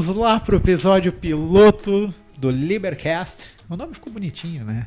Vamos 0.00 0.16
lá 0.16 0.40
pro 0.40 0.56
episódio 0.56 1.12
piloto 1.12 2.12
do 2.38 2.50
Libercast. 2.50 3.50
O 3.68 3.76
nome 3.76 3.92
ficou 3.92 4.10
bonitinho, 4.10 4.64
né? 4.64 4.86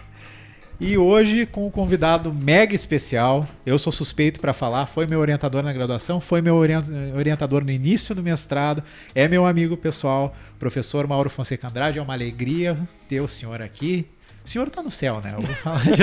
E 0.79 0.97
hoje 0.97 1.45
com 1.45 1.67
um 1.67 1.69
convidado 1.69 2.33
mega 2.33 2.73
especial. 2.73 3.47
Eu 3.63 3.77
sou 3.77 3.93
suspeito 3.93 4.39
para 4.39 4.53
falar, 4.53 4.87
foi 4.87 5.05
meu 5.05 5.19
orientador 5.19 5.61
na 5.61 5.71
graduação, 5.71 6.19
foi 6.19 6.41
meu 6.41 6.55
orientador 6.55 7.63
no 7.63 7.69
início 7.69 8.15
do 8.15 8.23
mestrado, 8.23 8.81
é 9.13 9.27
meu 9.27 9.45
amigo 9.45 9.77
pessoal, 9.77 10.35
professor 10.57 11.05
Mauro 11.05 11.29
Fonseca 11.29 11.67
Andrade. 11.67 11.99
É 11.99 12.01
uma 12.01 12.13
alegria 12.13 12.75
ter 13.07 13.21
o 13.21 13.27
senhor 13.27 13.61
aqui. 13.61 14.07
O 14.43 14.49
senhor 14.49 14.67
está 14.67 14.81
no 14.81 14.89
céu, 14.89 15.21
né? 15.21 15.35
Eu 15.35 15.41
vou 15.41 15.55
falar 15.57 15.83
de 15.83 16.01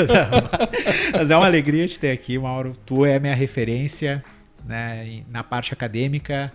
Mas 1.19 1.33
é 1.33 1.37
uma 1.37 1.47
alegria 1.47 1.85
te 1.89 1.99
ter 1.99 2.13
aqui, 2.13 2.39
Mauro. 2.39 2.75
Tu 2.87 3.05
é 3.05 3.19
minha 3.19 3.35
referência 3.35 4.23
né, 4.65 5.25
na 5.29 5.43
parte 5.43 5.73
acadêmica 5.73 6.53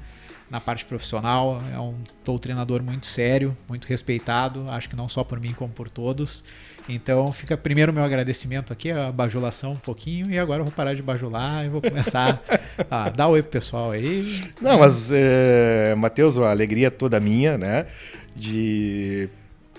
na 0.49 0.59
parte 0.59 0.85
profissional. 0.85 1.62
É 1.73 1.80
um 1.80 1.95
doutrinador 2.23 2.81
muito 2.81 3.05
sério, 3.05 3.55
muito 3.67 3.86
respeitado, 3.86 4.66
acho 4.70 4.90
que 4.90 4.95
não 4.95 5.09
só 5.09 5.23
por 5.23 5.40
mim, 5.40 5.53
como 5.53 5.72
por 5.72 5.90
todos. 5.90 6.44
Então 6.88 7.31
fica 7.31 7.58
primeiro 7.58 7.91
meu 7.91 8.03
agradecimento 8.03 8.72
aqui, 8.72 8.91
a 8.91 9.12
bajulação 9.12 9.73
um 9.73 9.77
pouquinho, 9.77 10.30
e 10.30 10.38
agora 10.38 10.59
eu 10.59 10.66
vou 10.66 10.73
parar 10.73 10.94
de 10.94 11.02
bajular 11.02 11.66
e 11.66 11.70
vou 11.70 11.81
começar 11.81 12.44
a 12.89 13.09
dar 13.09 13.27
oi 13.27 13.41
pro 13.41 13.52
pessoal 13.52 13.91
aí. 13.91 14.44
Não, 14.62 14.80
mas, 14.80 15.09
é, 15.12 15.95
Matheus, 15.95 16.38
a 16.38 16.52
alegria 16.52 16.91
toda 16.91 17.20
minha, 17.20 17.58
né? 17.58 17.88
De 18.36 19.30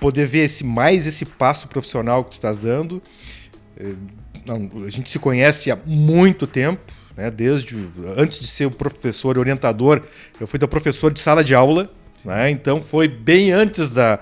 poder 0.01 0.27
ver 0.27 0.45
esse 0.45 0.65
mais 0.65 1.07
esse 1.07 1.25
passo 1.25 1.69
profissional 1.69 2.25
que 2.25 2.31
tu 2.31 2.35
estás 2.35 2.59
dando. 2.59 3.01
É, 3.79 3.93
não, 4.45 4.85
a 4.85 4.91
gente 4.91 5.09
se 5.09 5.19
conhece 5.19 5.71
há 5.71 5.79
muito 5.85 6.47
tempo, 6.47 6.93
né? 7.17 7.31
Desde 7.31 7.77
antes 8.17 8.41
de 8.41 8.47
ser 8.47 8.67
o 8.67 8.71
professor 8.71 9.39
orientador, 9.39 10.03
eu 10.41 10.47
fui 10.47 10.59
da 10.59 10.69
professor 10.69 11.13
de 11.13 11.21
sala 11.21 11.43
de 11.43 11.55
aula, 11.55 11.91
né? 12.25 12.51
Então 12.51 12.83
foi 12.83 13.09
bem 13.09 13.53
antes 13.53 13.91
da, 13.91 14.19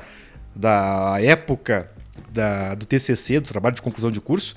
da 0.54 1.16
época 1.20 1.90
da, 2.30 2.74
do 2.74 2.86
TCC, 2.86 3.40
do 3.40 3.48
trabalho 3.48 3.74
de 3.74 3.82
conclusão 3.82 4.10
de 4.10 4.20
curso. 4.20 4.54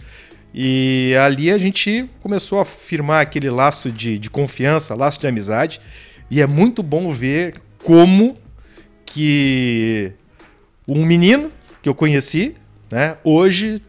E 0.54 1.14
ali 1.24 1.52
a 1.52 1.58
gente 1.58 2.10
começou 2.20 2.60
a 2.60 2.66
firmar 2.66 3.22
aquele 3.22 3.50
laço 3.50 3.92
de, 3.92 4.18
de 4.18 4.30
confiança, 4.30 4.96
laço 4.96 5.20
de 5.20 5.28
amizade. 5.28 5.82
E 6.30 6.42
é 6.42 6.48
muito 6.48 6.82
bom 6.82 7.12
ver 7.12 7.62
como 7.84 8.38
que 9.06 10.12
um 10.88 11.06
menino 11.06 11.52
que 11.82 11.88
eu 11.88 11.96
conheci, 11.96 12.56
né, 12.90 13.18
hoje 13.24 13.82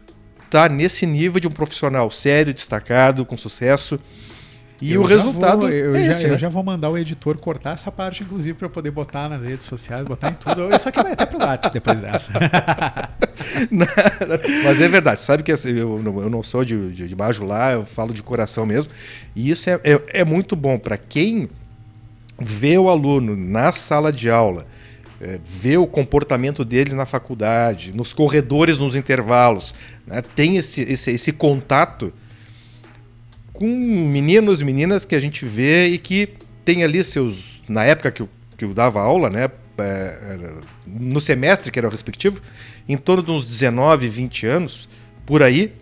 está 0.45 0.67
nesse 0.67 1.05
nível 1.05 1.39
de 1.39 1.47
um 1.47 1.51
profissional 1.51 2.09
sério, 2.09 2.53
destacado, 2.53 3.25
com 3.25 3.37
sucesso. 3.37 3.99
E 4.81 4.93
eu 4.93 5.01
o 5.01 5.05
resultado. 5.05 5.61
Vou, 5.61 5.69
eu, 5.69 5.95
é 5.95 6.05
já, 6.05 6.11
esse, 6.11 6.23
né? 6.27 6.33
eu 6.33 6.37
já 6.37 6.49
vou 6.49 6.63
mandar 6.63 6.89
o 6.89 6.97
editor 6.97 7.37
cortar 7.37 7.73
essa 7.73 7.91
parte, 7.91 8.23
inclusive, 8.23 8.57
para 8.57 8.69
poder 8.69 8.91
botar 8.91 9.27
nas 9.27 9.43
redes 9.43 9.65
sociais, 9.65 10.05
botar 10.05 10.29
em 10.29 10.33
tudo. 10.33 10.73
Isso 10.73 10.87
aqui 10.87 11.03
vai 11.03 11.11
até 11.11 11.25
pro 11.25 11.37
Lattes 11.37 11.69
depois 11.69 11.99
dessa. 11.99 12.31
Mas 14.63 14.81
é 14.81 14.87
verdade, 14.87 15.19
sabe 15.19 15.43
que 15.43 15.51
assim, 15.51 15.69
eu, 15.69 16.01
eu 16.21 16.29
não 16.29 16.41
sou 16.41 16.63
de, 16.63 16.91
de, 16.91 17.07
de 17.07 17.15
baixo 17.15 17.43
lá, 17.43 17.73
eu 17.73 17.85
falo 17.85 18.13
de 18.13 18.23
coração 18.23 18.65
mesmo. 18.65 18.91
E 19.35 19.49
isso 19.49 19.69
é, 19.69 19.79
é, 19.83 20.01
é 20.19 20.23
muito 20.23 20.55
bom 20.55 20.79
para 20.79 20.97
quem 20.97 21.49
vê 22.39 22.77
o 22.77 22.89
aluno 22.89 23.35
na 23.35 23.71
sala 23.71 24.13
de 24.13 24.29
aula. 24.29 24.65
É, 25.21 25.37
vê 25.43 25.75
o 25.75 25.85
comportamento 25.85 26.63
dele 26.63 26.93
na 26.93 27.05
faculdade, 27.05 27.91
nos 27.93 28.13
corredores, 28.13 28.77
nos 28.77 28.95
intervalos, 28.95 29.75
né? 30.07 30.21
tem 30.33 30.55
esse, 30.55 30.81
esse, 30.83 31.11
esse 31.11 31.33
contato 31.33 32.13
com 33.59 33.67
meninos 33.67 34.61
e 34.61 34.63
meninas 34.63 35.03
que 35.03 35.13
a 35.13 35.19
gente 35.19 35.45
vê 35.45 35.87
e 35.87 35.97
que 35.97 36.29
tem 36.63 36.81
ali 36.81 37.03
seus. 37.03 37.61
Na 37.67 37.83
época 37.83 38.09
que 38.09 38.21
eu, 38.21 38.29
que 38.57 38.63
eu 38.63 38.73
dava 38.73 39.01
aula, 39.01 39.29
né? 39.29 39.51
É, 39.77 40.37
no 40.87 41.19
semestre, 41.19 41.69
que 41.69 41.77
era 41.77 41.87
o 41.87 41.91
respectivo, 41.91 42.41
em 42.87 42.95
torno 42.95 43.21
de 43.21 43.31
uns 43.31 43.43
19, 43.43 44.07
20 44.07 44.47
anos, 44.47 44.89
por 45.25 45.43
aí, 45.43 45.73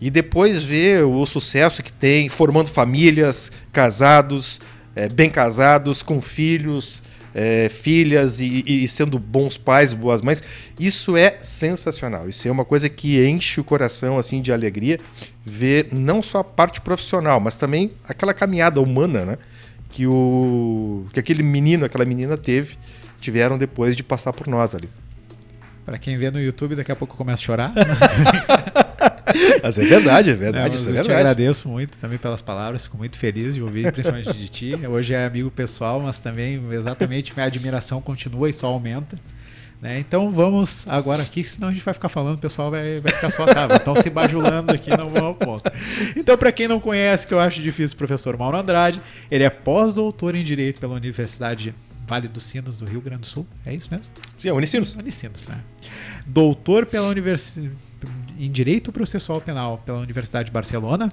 e 0.00 0.10
depois 0.10 0.62
ver 0.62 1.04
o 1.04 1.24
sucesso 1.26 1.82
que 1.82 1.92
tem, 1.92 2.28
formando 2.28 2.68
famílias, 2.68 3.52
casados, 3.72 4.60
é, 4.94 5.08
bem 5.08 5.30
casados, 5.30 6.02
com 6.02 6.20
filhos, 6.20 7.02
é, 7.34 7.68
filhas 7.68 8.40
e, 8.40 8.64
e, 8.66 8.88
sendo 8.88 9.18
bons 9.18 9.56
pais, 9.56 9.92
boas 9.92 10.22
mães. 10.22 10.42
Isso 10.78 11.16
é 11.16 11.38
sensacional. 11.42 12.28
Isso 12.28 12.46
é 12.46 12.50
uma 12.50 12.64
coisa 12.64 12.88
que 12.88 13.24
enche 13.26 13.60
o 13.60 13.64
coração 13.64 14.18
assim 14.18 14.40
de 14.40 14.52
alegria 14.52 14.98
ver 15.44 15.88
não 15.92 16.22
só 16.22 16.38
a 16.38 16.44
parte 16.44 16.80
profissional, 16.80 17.40
mas 17.40 17.56
também 17.56 17.92
aquela 18.04 18.34
caminhada 18.34 18.80
humana, 18.80 19.24
né? 19.24 19.38
Que 19.88 20.06
o 20.06 21.06
que 21.12 21.18
aquele 21.18 21.42
menino, 21.42 21.84
aquela 21.84 22.04
menina 22.04 22.36
teve, 22.36 22.76
tiveram 23.20 23.58
depois 23.58 23.96
de 23.96 24.02
passar 24.02 24.32
por 24.32 24.46
nós 24.46 24.74
ali. 24.74 24.88
Para 25.84 25.98
quem 25.98 26.16
vê 26.16 26.30
no 26.30 26.40
YouTube, 26.40 26.76
daqui 26.76 26.92
a 26.92 26.96
pouco 26.96 27.16
começa 27.16 27.42
a 27.42 27.44
chorar. 27.44 27.72
Mas 29.62 29.78
é 29.78 29.84
verdade, 29.84 30.30
é 30.30 30.34
verdade. 30.34 30.76
Não, 30.76 30.76
é 30.76 30.80
eu 30.80 30.84
verdade. 30.84 31.08
te 31.08 31.12
agradeço 31.12 31.68
muito 31.68 31.96
também 31.98 32.18
pelas 32.18 32.40
palavras, 32.40 32.84
fico 32.84 32.96
muito 32.96 33.16
feliz 33.16 33.54
de 33.54 33.62
ouvir, 33.62 33.90
principalmente 33.92 34.32
de 34.32 34.48
ti. 34.48 34.78
Hoje 34.88 35.14
é 35.14 35.26
amigo 35.26 35.50
pessoal, 35.50 36.00
mas 36.00 36.20
também 36.20 36.62
exatamente 36.72 37.32
minha 37.34 37.46
admiração 37.46 38.00
continua 38.00 38.48
e 38.48 38.52
só 38.52 38.66
aumenta. 38.66 39.18
Né? 39.80 39.98
Então 39.98 40.30
vamos 40.30 40.86
agora 40.86 41.22
aqui, 41.22 41.42
senão 41.42 41.68
a 41.68 41.72
gente 41.72 41.82
vai 41.82 41.94
ficar 41.94 42.10
falando, 42.10 42.36
o 42.36 42.40
pessoal 42.40 42.70
vai, 42.70 43.00
vai 43.00 43.12
ficar 43.12 43.30
só 43.30 43.44
acaba. 43.44 43.76
Estão 43.76 43.96
se 43.96 44.10
bajulando 44.10 44.72
aqui, 44.72 44.90
não 44.90 45.06
vão 45.06 45.24
ao 45.24 45.34
ponto. 45.34 45.70
Então, 46.14 46.36
para 46.36 46.52
quem 46.52 46.68
não 46.68 46.78
conhece, 46.78 47.26
que 47.26 47.32
eu 47.32 47.40
acho 47.40 47.62
difícil, 47.62 47.94
o 47.94 47.98
professor 47.98 48.36
Mauro 48.36 48.58
Andrade, 48.58 49.00
ele 49.30 49.42
é 49.42 49.48
pós-doutor 49.48 50.34
em 50.34 50.44
Direito 50.44 50.80
pela 50.80 50.94
Universidade 50.94 51.74
Vale 52.06 52.28
dos 52.28 52.42
Sinos 52.42 52.76
do 52.76 52.84
Rio 52.84 53.00
Grande 53.00 53.22
do 53.22 53.26
Sul. 53.26 53.46
É 53.64 53.72
isso 53.72 53.88
mesmo? 53.90 54.12
Sim, 54.38 54.48
é 54.48 54.52
Unicinos. 54.52 54.96
Unicinos, 54.96 55.48
né? 55.48 55.60
Doutor 56.26 56.84
pela 56.84 57.06
Universidade 57.06 57.70
em 58.38 58.50
Direito 58.50 58.90
Processual 58.92 59.40
Penal 59.40 59.78
pela 59.84 59.98
Universidade 59.98 60.46
de 60.46 60.52
Barcelona, 60.52 61.12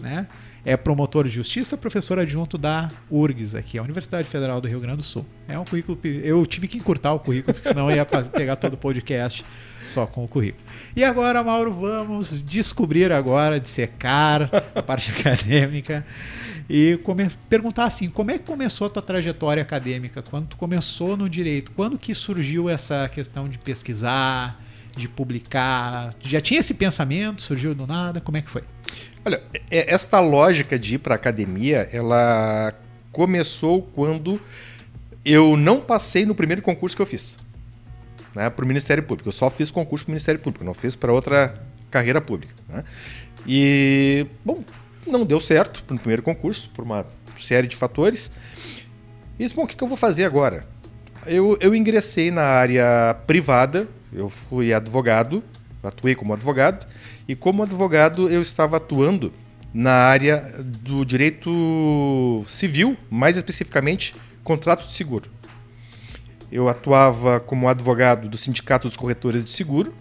né? 0.00 0.26
É 0.64 0.76
promotor 0.76 1.24
de 1.24 1.30
justiça, 1.30 1.76
professor 1.76 2.18
adjunto 2.18 2.58
da 2.58 2.90
URGS, 3.08 3.54
aqui, 3.54 3.78
a 3.78 3.82
Universidade 3.82 4.26
Federal 4.26 4.60
do 4.60 4.66
Rio 4.66 4.80
Grande 4.80 4.96
do 4.96 5.02
Sul. 5.04 5.24
É 5.46 5.56
um 5.56 5.64
currículo. 5.64 5.96
Eu 6.04 6.44
tive 6.44 6.66
que 6.66 6.76
encurtar 6.76 7.12
o 7.12 7.20
currículo, 7.20 7.54
porque 7.54 7.68
senão 7.68 7.88
ia 7.88 8.04
pegar 8.04 8.56
todo 8.56 8.74
o 8.74 8.76
podcast 8.76 9.44
só 9.88 10.06
com 10.06 10.24
o 10.24 10.28
currículo. 10.28 10.64
E 10.96 11.04
agora, 11.04 11.42
Mauro, 11.44 11.72
vamos 11.72 12.42
descobrir 12.42 13.12
agora, 13.12 13.60
dissecar 13.60 14.50
a 14.74 14.82
parte 14.82 15.12
acadêmica 15.16 16.04
e 16.68 16.98
perguntar 17.48 17.84
assim, 17.84 18.08
como 18.08 18.32
é 18.32 18.38
que 18.38 18.44
começou 18.44 18.88
a 18.88 18.90
tua 18.90 19.02
trajetória 19.02 19.62
acadêmica? 19.62 20.22
Quando 20.22 20.48
tu 20.48 20.56
começou 20.56 21.16
no 21.16 21.28
direito? 21.28 21.70
Quando 21.72 21.96
que 21.96 22.12
surgiu 22.12 22.68
essa 22.68 23.08
questão 23.08 23.48
de 23.48 23.56
pesquisar, 23.58 24.60
de 24.96 25.08
publicar? 25.08 26.14
Já 26.20 26.40
tinha 26.40 26.60
esse 26.60 26.74
pensamento? 26.74 27.42
Surgiu 27.42 27.74
do 27.74 27.86
nada? 27.86 28.20
Como 28.20 28.36
é 28.36 28.42
que 28.42 28.50
foi? 28.50 28.62
Olha, 29.24 29.42
é, 29.70 29.92
esta 29.92 30.20
lógica 30.20 30.78
de 30.78 30.94
ir 30.94 30.98
para 30.98 31.14
academia, 31.14 31.88
ela 31.92 32.72
começou 33.12 33.82
quando 33.82 34.40
eu 35.24 35.56
não 35.56 35.80
passei 35.80 36.24
no 36.24 36.34
primeiro 36.34 36.62
concurso 36.62 36.94
que 36.94 37.02
eu 37.02 37.06
fiz, 37.06 37.36
né, 38.34 38.48
para 38.48 38.64
o 38.64 38.68
Ministério 38.68 39.02
Público. 39.02 39.28
Eu 39.28 39.32
só 39.32 39.50
fiz 39.50 39.70
concurso 39.70 40.04
para 40.04 40.10
o 40.10 40.12
Ministério 40.12 40.40
Público, 40.40 40.64
não 40.64 40.74
fiz 40.74 40.94
para 40.94 41.12
outra 41.12 41.60
carreira 41.90 42.20
pública. 42.20 42.54
Né? 42.68 42.84
E, 43.46 44.26
bom, 44.44 44.62
não 45.06 45.24
deu 45.24 45.40
certo 45.40 45.82
no 45.90 45.98
primeiro 45.98 46.22
concurso, 46.22 46.70
por 46.70 46.84
uma 46.84 47.06
série 47.38 47.66
de 47.66 47.74
fatores. 47.74 48.30
E 49.38 49.42
disse, 49.42 49.54
bom, 49.54 49.64
o 49.64 49.66
que, 49.66 49.76
que 49.76 49.82
eu 49.82 49.88
vou 49.88 49.96
fazer 49.96 50.24
agora? 50.24 50.66
Eu, 51.26 51.58
eu 51.60 51.74
ingressei 51.74 52.30
na 52.30 52.42
área 52.42 53.16
privada, 53.26 53.88
eu 54.12 54.28
fui 54.28 54.72
advogado, 54.72 55.42
atuei 55.82 56.14
como 56.14 56.34
advogado, 56.34 56.86
e 57.28 57.34
como 57.34 57.62
advogado 57.62 58.28
eu 58.28 58.42
estava 58.42 58.76
atuando 58.76 59.32
na 59.72 59.92
área 59.92 60.54
do 60.58 61.04
direito 61.04 62.44
civil, 62.48 62.96
mais 63.10 63.36
especificamente 63.36 64.14
contratos 64.42 64.86
de 64.86 64.94
seguro. 64.94 65.30
Eu 66.50 66.68
atuava 66.68 67.40
como 67.40 67.68
advogado 67.68 68.28
do 68.28 68.38
Sindicato 68.38 68.88
dos 68.88 68.96
Corretores 68.96 69.44
de 69.44 69.50
Seguro 69.50 69.92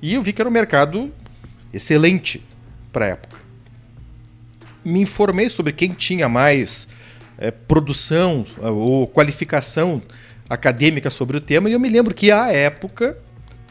e 0.00 0.14
eu 0.14 0.22
vi 0.22 0.32
que 0.32 0.40
era 0.40 0.48
um 0.48 0.52
mercado 0.52 1.12
excelente 1.72 2.42
para 2.92 3.06
a 3.06 3.08
época 3.08 3.46
me 4.86 5.00
informei 5.00 5.50
sobre 5.50 5.72
quem 5.72 5.92
tinha 5.92 6.28
mais 6.28 6.86
é, 7.36 7.50
produção 7.50 8.46
eh, 8.62 8.68
ou 8.68 9.08
qualificação 9.08 10.00
acadêmica 10.48 11.10
sobre 11.10 11.36
o 11.36 11.40
tema, 11.40 11.68
e 11.68 11.72
eu 11.72 11.80
me 11.80 11.88
lembro 11.88 12.14
que 12.14 12.30
à 12.30 12.52
época, 12.52 13.18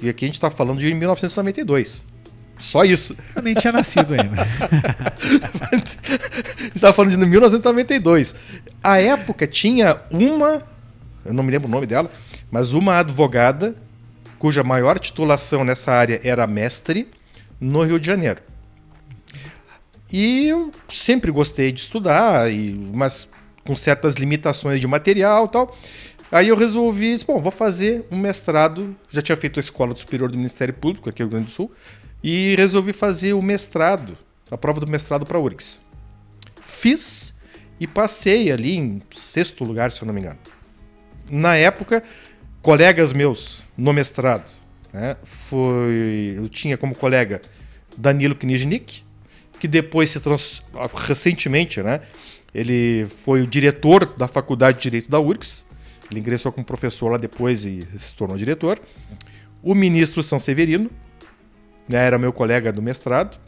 e 0.01 0.10
aqui 0.10 0.25
a 0.25 0.27
gente 0.27 0.36
está 0.36 0.50
falando 0.50 0.80
de 0.80 0.94
1992. 0.94 2.06
Só 2.60 2.83
isso. 2.83 3.16
Eu 3.36 3.42
nem 3.42 3.54
tinha 3.54 3.74
nascido 3.74 4.13
ainda. 4.13 4.48
estava 6.74 6.94
falando 6.94 7.12
de 7.12 7.18
1992. 7.18 8.36
A 8.81 9.00
época 9.00 9.45
tinha 9.45 10.01
uma, 10.10 10.63
eu 11.25 11.33
não 11.33 11.44
me 11.44 11.51
lembro 11.51 11.68
o 11.68 11.72
nome 11.72 11.86
dela, 11.86 12.10
mas 12.50 12.74
uma 12.74 13.00
advogada 13.00 13.75
cuja 14.39 14.63
maior 14.63 15.00
titulação 15.00 15.63
nessa 15.63 15.92
área 15.92 16.22
era 16.24 16.45
mestre 16.48 17.10
no 17.60 17.81
Rio 17.81 18.00
de 18.00 18.07
Janeiro. 18.07 18.42
E 20.12 20.48
eu 20.48 20.72
sempre 20.88 21.31
gostei 21.31 21.72
de 21.72 21.81
estudar, 21.81 22.51
e, 22.51 22.74
mas 22.94 23.27
com 23.66 23.75
certas 23.75 24.16
limitações 24.16 24.80
de 24.80 24.88
material 24.88 25.48
tal. 25.48 25.75
Aí 26.35 26.49
eu 26.49 26.57
resolvi, 26.57 27.13
disse, 27.13 27.25
bom, 27.25 27.39
vou 27.39 27.49
fazer 27.49 28.03
um 28.11 28.17
mestrado. 28.17 28.93
Já 29.09 29.21
tinha 29.21 29.37
feito 29.37 29.57
a 29.57 29.61
Escola 29.61 29.95
Superior 29.95 30.29
do 30.29 30.35
Ministério 30.35 30.73
Público, 30.73 31.07
aqui 31.07 31.23
no 31.23 31.29
Rio 31.29 31.37
Grande 31.37 31.45
do 31.45 31.51
Sul, 31.53 31.71
e 32.21 32.53
resolvi 32.57 32.91
fazer 32.91 33.31
o 33.31 33.41
mestrado, 33.41 34.17
a 34.51 34.57
prova 34.57 34.81
do 34.81 34.85
mestrado 34.85 35.25
para 35.25 35.37
a 35.37 35.41
URGS. 35.41 35.79
Fiz 36.65 37.33
e 37.79 37.87
passei 37.87 38.51
ali 38.51 38.75
em 38.75 39.01
sexto 39.11 39.63
lugar, 39.63 39.93
se 39.93 40.01
eu 40.01 40.07
não 40.07 40.13
me 40.13 40.19
engano. 40.19 40.37
Na 41.31 41.55
época, 41.55 42.03
colegas 42.61 43.13
meus 43.13 43.63
no 43.77 43.93
mestrado, 43.93 44.51
né, 44.91 45.15
foi, 45.23 46.33
eu 46.35 46.49
tinha 46.49 46.77
como 46.77 46.93
colega 46.93 47.41
Danilo 47.95 48.35
Kniznik, 48.35 49.05
que 49.57 49.69
depois 49.69 50.09
se 50.09 50.19
trans, 50.19 50.61
recentemente, 50.95 51.81
né, 51.81 52.01
ele 52.53 53.05
foi 53.05 53.41
o 53.41 53.47
diretor 53.47 54.05
da 54.17 54.27
Faculdade 54.27 54.79
de 54.79 54.83
Direito 54.83 55.09
da 55.09 55.17
URGS. 55.17 55.63
Ele 56.09 56.19
ingressou 56.19 56.51
como 56.51 56.65
professor 56.65 57.09
lá 57.09 57.17
depois 57.17 57.65
e 57.65 57.87
se 57.97 58.13
tornou 58.13 58.37
diretor. 58.37 58.79
O 59.61 59.73
ministro 59.73 60.21
São 60.21 60.37
Severino, 60.37 60.89
né, 61.87 62.05
era 62.05 62.17
meu 62.17 62.31
colega 62.31 62.71
do 62.71 62.81
mestrado. 62.81 63.39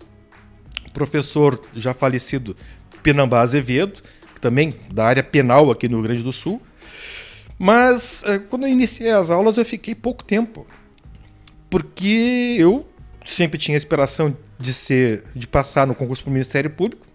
O 0.87 0.91
professor 0.91 1.61
já 1.75 1.93
falecido 1.93 2.55
Pinambá 3.03 3.41
Azevedo, 3.41 4.01
também 4.41 4.75
da 4.91 5.05
área 5.05 5.23
penal 5.23 5.69
aqui 5.69 5.87
no 5.87 5.97
Rio 5.97 6.03
Grande 6.03 6.23
do 6.23 6.31
Sul. 6.31 6.61
Mas 7.59 8.23
eh, 8.25 8.39
quando 8.39 8.63
eu 8.63 8.69
iniciei 8.69 9.11
as 9.11 9.29
aulas 9.29 9.57
eu 9.57 9.65
fiquei 9.65 9.95
pouco 9.95 10.23
tempo, 10.23 10.65
porque 11.69 12.55
eu 12.59 12.87
sempre 13.25 13.57
tinha 13.57 13.75
a 13.75 13.79
aspiração 13.79 14.35
de 14.59 14.73
ser, 14.73 15.23
de 15.35 15.47
passar 15.47 15.85
no 15.87 15.95
concurso 15.95 16.23
para 16.23 16.29
o 16.29 16.33
Ministério 16.33 16.69
Público, 16.69 17.05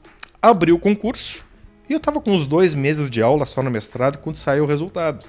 abri 0.40 0.72
o 0.72 0.78
concurso 0.78 1.44
e 1.92 1.94
eu 1.94 1.98
estava 1.98 2.22
com 2.22 2.32
uns 2.32 2.46
dois 2.46 2.74
meses 2.74 3.10
de 3.10 3.20
aula 3.20 3.44
só 3.44 3.62
no 3.62 3.70
mestrado 3.70 4.16
quando 4.16 4.36
saiu 4.36 4.64
o 4.64 4.66
resultado. 4.66 5.26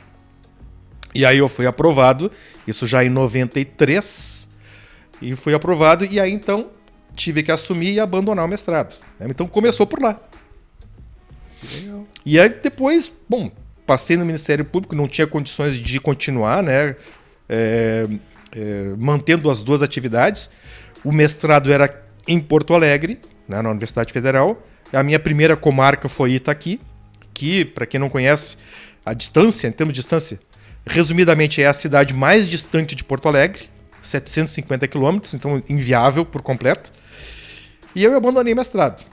E 1.13 1.25
aí 1.25 1.37
eu 1.37 1.49
fui 1.49 1.67
aprovado, 1.67 2.31
isso 2.65 2.87
já 2.87 3.03
em 3.03 3.09
93, 3.09 4.47
e 5.21 5.35
fui 5.35 5.53
aprovado, 5.53 6.05
e 6.05 6.21
aí 6.21 6.31
então 6.31 6.69
tive 7.15 7.43
que 7.43 7.51
assumir 7.51 7.91
e 7.91 7.99
abandonar 7.99 8.45
o 8.45 8.47
mestrado. 8.47 8.95
Então 9.19 9.45
começou 9.45 9.85
por 9.85 10.01
lá. 10.01 10.17
E 12.25 12.39
aí 12.39 12.47
depois, 12.47 13.13
bom, 13.27 13.51
passei 13.85 14.15
no 14.15 14.25
Ministério 14.25 14.63
Público, 14.63 14.95
não 14.95 15.07
tinha 15.07 15.27
condições 15.27 15.77
de 15.77 15.99
continuar, 15.99 16.63
né? 16.63 16.95
É, 17.49 18.07
é, 18.55 18.95
mantendo 18.97 19.49
as 19.49 19.61
duas 19.61 19.81
atividades. 19.81 20.49
O 21.03 21.11
mestrado 21.11 21.73
era 21.73 22.03
em 22.25 22.39
Porto 22.39 22.73
Alegre, 22.73 23.19
né, 23.49 23.61
na 23.61 23.69
Universidade 23.69 24.13
Federal. 24.13 24.65
A 24.93 25.03
minha 25.03 25.19
primeira 25.19 25.57
comarca 25.57 26.07
foi 26.07 26.33
Itaqui, 26.33 26.79
que, 27.33 27.65
para 27.65 27.85
quem 27.85 27.99
não 27.99 28.09
conhece, 28.09 28.57
a 29.05 29.13
distância, 29.13 29.67
em 29.67 29.71
termos 29.71 29.93
de 29.93 29.99
distância, 29.99 30.39
resumidamente 30.85 31.61
é 31.61 31.67
a 31.67 31.73
cidade 31.73 32.13
mais 32.13 32.49
distante 32.49 32.95
de 32.95 33.03
Porto 33.03 33.27
Alegre, 33.27 33.69
750 34.01 34.87
quilômetros, 34.87 35.33
então 35.33 35.61
inviável 35.67 36.25
por 36.25 36.41
completo. 36.41 36.91
E 37.95 38.03
eu 38.03 38.15
abandonei 38.15 38.53
mestrado. 38.53 39.05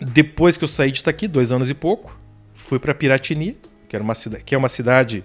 Depois 0.00 0.56
que 0.56 0.64
eu 0.64 0.68
saí 0.68 0.90
de 0.90 1.00
Itaqui, 1.00 1.28
dois 1.28 1.50
anos 1.52 1.70
e 1.70 1.74
pouco, 1.74 2.18
fui 2.54 2.78
para 2.78 2.94
Piratini, 2.94 3.56
que, 3.88 3.96
era 3.96 4.02
uma 4.02 4.14
que 4.14 4.54
é 4.54 4.58
uma 4.58 4.68
cidade 4.68 5.24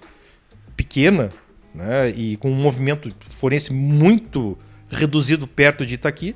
pequena 0.76 1.30
né, 1.74 2.10
e 2.10 2.36
com 2.36 2.50
um 2.50 2.54
movimento 2.54 3.14
forense 3.30 3.72
muito 3.72 4.58
reduzido 4.90 5.46
perto 5.46 5.84
de 5.84 5.94
Itaqui. 5.94 6.34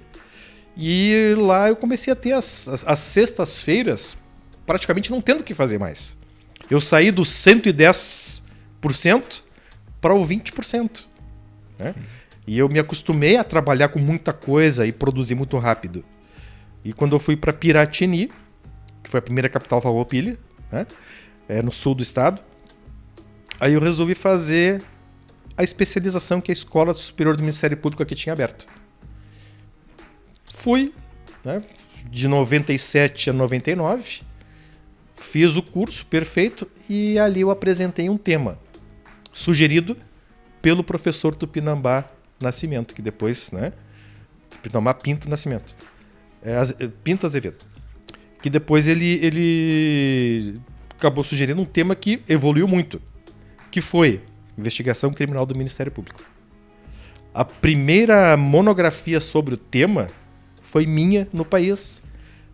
E 0.79 1.35
lá 1.37 1.69
eu 1.69 1.75
comecei 1.75 2.13
a 2.13 2.17
ter 2.17 2.33
as, 2.33 2.69
as, 2.69 2.87
as 2.87 3.01
sextas-feiras 3.01 4.17
praticamente 4.65 5.11
não 5.11 5.21
tendo 5.21 5.41
o 5.41 5.45
que 5.45 5.53
fazer 5.53 5.79
mais. 5.79 6.17
Eu 6.71 6.81
saí 6.81 7.11
dos 7.11 7.31
110% 7.31 9.43
para 10.01 10.15
o 10.15 10.25
20%. 10.25 11.07
Né? 11.79 11.95
E 12.47 12.59
eu 12.59 12.69
me 12.69 12.79
acostumei 12.79 13.37
a 13.37 13.45
trabalhar 13.45 13.89
com 13.89 13.99
muita 13.99 14.33
coisa 14.33 14.87
e 14.87 14.93
produzir 14.93 15.35
muito 15.35 15.59
rápido. 15.59 16.05
E 16.85 16.93
quando 16.93 17.17
eu 17.17 17.19
fui 17.19 17.37
para 17.37 17.53
Piratini, 17.53 18.31
que 19.03 19.11
foi 19.11 19.19
a 19.19 19.23
primeira 19.23 19.49
capital 19.49 19.81
Farroupilha, 19.81 20.39
né? 20.71 20.87
É 21.49 21.63
no 21.63 21.73
sul 21.73 21.95
do 21.95 22.03
estado, 22.03 22.43
aí 23.59 23.73
eu 23.73 23.81
resolvi 23.81 24.15
fazer 24.15 24.83
a 25.57 25.65
especialização 25.65 26.41
que 26.41 26.51
a 26.51 26.53
Escola 26.53 26.95
Superior 26.95 27.37
do 27.37 27.43
Ministério 27.43 27.77
Público 27.77 28.03
aqui 28.03 28.15
tinha 28.15 28.33
aberto. 28.33 28.67
Fui, 30.59 30.93
né, 31.45 31.63
de 32.11 32.27
97 32.27 33.31
a 33.31 33.33
99, 33.33 34.23
fiz 35.15 35.57
o 35.57 35.63
curso 35.63 36.05
perfeito 36.07 36.69
e 36.91 37.17
ali 37.17 37.43
eu 37.43 37.51
apresentei 37.51 38.11
um 38.11 38.19
tema 38.19 38.59
sugerido 39.33 39.97
pelo 40.61 40.83
professor 40.83 41.37
Tupinambá 41.37 42.05
Nascimento, 42.41 42.93
que 42.93 43.01
depois, 43.01 43.53
né, 43.53 43.73
Tupinambá 44.51 44.93
Pinto 44.95 45.29
Nascimento, 45.31 45.77
é, 46.43 46.57
Pinto 47.05 47.25
Azevedo, 47.25 47.65
que 48.43 48.51
depois 48.51 48.89
ele, 48.89 49.25
ele 49.25 50.61
acabou 50.91 51.23
sugerindo 51.23 51.63
um 51.63 51.65
tema 51.65 51.95
que 51.95 52.21
evoluiu 52.29 52.67
muito, 52.67 53.01
que 53.71 53.81
foi 53.81 54.23
Investigação 54.59 55.13
Criminal 55.13 55.47
do 55.47 55.55
Ministério 55.55 55.93
Público. 55.93 56.21
A 57.33 57.45
primeira 57.45 58.37
monografia 58.37 59.21
sobre 59.21 59.55
o 59.55 59.57
tema 59.57 60.09
foi 60.69 60.87
minha 60.87 61.27
no 61.33 61.45
país, 61.45 62.03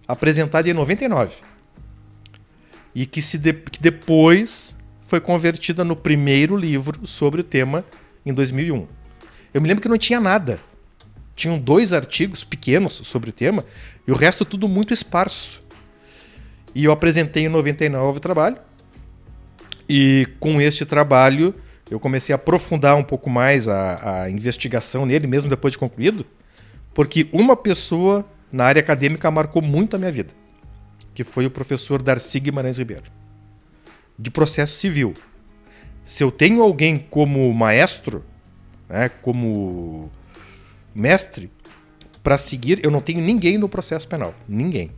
apresentada 0.06 0.70
em 0.70 0.72
99. 0.72 1.36
E 2.94 3.04
que, 3.06 3.20
se 3.20 3.36
de, 3.36 3.52
que 3.52 3.80
depois 3.80 4.74
foi 5.04 5.20
convertida 5.20 5.84
no 5.84 5.96
primeiro 5.96 6.56
livro 6.56 7.06
sobre 7.08 7.40
o 7.40 7.44
tema 7.44 7.84
em 8.24 8.32
2001. 8.32 8.86
Eu 9.52 9.60
me 9.60 9.66
lembro 9.66 9.82
que 9.82 9.88
não 9.88 9.98
tinha 9.98 10.20
nada. 10.20 10.60
Tinham 11.34 11.58
dois 11.58 11.92
artigos 11.92 12.44
pequenos 12.44 12.94
sobre 13.04 13.30
o 13.30 13.32
tema 13.32 13.64
e 14.06 14.12
o 14.12 14.14
resto 14.14 14.44
tudo 14.44 14.68
muito 14.68 14.94
esparso. 14.94 15.60
E 16.72 16.84
eu 16.84 16.92
apresentei 16.92 17.46
em 17.46 17.48
99 17.48 18.18
o 18.18 18.20
trabalho. 18.20 18.58
E 19.88 20.28
com 20.38 20.60
este 20.60 20.84
trabalho 20.84 21.52
eu 21.90 21.98
comecei 21.98 22.32
a 22.32 22.36
aprofundar 22.36 22.94
um 22.96 23.02
pouco 23.02 23.28
mais 23.28 23.68
a, 23.68 24.22
a 24.22 24.30
investigação 24.30 25.04
nele, 25.04 25.26
mesmo 25.26 25.50
depois 25.50 25.72
de 25.72 25.78
concluído, 25.78 26.24
porque 26.94 27.28
uma 27.32 27.56
pessoa 27.56 28.24
na 28.50 28.64
área 28.64 28.80
acadêmica 28.80 29.30
marcou 29.30 29.60
muito 29.60 29.96
a 29.96 29.98
minha 29.98 30.12
vida, 30.12 30.32
que 31.12 31.24
foi 31.24 31.44
o 31.44 31.50
professor 31.50 32.00
Darcy 32.00 32.38
Guimarães 32.38 32.78
Ribeiro, 32.78 33.04
de 34.18 34.30
processo 34.30 34.76
civil. 34.76 35.12
Se 36.06 36.22
eu 36.22 36.30
tenho 36.30 36.62
alguém 36.62 36.98
como 37.10 37.52
maestro, 37.52 38.24
né, 38.88 39.08
como 39.08 40.10
mestre, 40.94 41.50
para 42.22 42.38
seguir, 42.38 42.82
eu 42.82 42.90
não 42.90 43.00
tenho 43.00 43.20
ninguém 43.20 43.58
no 43.58 43.68
processo 43.68 44.08
penal. 44.08 44.34
Ninguém. 44.48 44.90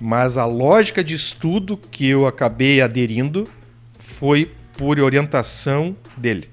Mas 0.00 0.36
a 0.36 0.44
lógica 0.44 1.04
de 1.04 1.14
estudo 1.14 1.76
que 1.76 2.06
eu 2.06 2.26
acabei 2.26 2.80
aderindo 2.80 3.48
foi 3.94 4.50
por 4.76 4.98
orientação 4.98 5.96
dele. 6.16 6.48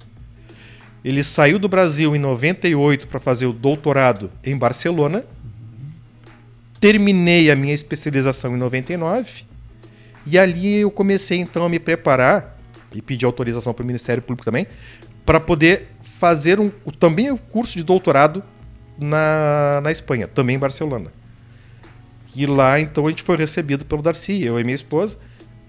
Ele 1.03 1.24
saiu 1.24 1.60
do 1.60 1.67
Brasil 1.67 2.15
em 2.15 2.19
98 2.19 3.07
para 3.07 3.19
fazer 3.19 3.45
o 3.45 3.53
doutorado 3.53 4.31
em 4.43 4.57
Barcelona. 4.57 5.25
Terminei 6.79 7.51
a 7.51 7.55
minha 7.55 7.74
especialização 7.74 8.55
em 8.55 8.57
99 8.57 9.43
e 10.25 10.38
ali 10.38 10.75
eu 10.75 10.91
comecei 10.91 11.39
então 11.39 11.65
a 11.65 11.69
me 11.69 11.79
preparar 11.79 12.57
e 12.93 13.01
pedir 13.01 13.25
autorização 13.25 13.74
para 13.74 13.83
o 13.83 13.86
Ministério 13.86 14.22
Público 14.22 14.45
também 14.45 14.67
para 15.25 15.39
poder 15.39 15.89
fazer 16.01 16.60
um, 16.60 16.69
também 17.00 17.31
o 17.31 17.36
um 17.36 17.38
curso 17.38 17.77
de 17.77 17.83
doutorado 17.83 18.43
na, 18.98 19.81
na 19.81 19.91
Espanha, 19.91 20.27
também 20.27 20.55
em 20.55 20.60
Barcelona. 20.60 21.12
E 22.36 22.45
lá 22.45 22.79
então 22.79 23.07
a 23.07 23.10
gente 23.10 23.24
foi 23.24 23.38
recebido 23.38 23.86
pelo 23.86 24.01
Darcy, 24.01 24.43
eu 24.43 24.60
e 24.60 24.63
minha 24.63 24.75
esposa. 24.75 25.17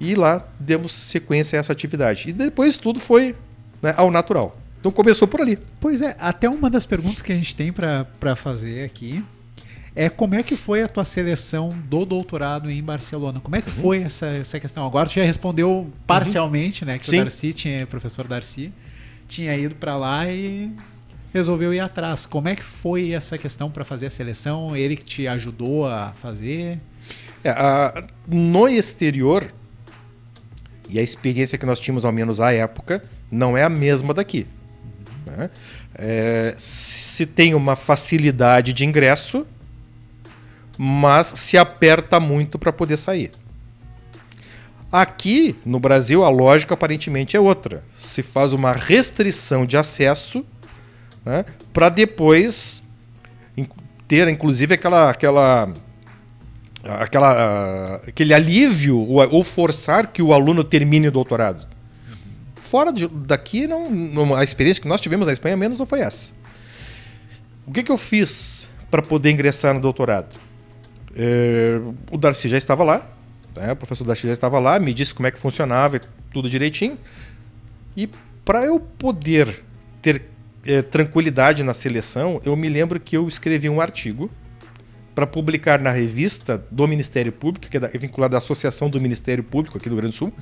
E 0.00 0.14
lá 0.14 0.46
demos 0.58 0.92
sequência 0.92 1.58
a 1.58 1.60
essa 1.60 1.72
atividade. 1.72 2.30
E 2.30 2.32
depois 2.32 2.76
tudo 2.76 2.98
foi 2.98 3.36
né, 3.80 3.94
ao 3.96 4.10
natural. 4.10 4.56
Então 4.84 4.92
começou 4.92 5.26
por 5.26 5.40
ali. 5.40 5.58
Pois 5.80 6.02
é, 6.02 6.14
até 6.20 6.46
uma 6.46 6.68
das 6.68 6.84
perguntas 6.84 7.22
que 7.22 7.32
a 7.32 7.34
gente 7.34 7.56
tem 7.56 7.72
para 7.72 8.36
fazer 8.36 8.84
aqui 8.84 9.24
é 9.96 10.10
como 10.10 10.34
é 10.34 10.42
que 10.42 10.56
foi 10.56 10.82
a 10.82 10.86
tua 10.86 11.06
seleção 11.06 11.70
do 11.88 12.04
doutorado 12.04 12.70
em 12.70 12.82
Barcelona? 12.82 13.40
Como 13.40 13.56
é 13.56 13.62
que 13.62 13.70
uhum. 13.70 13.76
foi 13.76 14.02
essa, 14.02 14.26
essa 14.26 14.60
questão? 14.60 14.86
Agora 14.86 15.08
tu 15.08 15.14
já 15.14 15.22
respondeu 15.22 15.90
parcialmente, 16.06 16.82
uhum. 16.82 16.88
né? 16.88 16.98
Que 16.98 17.06
Sim. 17.06 17.16
o 17.16 17.20
Darcy 17.20 17.54
tinha, 17.54 17.84
o 17.84 17.86
professor 17.86 18.28
Darcy, 18.28 18.74
tinha 19.26 19.56
ido 19.56 19.74
para 19.74 19.96
lá 19.96 20.30
e 20.30 20.70
resolveu 21.32 21.72
ir 21.72 21.80
atrás. 21.80 22.26
Como 22.26 22.46
é 22.50 22.54
que 22.54 22.62
foi 22.62 23.12
essa 23.12 23.38
questão 23.38 23.70
para 23.70 23.86
fazer 23.86 24.08
a 24.08 24.10
seleção? 24.10 24.76
Ele 24.76 24.96
que 24.96 25.04
te 25.04 25.26
ajudou 25.26 25.86
a 25.86 26.12
fazer? 26.12 26.78
É, 27.42 27.48
a, 27.48 28.04
no 28.28 28.68
exterior, 28.68 29.50
e 30.90 30.98
a 30.98 31.02
experiência 31.02 31.56
que 31.56 31.64
nós 31.64 31.80
tínhamos, 31.80 32.04
ao 32.04 32.12
menos 32.12 32.38
à 32.38 32.52
época, 32.52 33.02
não 33.30 33.56
é 33.56 33.62
a 33.62 33.70
mesma 33.70 34.12
daqui. 34.12 34.46
Né? 35.26 35.50
É, 35.95 36.54
se 36.57 37.26
tem 37.26 37.54
uma 37.54 37.76
facilidade 37.76 38.73
de 38.73 38.85
ingresso, 38.85 39.47
mas 40.76 41.28
se 41.28 41.57
aperta 41.57 42.19
muito 42.19 42.59
para 42.59 42.73
poder 42.73 42.97
sair. 42.97 43.31
Aqui 44.90 45.57
no 45.64 45.81
Brasil 45.81 46.25
a 46.25 46.28
lógica 46.28 46.75
aparentemente 46.75 47.37
é 47.37 47.40
outra. 47.40 47.83
Se 47.97 48.23
faz 48.23 48.52
uma 48.52 48.73
restrição 48.73 49.66
de 49.66 49.76
acesso 49.76 50.45
né, 51.25 51.45
para 51.73 51.88
depois 51.88 52.85
ter, 54.07 54.28
inclusive, 54.28 54.75
aquela, 54.75 55.11
aquela, 55.11 55.73
aquela, 56.85 57.97
aquele 58.07 58.35
alívio 58.35 58.99
ou, 58.99 59.43
forçar 59.43 60.09
que 60.09 60.23
o 60.23 60.33
aluno 60.33 60.62
termine 60.62 61.09
o 61.09 61.12
doutorado. 61.12 61.66
Fora 62.64 62.90
de, 62.90 63.06
daqui, 63.06 63.66
não, 63.66 64.35
a 64.35 64.42
experiência 64.42 64.80
que 64.80 64.88
nós 64.88 64.99
tivemos 64.99 65.26
na 65.26 65.35
Espanha 65.35 65.54
menos 65.54 65.78
não 65.78 65.85
foi 65.85 66.00
essa. 66.00 66.33
O 67.66 67.71
que, 67.71 67.83
que 67.83 67.92
eu 67.92 67.99
fiz 67.99 68.66
para 68.90 69.02
poder 69.02 69.30
ingressar 69.30 69.75
no 69.75 69.80
doutorado? 69.80 70.35
É, 71.14 71.78
o 72.11 72.16
Darcy 72.16 72.49
já 72.49 72.56
estava 72.56 72.83
lá, 72.83 73.06
né? 73.54 73.73
o 73.73 73.76
professor 73.76 74.06
Darcy 74.06 74.26
já 74.26 74.33
estava 74.33 74.59
lá, 74.59 74.80
me 74.80 74.94
disse 74.94 75.14
como 75.14 75.26
é 75.26 75.30
que 75.30 75.38
funcionava, 75.38 76.00
tudo 76.33 76.49
direitinho. 76.49 76.99
E 77.94 78.09
para 78.47 78.64
eu 78.64 78.80
poder 78.80 79.62
ter 80.00 80.23
é, 80.64 80.80
tranquilidade 80.80 81.62
na 81.62 81.75
seleção, 81.75 82.40
eu 82.47 82.56
me 82.56 82.71
lembro 82.71 82.99
que 82.99 83.14
eu 83.14 83.28
escrevi 83.28 83.68
um 83.68 83.78
artigo 83.78 84.30
para 85.14 85.26
publicar 85.26 85.78
na 85.78 85.90
revista 85.90 86.64
do 86.71 86.88
Ministério 86.88 87.30
Público, 87.30 87.68
que 87.68 87.76
é, 87.76 87.90
é 87.92 87.99
vinculada 87.99 88.37
à 88.37 88.38
Associação 88.38 88.88
do 88.88 88.99
Ministério 88.99 89.44
Público 89.44 89.76
aqui 89.76 89.90
do 89.90 89.92
Rio 89.92 90.00
Grande 90.00 90.16
do 90.16 90.18
Sul. 90.18 90.33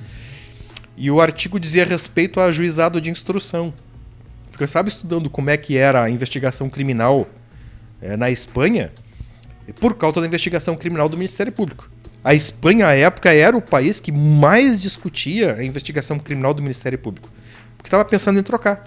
E 0.95 1.09
o 1.09 1.19
artigo 1.21 1.59
dizia 1.59 1.85
respeito 1.85 2.39
a 2.39 2.51
juizado 2.51 3.01
de 3.01 3.09
instrução. 3.09 3.73
Porque 4.49 4.63
eu 4.63 4.65
estava 4.65 4.87
estudando 4.87 5.29
como 5.29 5.49
é 5.49 5.57
que 5.57 5.77
era 5.77 6.03
a 6.03 6.09
investigação 6.09 6.69
criminal 6.69 7.27
é, 8.01 8.15
na 8.15 8.29
Espanha 8.29 8.91
por 9.79 9.95
causa 9.95 10.19
da 10.19 10.27
investigação 10.27 10.75
criminal 10.75 11.07
do 11.07 11.15
Ministério 11.15 11.51
Público. 11.51 11.89
A 12.23 12.33
Espanha, 12.33 12.87
à 12.87 12.93
época, 12.93 13.33
era 13.33 13.55
o 13.55 13.61
país 13.61 13.99
que 13.99 14.11
mais 14.11 14.81
discutia 14.81 15.55
a 15.55 15.63
investigação 15.63 16.19
criminal 16.19 16.53
do 16.53 16.61
Ministério 16.61 16.97
Público. 16.97 17.29
Porque 17.77 17.87
estava 17.87 18.05
pensando 18.05 18.39
em 18.39 18.43
trocar. 18.43 18.83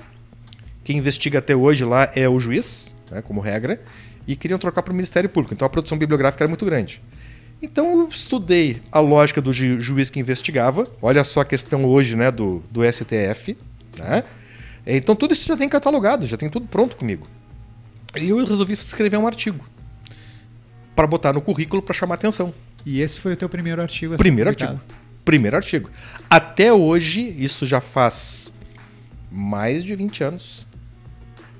Quem 0.84 0.96
investiga 0.96 1.40
até 1.40 1.54
hoje 1.54 1.84
lá 1.84 2.10
é 2.14 2.28
o 2.28 2.38
juiz, 2.38 2.94
né, 3.10 3.20
como 3.22 3.40
regra, 3.40 3.80
e 4.26 4.36
queriam 4.36 4.58
trocar 4.58 4.82
para 4.82 4.92
o 4.92 4.94
Ministério 4.94 5.28
Público. 5.28 5.52
Então 5.52 5.66
a 5.66 5.68
produção 5.68 5.98
bibliográfica 5.98 6.44
era 6.44 6.48
muito 6.48 6.64
grande. 6.64 7.02
Então 7.60 8.00
eu 8.00 8.08
estudei 8.08 8.82
a 8.92 9.00
lógica 9.00 9.40
do 9.40 9.52
ju 9.52 9.80
juiz 9.80 10.10
que 10.10 10.20
investigava. 10.20 10.86
Olha 11.00 11.24
só 11.24 11.40
a 11.40 11.44
questão 11.44 11.84
hoje 11.84 12.14
né, 12.16 12.30
do, 12.30 12.62
do 12.70 12.80
STF. 12.90 13.56
Né? 13.98 14.24
Então 14.86 15.16
tudo 15.16 15.32
isso 15.32 15.46
já 15.46 15.56
tem 15.56 15.68
catalogado, 15.68 16.26
já 16.26 16.36
tem 16.36 16.50
tudo 16.50 16.66
pronto 16.66 16.96
comigo. 16.96 17.26
E 18.14 18.28
eu 18.28 18.44
resolvi 18.44 18.74
escrever 18.74 19.16
um 19.16 19.26
artigo 19.26 19.64
para 20.94 21.06
botar 21.06 21.32
no 21.32 21.40
currículo 21.40 21.82
para 21.82 21.94
chamar 21.94 22.14
atenção. 22.14 22.54
E 22.84 23.00
esse 23.00 23.18
foi 23.20 23.32
o 23.32 23.36
teu 23.36 23.48
primeiro 23.48 23.82
artigo? 23.82 24.16
primeiro 24.16 24.50
artigo. 24.50 24.80
Primeiro 25.24 25.56
artigo. 25.56 25.90
Até 26.30 26.72
hoje, 26.72 27.34
isso 27.36 27.66
já 27.66 27.80
faz 27.80 28.52
mais 29.30 29.84
de 29.84 29.94
20 29.94 30.22
anos 30.22 30.66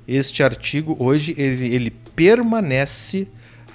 este 0.07 0.41
artigo 0.41 0.95
hoje 0.99 1.35
ele, 1.37 1.73
ele 1.73 1.91
permanece 1.91 3.27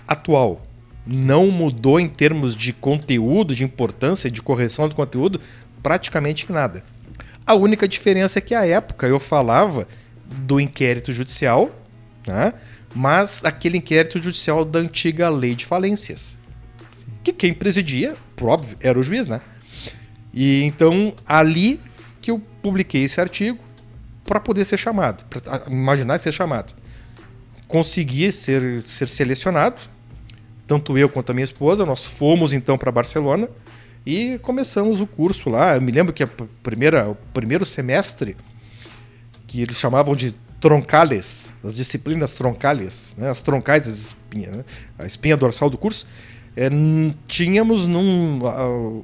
atual. 0.09 0.63
Não 1.07 1.51
mudou 1.51 1.99
em 1.99 2.09
termos 2.09 2.55
de 2.55 2.73
conteúdo, 2.73 3.55
de 3.55 3.65
importância, 3.65 4.31
de 4.31 4.41
correção 4.41 4.89
do 4.89 4.95
conteúdo, 4.95 5.41
praticamente 5.83 6.51
nada. 6.51 6.85
A 7.47 7.55
única 7.55 7.89
diferença 7.89 8.39
é 8.39 8.43
que 8.43 8.55
à 8.55 8.67
época 8.67 9.07
eu 9.07 9.19
falava 9.19 9.89
do 10.25 10.61
inquérito 10.61 11.13
judicial, 11.13 11.71
né? 12.27 12.55
mas 12.95 13.45
aquele 13.45 13.79
inquérito 13.79 14.23
judicial 14.23 14.65
da 14.65 14.79
antiga 14.79 15.29
lei 15.29 15.55
de 15.55 15.67
falências. 15.67 16.39
Que 17.25 17.33
quem 17.33 17.53
presidia, 17.53 18.17
por 18.37 18.49
óbvio, 18.49 18.77
era 18.81 18.99
o 18.99 19.03
juiz, 19.03 19.27
né? 19.27 19.41
E 20.33 20.63
então 20.63 21.15
ali 21.27 21.81
que 22.21 22.31
eu 22.31 22.41
publiquei 22.63 23.05
esse 23.05 23.21
artigo, 23.21 23.59
para 24.25 24.41
poder 24.41 24.65
ser 24.65 24.79
chamado, 24.79 25.25
para 25.25 25.65
imaginar 25.71 26.19
ser 26.19 26.33
chamado. 26.33 26.73
Consegui 27.67 28.31
ser, 28.31 28.83
ser 28.83 29.09
selecionado, 29.09 29.81
tanto 30.67 30.97
eu 30.97 31.09
quanto 31.09 31.31
a 31.31 31.35
minha 31.35 31.45
esposa, 31.45 31.85
nós 31.85 32.05
fomos 32.05 32.53
então 32.53 32.79
para 32.79 32.91
Barcelona 32.91 33.49
e 34.07 34.39
começamos 34.43 35.01
o 35.01 35.07
curso 35.07 35.51
lá. 35.51 35.77
Eu 35.77 35.83
me 35.83 35.93
lembro 35.93 36.13
que 36.13 36.23
a 36.23 36.29
primeira, 36.63 37.11
o 37.11 37.15
primeiro 37.33 37.65
semestre, 37.65 38.37
que 39.47 39.61
eles 39.61 39.77
chamavam 39.77 40.15
de 40.15 40.35
troncales, 40.61 41.53
as 41.63 41.75
disciplinas 41.75 42.33
troncales, 42.33 43.15
né, 43.19 43.29
as 43.29 43.41
troncais, 43.41 43.89
as 43.89 43.99
espinhas, 43.99 44.57
né, 44.57 44.65
a 44.99 45.05
espinha 45.05 45.37
dorsal 45.37 45.69
do 45.69 45.77
curso, 45.77 46.07
é, 46.57 46.69
tínhamos 47.27 47.87
num, 47.87 48.41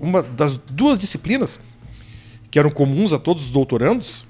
uma 0.00 0.22
das 0.22 0.56
duas 0.56 0.98
disciplinas 0.98 1.60
que 2.50 2.58
eram 2.58 2.70
comuns 2.70 3.12
a 3.12 3.18
todos 3.18 3.46
os 3.46 3.50
doutorandos, 3.50 4.26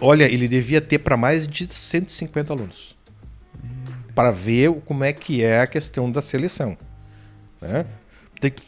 Olha, 0.00 0.24
ele 0.24 0.46
devia 0.46 0.80
ter 0.80 0.98
para 0.98 1.16
mais 1.16 1.46
de 1.46 1.66
150 1.68 2.52
alunos. 2.52 2.96
Para 4.18 4.32
ver 4.32 4.72
como 4.84 5.04
é 5.04 5.12
que 5.12 5.44
é 5.44 5.60
a 5.60 5.66
questão 5.68 6.10
da 6.10 6.20
seleção. 6.20 6.76
Né? 7.62 7.86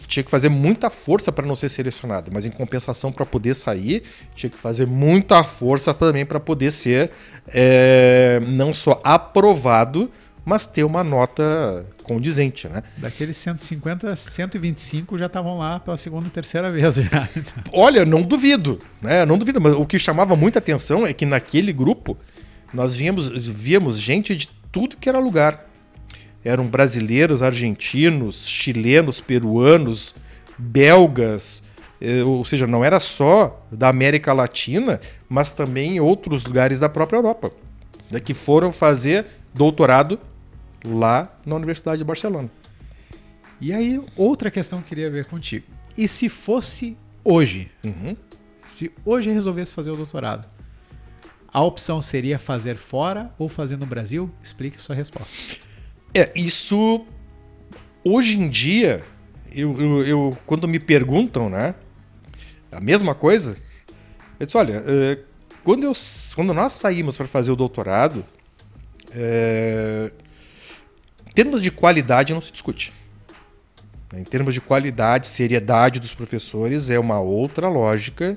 tinha 0.07 0.23
que 0.23 0.31
fazer 0.31 0.49
muita 0.49 0.89
força 0.91 1.33
para 1.33 1.45
não 1.45 1.57
ser 1.57 1.69
selecionado, 1.69 2.31
mas 2.33 2.47
em 2.47 2.53
compensação 2.53 3.13
para 3.13 3.27
poder 3.27 3.57
sair, 3.57 4.05
tinha 4.33 4.49
que 4.49 4.57
fazer 4.57 4.87
muita 4.87 5.43
força 5.43 5.93
também 5.93 6.25
para 6.25 6.39
poder 6.39 6.71
ser 6.71 7.11
é, 7.49 8.41
não 8.47 8.73
só 8.73 9.01
aprovado, 9.03 10.09
mas 10.45 10.67
ter 10.67 10.85
uma 10.85 11.03
nota 11.03 11.85
condizente, 12.05 12.69
né? 12.69 12.85
Daqueles 12.97 13.37
150, 13.37 14.15
125 14.15 15.19
já 15.19 15.27
estavam 15.27 15.59
lá 15.59 15.81
pela 15.81 15.97
segunda 15.97 16.29
e 16.29 16.31
terceira 16.31 16.71
vez 16.71 16.95
já. 16.95 17.29
Olha, 17.73 18.05
não 18.05 18.23
duvido, 18.23 18.79
né? 19.03 19.27
Não 19.27 19.37
duvido, 19.37 19.61
mas 19.61 19.75
o 19.75 19.85
que 19.85 19.99
chamava 19.99 20.37
muita 20.37 20.61
atenção 20.61 21.05
é 21.05 21.13
que 21.13 21.27
naquele 21.27 21.73
grupo 21.73 22.17
nós 22.73 22.95
víamos, 22.95 23.29
víamos 23.49 23.99
gente 23.99 24.37
de 24.37 24.60
tudo 24.73 24.97
que 24.97 25.09
era 25.09 25.19
lugar. 25.19 25.67
Eram 26.45 26.67
brasileiros, 26.67 27.43
argentinos, 27.43 28.47
chilenos, 28.47 29.21
peruanos, 29.21 30.15
belgas, 30.59 31.63
eh, 32.01 32.23
ou 32.25 32.45
seja, 32.45 32.67
não 32.67 32.85
era 32.85 32.99
só 32.99 33.67
da 33.71 33.89
América 33.89 34.33
Latina, 34.33 35.01
mas 35.29 35.53
também 35.53 36.01
outros 36.01 36.45
lugares 36.45 36.81
da 36.81 36.89
própria 36.89 37.19
Europa, 37.19 37.53
né, 38.11 38.21
que 38.21 38.33
foram 38.33 38.73
fazer 38.73 39.27
doutorado 39.53 40.19
lá 40.85 41.31
na 41.45 41.57
Universidade 41.57 41.99
de 41.99 42.05
Barcelona. 42.05 42.51
E 43.61 43.73
aí, 43.73 44.01
outra 44.17 44.51
questão 44.51 44.79
que 44.79 44.87
eu 44.87 44.89
queria 44.89 45.11
ver 45.11 45.27
contigo. 45.27 45.67
E 45.97 46.09
se 46.09 46.31
fosse 46.31 46.97
hoje? 47.23 47.71
Uhum. 47.85 48.17
Se 48.67 48.91
hoje 49.05 49.31
resolvesse 49.31 49.73
fazer 49.73 49.91
o 49.91 49.97
doutorado, 49.97 50.49
a 51.53 51.63
opção 51.63 52.01
seria 52.01 52.39
fazer 52.39 52.77
fora 52.77 53.33
ou 53.39 53.49
fazer 53.49 53.77
no 53.77 53.87
Brasil? 53.87 54.31
Explique 54.43 54.81
sua 54.81 54.95
resposta. 54.95 55.37
É, 56.15 56.31
isso. 56.35 57.07
Hoje 58.05 58.39
em 58.39 58.49
dia, 58.49 59.03
eu, 59.53 59.81
eu, 59.81 60.07
eu 60.07 60.39
quando 60.47 60.67
me 60.67 60.79
perguntam, 60.79 61.49
né? 61.49 61.75
A 62.71 62.81
mesma 62.81 63.15
coisa, 63.15 63.57
eu 64.39 64.47
disse: 64.47 64.57
olha, 64.57 64.85
é, 64.87 65.19
quando, 65.65 65.85
eu, 65.85 65.93
quando 66.35 66.55
nós 66.55 66.75
saímos 66.75 67.17
para 67.17 67.27
fazer 67.27 67.51
o 67.51 67.57
doutorado, 67.57 68.25
é, 69.13 70.11
em 71.27 71.33
termos 71.33 71.63
de 71.63 71.71
qualidade, 71.71 72.33
não 72.33 72.41
se 72.41 72.53
discute. 72.53 72.93
Em 74.15 74.25
termos 74.25 74.55
de 74.55 74.61
qualidade, 74.61 75.29
seriedade 75.29 76.01
dos 76.01 76.13
professores, 76.13 76.91
é 76.91 76.99
uma 76.99 77.21
outra 77.21 77.69
lógica. 77.69 78.37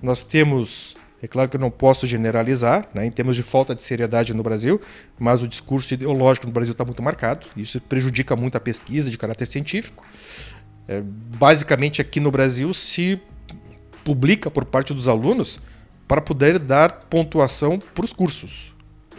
Nós 0.00 0.22
temos, 0.22 0.96
é 1.22 1.28
claro 1.28 1.48
que 1.48 1.56
eu 1.56 1.60
não 1.60 1.70
posso 1.70 2.04
generalizar, 2.04 2.88
né, 2.92 3.06
em 3.06 3.10
termos 3.10 3.36
de 3.36 3.44
falta 3.44 3.76
de 3.76 3.84
seriedade 3.84 4.34
no 4.34 4.42
Brasil, 4.42 4.80
mas 5.16 5.40
o 5.40 5.46
discurso 5.46 5.94
ideológico 5.94 6.48
no 6.48 6.52
Brasil 6.52 6.72
está 6.72 6.84
muito 6.84 7.00
marcado. 7.00 7.46
Isso 7.56 7.80
prejudica 7.80 8.34
muito 8.34 8.56
a 8.56 8.60
pesquisa 8.60 9.08
de 9.08 9.16
caráter 9.16 9.46
científico. 9.46 10.04
É, 10.88 11.00
basicamente, 11.00 12.02
aqui 12.02 12.18
no 12.18 12.32
Brasil, 12.32 12.74
se 12.74 13.20
publica 14.02 14.50
por 14.50 14.64
parte 14.64 14.92
dos 14.92 15.06
alunos 15.06 15.60
para 16.08 16.20
poder 16.20 16.58
dar 16.58 16.92
pontuação 16.92 17.78
para 17.78 18.04
os 18.04 18.12
cursos 18.12 18.74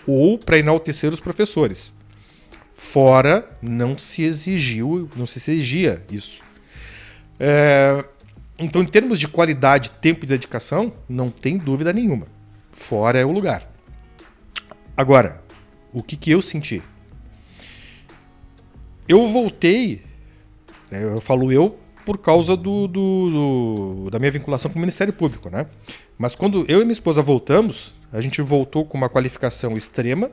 ou 0.05 0.37
para 0.37 0.57
enaltecer 0.57 1.13
os 1.13 1.21
professores. 1.21 1.93
Fora 2.69 3.47
não 3.61 3.97
se 3.97 4.23
exigiu, 4.23 5.09
não 5.15 5.25
se 5.25 5.39
exigia 5.39 6.03
isso. 6.11 6.41
É, 7.39 8.03
então, 8.59 8.81
em 8.81 8.85
termos 8.85 9.19
de 9.19 9.27
qualidade, 9.27 9.89
tempo 9.89 10.25
e 10.25 10.27
dedicação, 10.27 10.93
não 11.09 11.29
tem 11.29 11.57
dúvida 11.57 11.91
nenhuma. 11.91 12.27
Fora 12.71 13.19
é 13.19 13.25
o 13.25 13.31
lugar. 13.31 13.67
Agora, 14.95 15.41
o 15.91 16.03
que, 16.03 16.15
que 16.15 16.31
eu 16.31 16.41
senti? 16.41 16.81
Eu 19.07 19.27
voltei, 19.27 20.03
né, 20.89 21.03
eu 21.03 21.19
falo 21.19 21.51
eu 21.51 21.77
por 22.05 22.17
causa 22.17 22.55
do, 22.55 22.87
do, 22.87 23.29
do, 23.29 24.09
da 24.11 24.19
minha 24.19 24.31
vinculação 24.31 24.69
com 24.69 24.77
o 24.77 24.81
Ministério 24.81 25.13
Público, 25.13 25.49
né? 25.49 25.65
Mas 26.17 26.35
quando 26.35 26.65
eu 26.67 26.79
e 26.79 26.83
minha 26.83 26.91
esposa 26.91 27.21
voltamos, 27.21 27.93
a 28.11 28.21
gente 28.21 28.41
voltou 28.41 28.85
com 28.85 28.97
uma 28.97 29.09
qualificação 29.09 29.75
extrema, 29.75 30.29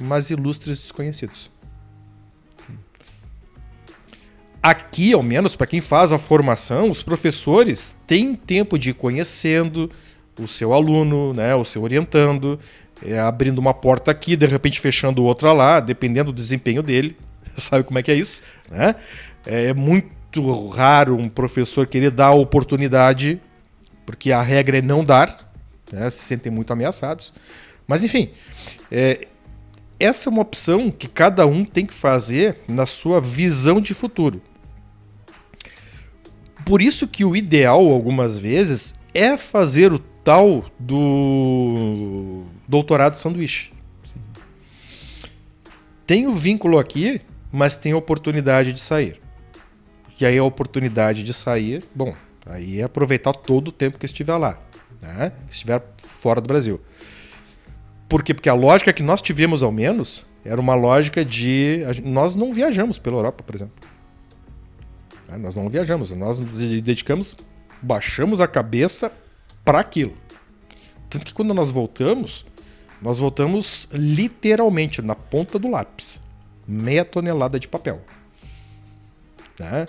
mas 0.00 0.30
ilustres 0.30 0.78
desconhecidos. 0.78 1.50
Aqui, 4.70 5.12
ao 5.12 5.22
menos, 5.22 5.54
para 5.54 5.66
quem 5.66 5.80
faz 5.80 6.10
a 6.10 6.18
formação, 6.18 6.90
os 6.90 7.00
professores 7.00 7.96
têm 8.06 8.34
tempo 8.34 8.76
de 8.76 8.90
ir 8.90 8.94
conhecendo 8.94 9.90
o 10.40 10.48
seu 10.48 10.72
aluno, 10.72 11.32
né, 11.32 11.54
o 11.54 11.64
seu 11.64 11.82
orientando, 11.82 12.58
é, 13.04 13.18
abrindo 13.18 13.58
uma 13.58 13.72
porta 13.72 14.10
aqui, 14.10 14.34
de 14.36 14.44
repente 14.46 14.80
fechando 14.80 15.24
outra 15.24 15.52
lá, 15.52 15.78
dependendo 15.78 16.32
do 16.32 16.40
desempenho 16.40 16.82
dele. 16.82 17.16
Sabe 17.56 17.84
como 17.84 17.98
é 17.98 18.02
que 18.02 18.10
é 18.10 18.14
isso? 18.14 18.42
Né? 18.68 18.96
É 19.46 19.72
muito 19.72 20.68
raro 20.70 21.16
um 21.16 21.28
professor 21.28 21.86
querer 21.86 22.10
dar 22.10 22.26
a 22.26 22.34
oportunidade, 22.34 23.40
porque 24.04 24.32
a 24.32 24.42
regra 24.42 24.78
é 24.78 24.82
não 24.82 25.04
dar, 25.04 25.48
né, 25.92 26.10
se 26.10 26.24
sentem 26.24 26.50
muito 26.50 26.72
ameaçados. 26.72 27.32
Mas 27.86 28.02
enfim, 28.02 28.30
é, 28.90 29.28
essa 30.00 30.28
é 30.28 30.30
uma 30.30 30.42
opção 30.42 30.90
que 30.90 31.06
cada 31.06 31.46
um 31.46 31.64
tem 31.64 31.86
que 31.86 31.94
fazer 31.94 32.58
na 32.66 32.84
sua 32.84 33.20
visão 33.20 33.80
de 33.80 33.94
futuro. 33.94 34.42
Por 36.66 36.82
isso 36.82 37.06
que 37.06 37.24
o 37.24 37.36
ideal, 37.36 37.86
algumas 37.86 38.40
vezes, 38.40 38.92
é 39.14 39.36
fazer 39.36 39.92
o 39.92 40.00
tal 40.00 40.64
do 40.76 42.42
doutorado 42.66 43.16
sanduíche. 43.16 43.72
Sim. 44.04 44.18
Tem 46.04 46.26
o 46.26 46.34
vínculo 46.34 46.76
aqui, 46.76 47.20
mas 47.52 47.76
tem 47.76 47.92
a 47.92 47.96
oportunidade 47.96 48.72
de 48.72 48.80
sair. 48.80 49.20
E 50.20 50.26
aí 50.26 50.36
a 50.36 50.42
oportunidade 50.42 51.22
de 51.22 51.32
sair, 51.32 51.84
bom, 51.94 52.12
aí 52.44 52.80
é 52.80 52.82
aproveitar 52.82 53.32
todo 53.32 53.68
o 53.68 53.72
tempo 53.72 53.96
que 53.96 54.06
estiver 54.06 54.36
lá, 54.36 54.58
né? 55.00 55.30
que 55.46 55.54
estiver 55.54 55.80
fora 56.20 56.40
do 56.40 56.48
Brasil. 56.48 56.80
Por 58.08 58.24
quê? 58.24 58.34
Porque 58.34 58.48
a 58.48 58.54
lógica 58.54 58.92
que 58.92 59.04
nós 59.04 59.22
tivemos, 59.22 59.62
ao 59.62 59.70
menos, 59.70 60.26
era 60.44 60.60
uma 60.60 60.74
lógica 60.74 61.24
de. 61.24 61.82
Nós 62.02 62.34
não 62.34 62.52
viajamos 62.52 62.98
pela 62.98 63.18
Europa, 63.18 63.44
por 63.44 63.54
exemplo. 63.54 63.95
Né? 65.28 65.36
Nós 65.36 65.54
não 65.54 65.68
viajamos, 65.68 66.10
nós 66.12 66.38
nos 66.38 66.58
dedicamos, 66.58 67.36
baixamos 67.82 68.40
a 68.40 68.46
cabeça 68.46 69.12
para 69.64 69.80
aquilo. 69.80 70.14
Tanto 71.08 71.24
que 71.24 71.34
quando 71.34 71.54
nós 71.54 71.70
voltamos, 71.70 72.46
nós 73.00 73.18
voltamos 73.18 73.88
literalmente 73.92 75.02
na 75.02 75.14
ponta 75.14 75.58
do 75.58 75.70
lápis. 75.70 76.20
Meia 76.66 77.04
tonelada 77.04 77.60
de 77.60 77.68
papel. 77.68 78.00
Né? 79.58 79.86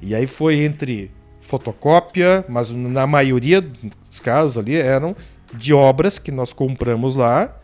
E 0.00 0.14
aí 0.14 0.26
foi 0.26 0.56
entre 0.56 1.10
fotocópia, 1.40 2.44
mas 2.48 2.70
na 2.70 3.06
maioria 3.06 3.60
dos 3.60 4.20
casos 4.20 4.58
ali 4.58 4.76
eram 4.76 5.16
de 5.54 5.72
obras 5.72 6.18
que 6.18 6.30
nós 6.30 6.52
compramos 6.52 7.16
lá, 7.16 7.56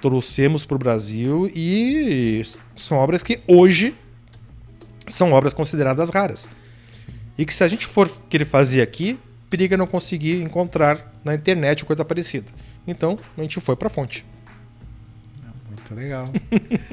trouxemos 0.00 0.64
para 0.64 0.76
o 0.76 0.78
Brasil 0.78 1.50
e 1.52 2.42
são 2.76 2.96
obras 2.98 3.22
que 3.22 3.40
hoje 3.46 3.94
são 5.06 5.32
obras 5.32 5.52
consideradas 5.52 6.10
raras. 6.10 6.48
E 7.36 7.44
que 7.44 7.52
se 7.52 7.64
a 7.64 7.68
gente 7.68 7.86
for 7.86 8.08
querer 8.28 8.44
fazer 8.44 8.80
aqui, 8.82 9.18
periga 9.50 9.76
não 9.76 9.86
conseguir 9.86 10.42
encontrar 10.42 11.12
na 11.24 11.34
internet 11.34 11.82
ou 11.82 11.86
coisa 11.86 12.04
parecida. 12.04 12.46
Então, 12.86 13.18
a 13.36 13.40
gente 13.40 13.60
foi 13.60 13.76
para 13.76 13.88
a 13.88 13.90
fonte. 13.90 14.24
Muito 15.68 15.94
legal. 15.94 16.28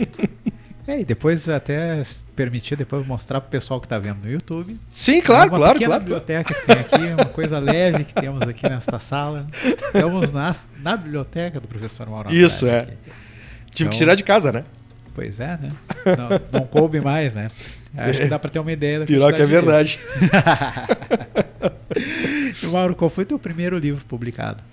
é, 0.87 1.01
e 1.01 1.05
depois 1.05 1.47
até 1.47 2.01
permitir 2.35 2.75
depois 2.75 3.05
mostrar 3.05 3.39
para 3.41 3.47
o 3.47 3.51
pessoal 3.51 3.79
que 3.79 3.85
está 3.85 3.99
vendo 3.99 4.23
no 4.23 4.31
YouTube. 4.31 4.77
Sim, 4.89 5.21
claro, 5.21 5.49
uma 5.49 5.57
claro, 5.57 5.79
claro. 5.79 5.99
biblioteca 6.01 6.53
que 6.53 6.65
tem 6.65 6.79
aqui, 6.79 7.13
uma 7.13 7.25
coisa 7.25 7.59
leve 7.59 8.03
que 8.05 8.13
temos 8.13 8.41
aqui 8.41 8.67
nesta 8.67 8.99
sala. 8.99 9.47
Estamos 9.63 10.31
na, 10.31 10.55
na 10.79 10.97
biblioteca 10.97 11.59
do 11.59 11.67
professor 11.67 12.09
Mauro 12.09 12.33
Isso, 12.33 12.65
Andrade 12.65 12.91
é. 12.91 12.93
aqui. 12.93 12.97
Tive 13.03 13.87
Então- 13.87 13.91
que 13.91 13.97
tirar 13.97 14.15
de 14.15 14.23
casa, 14.23 14.51
né? 14.51 14.63
Pois 15.13 15.39
é, 15.39 15.57
né? 15.57 15.71
Não, 16.05 16.59
não 16.59 16.67
coube 16.67 17.01
mais, 17.01 17.35
né? 17.35 17.49
Acho 17.97 18.21
que 18.21 18.27
dá 18.27 18.39
para 18.39 18.49
ter 18.49 18.59
uma 18.59 18.71
ideia 18.71 18.99
da 18.99 19.05
Pior 19.05 19.33
que 19.33 19.41
é 19.41 19.45
verdade. 19.45 19.99
Mauro, 22.71 22.95
qual 22.95 23.09
foi 23.09 23.25
teu 23.25 23.37
primeiro 23.37 23.77
livro 23.77 24.05
publicado? 24.05 24.63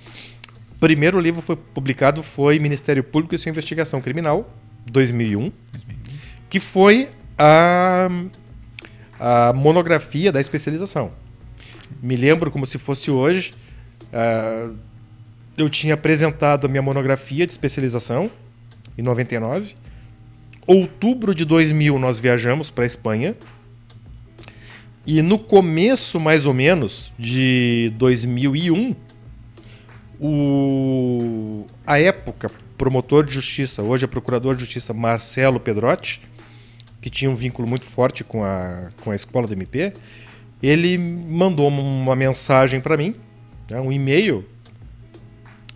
primeiro 0.81 1.19
livro 1.19 1.43
foi 1.43 1.57
publicado 1.57 2.23
foi 2.23 2.59
Ministério 2.59 3.03
Público 3.03 3.35
e 3.35 3.39
sua 3.39 3.51
investigação 3.51 4.01
criminal, 4.01 4.49
2001, 4.87 5.51
que 6.49 6.61
foi 6.61 7.09
a, 7.37 8.09
a 9.19 9.53
monografia 9.53 10.31
da 10.31 10.41
especialização. 10.41 11.13
Me 12.03 12.17
lembro 12.17 12.51
como 12.51 12.67
se 12.67 12.79
fosse 12.79 13.11
hoje. 13.11 13.53
ah, 14.13 14.71
eu 15.57 15.69
tinha 15.69 15.95
apresentado 15.95 16.67
a 16.67 16.69
minha 16.69 16.81
monografia 16.81 17.45
de 17.45 17.53
especialização 17.53 18.31
em 18.97 19.03
99. 19.03 19.75
Outubro 20.69 21.35
de 21.35 21.47
2000 21.47 21.99
nós 21.99 22.19
viajamos 22.19 22.69
para 22.69 22.85
Espanha. 22.85 23.35
E 25.07 25.23
no 25.23 25.39
começo, 25.39 26.21
mais 26.21 26.45
ou 26.45 26.53
menos, 26.53 27.11
de 27.19 27.91
2001, 27.97 28.95
o 30.21 31.65
a 31.87 31.99
época 31.99 32.51
promotor 32.77 33.25
de 33.25 33.33
justiça, 33.33 33.83
hoje 33.83 34.05
é 34.05 34.07
procurador 34.07 34.55
de 34.55 34.61
justiça 34.61 34.93
Marcelo 34.93 35.59
Pedrotti, 35.59 36.21
que 37.01 37.09
tinha 37.09 37.31
um 37.31 37.35
vínculo 37.35 37.67
muito 37.67 37.87
forte 37.87 38.23
com 38.23 38.45
a, 38.45 38.91
com 39.03 39.11
a 39.11 39.17
escola 39.17 39.47
do 39.47 39.55
MP, 39.55 39.95
ele 40.63 40.99
mandou 40.99 41.67
uma 41.67 42.15
mensagem 42.15 42.79
para 42.79 42.95
mim, 42.95 43.15
né, 43.71 43.81
um 43.81 43.91
e-mail, 43.91 44.45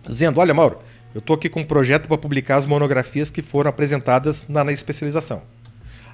dizendo: 0.07 0.39
Olha, 0.39 0.53
Mauro, 0.53 0.77
eu 1.13 1.19
estou 1.19 1.35
aqui 1.35 1.47
com 1.49 1.61
um 1.61 1.65
projeto 1.65 2.07
para 2.07 2.17
publicar 2.17 2.55
as 2.55 2.65
monografias 2.65 3.29
que 3.29 3.41
foram 3.41 3.69
apresentadas 3.69 4.47
na, 4.47 4.63
na 4.63 4.71
especialização. 4.71 5.41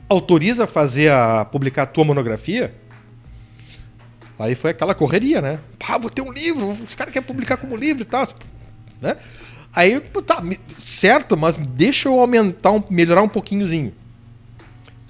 Autoriza 0.10 0.66
a 0.66 0.68
fazer 0.68 1.12
a 1.12 1.46
publicar 1.46 1.84
a 1.84 1.86
tua 1.86 2.04
monografia? 2.04 2.74
Aí 4.38 4.56
foi 4.56 4.72
aquela 4.72 4.96
correria, 4.96 5.42
né? 5.42 5.60
Pá, 5.78 5.98
vou 5.98 6.10
ter 6.10 6.22
um 6.22 6.32
livro, 6.32 6.70
os 6.70 6.96
caras 6.96 7.14
querem 7.14 7.28
publicar 7.28 7.58
como 7.58 7.76
livro 7.76 8.04
e 8.04 8.06
tal. 8.06 8.28
Né? 9.02 9.18
Aí, 9.74 10.00
tá, 10.00 10.42
certo, 10.84 11.38
mas 11.38 11.56
deixa 11.56 12.10
eu 12.10 12.20
aumentar, 12.20 12.72
um, 12.72 12.84
melhorar 12.90 13.22
um 13.22 13.30
pouquinhozinho. 13.30 13.94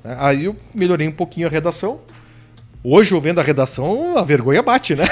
Aí 0.04 0.46
eu 0.46 0.56
melhorei 0.74 1.08
um 1.08 1.12
pouquinho 1.12 1.48
a 1.48 1.50
redação. 1.50 2.02
Hoje, 2.84 3.14
eu 3.14 3.20
vendo 3.20 3.40
a 3.40 3.44
redação, 3.44 4.18
a 4.18 4.24
vergonha 4.24 4.64
bate, 4.64 4.96
né? 4.96 5.04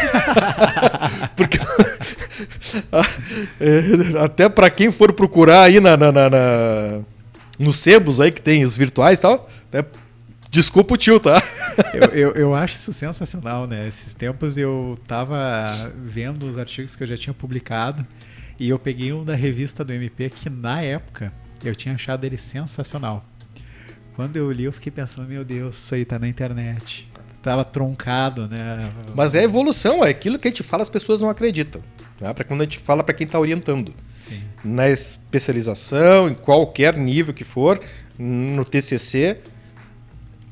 Porque 1.36 1.58
é, 3.60 4.24
até 4.24 4.48
para 4.48 4.70
quem 4.70 4.92
for 4.92 5.12
procurar 5.14 5.64
aí 5.64 5.80
na, 5.80 5.98
na, 5.98 6.12
na, 6.12 6.30
na- 6.30 7.00
nos 7.60 7.78
sebos 7.80 8.22
aí 8.22 8.32
que 8.32 8.42
tem 8.42 8.64
os 8.64 8.78
virtuais 8.78 9.20
e 9.20 9.22
tal, 9.22 9.50
né? 9.72 9.84
desculpa 10.50 10.94
o 10.94 10.98
tio, 10.98 11.20
tá? 11.20 11.42
Eu, 11.94 12.04
eu, 12.12 12.32
eu 12.36 12.56
acho 12.56 12.76
isso 12.76 12.94
sensacional, 12.94 13.68
né? 13.68 13.88
Esses 13.88 14.14
tempos 14.14 14.58
eu 14.58 14.98
tava 15.08 15.92
vendo 15.96 16.50
os 16.50 16.58
artigos 16.58 16.96
que 16.96 17.04
eu 17.04 17.08
já 17.08 17.18
tinha 17.18 17.34
publicado 17.34 18.06
e 18.60 18.70
eu 18.70 18.80
peguei 18.80 19.12
um 19.12 19.24
da 19.26 19.36
revista 19.36 19.84
do 19.84 19.92
MP 19.92 20.30
que 20.30 20.50
na 20.50 20.82
época 20.82 21.34
eu 21.64 21.76
tinha 21.76 21.96
achado 21.96 22.24
ele 22.26 22.38
sensacional. 22.38 23.26
Quando 24.16 24.38
eu 24.38 24.50
li, 24.52 24.64
eu 24.64 24.72
fiquei 24.72 24.92
pensando, 24.92 25.28
meu 25.28 25.44
Deus, 25.44 25.78
isso 25.78 25.94
aí 25.94 26.06
tá 26.06 26.18
na 26.18 26.28
internet. 26.28 27.08
Tava 27.48 27.64
truncado, 27.64 28.46
né? 28.46 28.90
Mas 29.16 29.34
é 29.34 29.42
evolução, 29.42 30.04
é 30.04 30.10
aquilo 30.10 30.38
que 30.38 30.50
a 30.50 30.52
gente 30.52 30.64
fala, 30.64 30.84
as 30.84 30.90
pessoas 30.90 31.22
não 31.22 31.30
acreditam. 31.30 31.82
Né? 32.20 32.34
Para 32.34 32.44
quando 32.44 32.60
a 32.60 32.64
gente 32.66 32.78
fala 32.78 33.02
para 33.02 33.14
quem 33.14 33.24
está 33.24 33.40
orientando. 33.40 33.94
Sim. 34.20 34.42
Na 34.66 34.90
especialização, 34.90 36.28
em 36.28 36.34
qualquer 36.34 36.98
nível 36.98 37.34
que 37.34 37.46
for, 37.46 37.80
no 38.20 38.66
TCC, 38.66 39.38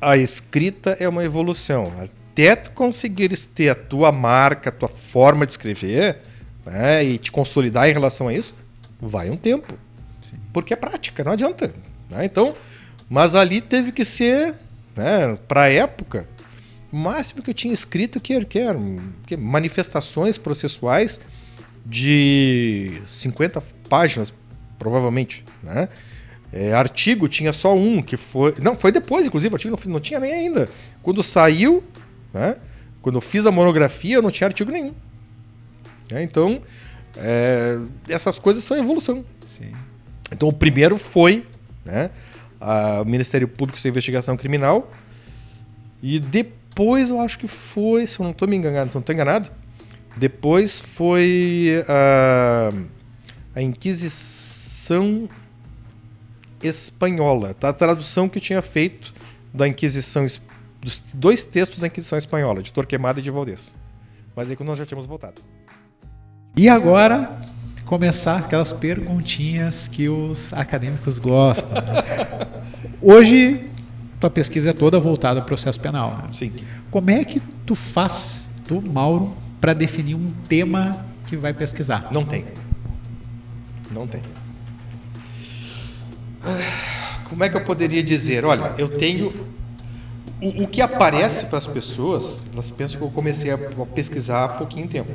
a 0.00 0.16
escrita 0.16 0.96
é 0.98 1.06
uma 1.06 1.22
evolução. 1.22 1.92
Até 2.00 2.56
tu 2.56 2.70
conseguires 2.70 3.44
ter 3.44 3.68
a 3.68 3.74
tua 3.74 4.10
marca, 4.10 4.70
a 4.70 4.72
tua 4.72 4.88
forma 4.88 5.44
de 5.44 5.52
escrever, 5.52 6.20
né, 6.64 7.04
e 7.04 7.18
te 7.18 7.30
consolidar 7.30 7.90
em 7.90 7.92
relação 7.92 8.28
a 8.28 8.32
isso, 8.32 8.54
vai 8.98 9.28
um 9.28 9.36
tempo. 9.36 9.74
Sim. 10.22 10.36
Porque 10.50 10.72
é 10.72 10.76
prática, 10.76 11.22
não 11.22 11.32
adianta. 11.32 11.74
né? 12.08 12.24
Então, 12.24 12.56
mas 13.06 13.34
ali 13.34 13.60
teve 13.60 13.92
que 13.92 14.02
ser, 14.02 14.54
né, 14.96 15.36
para 15.46 15.64
a 15.64 15.68
época, 15.70 16.26
máximo 16.92 17.42
que 17.42 17.50
eu 17.50 17.54
tinha 17.54 17.72
escrito 17.74 18.20
que, 18.20 18.44
que 18.44 18.58
eram 18.58 18.96
que 19.26 19.36
manifestações 19.36 20.38
processuais 20.38 21.20
de 21.84 23.00
50 23.06 23.62
páginas, 23.88 24.32
provavelmente. 24.78 25.44
Né? 25.62 25.88
É, 26.52 26.72
artigo 26.72 27.28
tinha 27.28 27.52
só 27.52 27.76
um, 27.76 28.02
que 28.02 28.16
foi. 28.16 28.54
Não, 28.60 28.76
foi 28.76 28.90
depois, 28.92 29.26
inclusive, 29.26 29.52
o 29.52 29.56
artigo 29.56 29.76
não, 29.84 29.92
não 29.92 30.00
tinha 30.00 30.18
nem 30.20 30.32
ainda. 30.32 30.68
Quando 31.02 31.22
saiu, 31.22 31.82
né? 32.32 32.56
quando 33.02 33.16
eu 33.16 33.20
fiz 33.20 33.46
a 33.46 33.50
monografia, 33.52 34.16
eu 34.16 34.22
não 34.22 34.30
tinha 34.30 34.48
artigo 34.48 34.70
nenhum. 34.70 34.92
É, 36.10 36.22
então, 36.22 36.62
é, 37.16 37.78
essas 38.08 38.38
coisas 38.38 38.62
são 38.64 38.76
evolução. 38.76 39.24
Sim. 39.46 39.70
Então, 40.32 40.48
o 40.48 40.52
primeiro 40.52 40.98
foi 40.98 41.44
né, 41.84 42.10
a- 42.60 43.00
o 43.02 43.04
Ministério 43.04 43.46
Público 43.46 43.80
de 43.80 43.88
Investigação 43.88 44.36
Criminal. 44.36 44.90
E 46.02 46.18
depois, 46.18 46.65
eu 47.10 47.20
acho 47.20 47.38
que 47.38 47.48
foi, 47.48 48.06
se 48.06 48.20
eu 48.20 48.24
não 48.24 48.32
estou 48.32 48.46
me 48.46 48.56
enganado, 48.56 48.90
não 48.92 49.00
estou 49.00 49.14
enganado, 49.14 49.50
depois 50.16 50.80
foi 50.80 51.84
a, 51.88 52.70
a 53.54 53.62
Inquisição 53.62 55.28
Espanhola, 56.62 57.54
tá? 57.54 57.68
a 57.68 57.72
tradução 57.72 58.28
que 58.28 58.38
eu 58.38 58.42
tinha 58.42 58.62
feito 58.62 59.14
da 59.52 59.66
Inquisição 59.68 60.26
dos 60.80 61.02
dois 61.12 61.44
textos 61.44 61.78
da 61.78 61.86
Inquisição 61.86 62.18
Espanhola, 62.18 62.62
de 62.62 62.72
Torquemada 62.72 63.20
e 63.20 63.22
de 63.22 63.30
Valdez. 63.30 63.74
Mas 64.34 64.50
aí 64.50 64.56
quando 64.56 64.68
nós 64.68 64.78
já 64.78 64.86
tínhamos 64.86 65.06
voltado. 65.06 65.42
E 66.56 66.68
agora, 66.68 67.38
começar 67.84 68.38
aquelas 68.38 68.72
perguntinhas 68.72 69.88
que 69.88 70.08
os 70.08 70.52
acadêmicos 70.52 71.18
gostam. 71.18 71.76
né? 71.76 72.62
Hoje, 73.00 73.70
tua 74.20 74.30
pesquisa 74.30 74.70
é 74.70 74.72
toda 74.72 74.98
voltada 74.98 75.40
ao 75.40 75.46
processo 75.46 75.78
penal. 75.80 76.10
né? 76.18 76.28
Sim. 76.32 76.52
Como 76.90 77.10
é 77.10 77.24
que 77.24 77.40
tu 77.64 77.74
faz, 77.74 78.48
tu, 78.66 78.82
Mauro, 78.82 79.34
para 79.60 79.72
definir 79.74 80.14
um 80.14 80.32
tema 80.48 81.04
que 81.26 81.36
vai 81.36 81.52
pesquisar? 81.52 82.08
Não 82.10 82.24
tem. 82.24 82.46
Não 83.90 84.06
tem. 84.06 84.22
Como 87.24 87.42
é 87.42 87.48
que 87.48 87.56
eu 87.56 87.64
poderia 87.64 88.02
dizer? 88.02 88.44
Olha, 88.44 88.74
eu 88.78 88.88
tenho. 88.88 89.32
O, 90.40 90.64
o 90.64 90.68
que 90.68 90.82
aparece 90.82 91.46
para 91.46 91.58
as 91.58 91.66
pessoas, 91.66 92.42
elas 92.52 92.70
pensam 92.70 92.98
que 92.98 93.04
eu 93.04 93.10
comecei 93.10 93.50
a 93.50 93.58
pesquisar 93.86 94.44
há 94.44 94.48
pouquinho 94.48 94.86
tempo. 94.86 95.10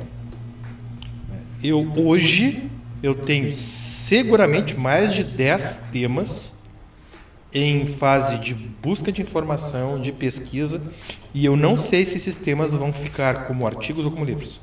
Eu 1.62 1.92
hoje 1.96 2.70
eu 3.02 3.14
tenho 3.14 3.52
seguramente 3.52 4.76
mais 4.76 5.12
de 5.14 5.24
10 5.24 5.88
temas 5.92 6.51
em 7.54 7.86
fase 7.86 8.38
de 8.38 8.54
busca 8.54 9.12
de 9.12 9.20
informação, 9.20 10.00
de 10.00 10.10
pesquisa, 10.10 10.80
e 11.34 11.44
eu 11.44 11.56
não 11.56 11.76
sei 11.76 12.06
se 12.06 12.16
esses 12.16 12.36
temas 12.36 12.72
vão 12.72 12.92
ficar 12.92 13.46
como 13.46 13.66
artigos 13.66 14.04
ou 14.04 14.10
como 14.10 14.24
livros. 14.24 14.60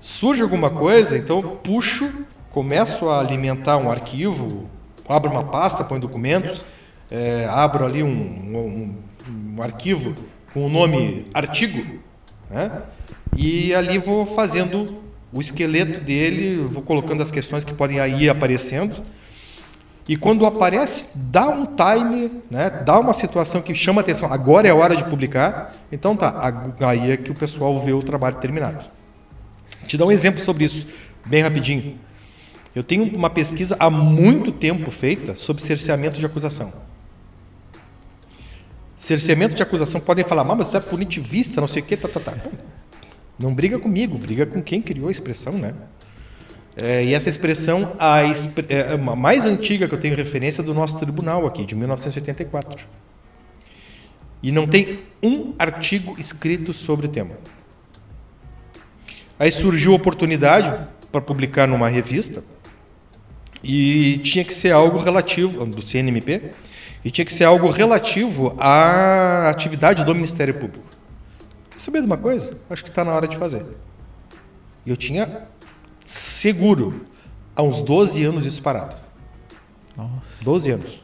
Surge 0.00 0.42
alguma 0.42 0.70
coisa, 0.70 1.16
então 1.16 1.40
eu 1.40 1.50
puxo, 1.50 2.10
começo 2.50 3.08
a 3.08 3.20
alimentar 3.20 3.76
um 3.76 3.90
arquivo, 3.90 4.68
abro 5.08 5.30
uma 5.30 5.44
pasta, 5.44 5.84
põe 5.84 5.98
documentos, 6.00 6.64
é, 7.10 7.46
abro 7.50 7.84
ali 7.84 8.02
um, 8.02 8.08
um, 8.08 8.94
um 9.56 9.62
arquivo 9.62 10.14
com 10.52 10.66
o 10.66 10.68
nome 10.68 11.26
artigo, 11.32 12.00
né? 12.50 12.82
e 13.36 13.74
ali 13.74 13.98
vou 13.98 14.26
fazendo 14.26 15.02
o 15.32 15.40
esqueleto 15.40 16.00
dele, 16.00 16.62
vou 16.64 16.82
colocando 16.82 17.22
as 17.22 17.30
questões 17.30 17.64
que 17.64 17.72
podem 17.72 17.98
ir 18.20 18.28
aparecendo. 18.28 19.02
E 20.08 20.16
quando 20.16 20.44
aparece, 20.44 21.16
dá 21.16 21.48
um 21.48 21.64
time, 21.64 22.30
né? 22.50 22.70
dá 22.70 22.98
uma 22.98 23.12
situação 23.12 23.62
que 23.62 23.74
chama 23.74 24.00
atenção. 24.00 24.32
Agora 24.32 24.66
é 24.66 24.70
a 24.70 24.74
hora 24.74 24.96
de 24.96 25.04
publicar. 25.04 25.74
Então 25.92 26.16
tá, 26.16 26.52
aí 26.80 27.12
é 27.12 27.16
que 27.16 27.30
o 27.30 27.34
pessoal 27.34 27.78
vê 27.78 27.92
o 27.92 28.02
trabalho 28.02 28.36
terminado. 28.36 28.84
Te 29.86 29.96
dar 29.96 30.06
um 30.06 30.12
exemplo 30.12 30.42
sobre 30.42 30.64
isso, 30.64 30.94
bem 31.24 31.42
rapidinho. 31.42 31.98
Eu 32.74 32.82
tenho 32.82 33.04
uma 33.14 33.30
pesquisa 33.30 33.76
há 33.78 33.90
muito 33.90 34.50
tempo 34.50 34.90
feita 34.90 35.36
sobre 35.36 35.62
cerceamento 35.62 36.18
de 36.18 36.26
acusação. 36.26 36.72
Cerceamento 38.96 39.54
de 39.54 39.62
acusação 39.62 40.00
podem 40.00 40.24
falar, 40.24 40.42
"Ah, 40.42 40.54
mas 40.54 40.68
tu 40.68 40.76
é 40.76 40.80
punitivista, 40.80 41.60
não 41.60 41.68
sei 41.68 41.82
o 41.82 41.84
quê, 41.84 41.96
tá, 41.96 42.08
tá, 42.08 42.20
tá. 42.20 42.34
Não 43.38 43.52
briga 43.54 43.78
comigo, 43.78 44.16
briga 44.16 44.46
com 44.46 44.62
quem 44.62 44.80
criou 44.80 45.08
a 45.08 45.10
expressão, 45.10 45.54
né? 45.54 45.74
É, 46.76 47.04
e 47.04 47.12
essa 47.12 47.28
expressão, 47.28 47.94
a, 47.98 48.20
é, 48.68 48.92
a 48.92 48.96
mais 49.16 49.44
antiga 49.44 49.86
que 49.86 49.94
eu 49.94 50.00
tenho 50.00 50.16
referência 50.16 50.62
é 50.62 50.64
do 50.64 50.72
nosso 50.72 50.98
tribunal 50.98 51.46
aqui, 51.46 51.64
de 51.64 51.74
1984. 51.74 52.86
E 54.42 54.50
não 54.50 54.66
tem 54.66 55.00
um 55.22 55.54
artigo 55.58 56.16
escrito 56.18 56.72
sobre 56.72 57.06
o 57.06 57.08
tema. 57.08 57.36
Aí 59.38 59.52
surgiu 59.52 59.92
a 59.92 59.96
oportunidade 59.96 60.86
para 61.10 61.20
publicar 61.20 61.68
numa 61.68 61.88
revista 61.88 62.42
e 63.62 64.18
tinha 64.18 64.44
que 64.44 64.54
ser 64.54 64.72
algo 64.72 64.98
relativo 64.98 65.64
do 65.66 65.82
CNMP 65.82 66.52
e 67.04 67.10
tinha 67.10 67.24
que 67.24 67.32
ser 67.32 67.44
algo 67.44 67.68
relativo 67.68 68.54
à 68.58 69.48
atividade 69.50 70.04
do 70.04 70.14
Ministério 70.14 70.54
Público. 70.54 70.86
Quer 71.70 71.80
saber 71.80 72.00
de 72.00 72.06
uma 72.06 72.16
coisa? 72.16 72.58
Acho 72.70 72.82
que 72.82 72.88
está 72.88 73.04
na 73.04 73.12
hora 73.12 73.28
de 73.28 73.36
fazer. 73.36 73.64
E 74.86 74.90
eu 74.90 74.96
tinha 74.96 75.46
seguro 76.04 77.06
há 77.54 77.62
uns 77.62 77.80
12 77.80 78.22
anos 78.24 78.46
isso 78.46 78.62
parado. 78.62 78.96
Nossa. 79.96 80.44
12 80.44 80.70
anos. 80.70 81.00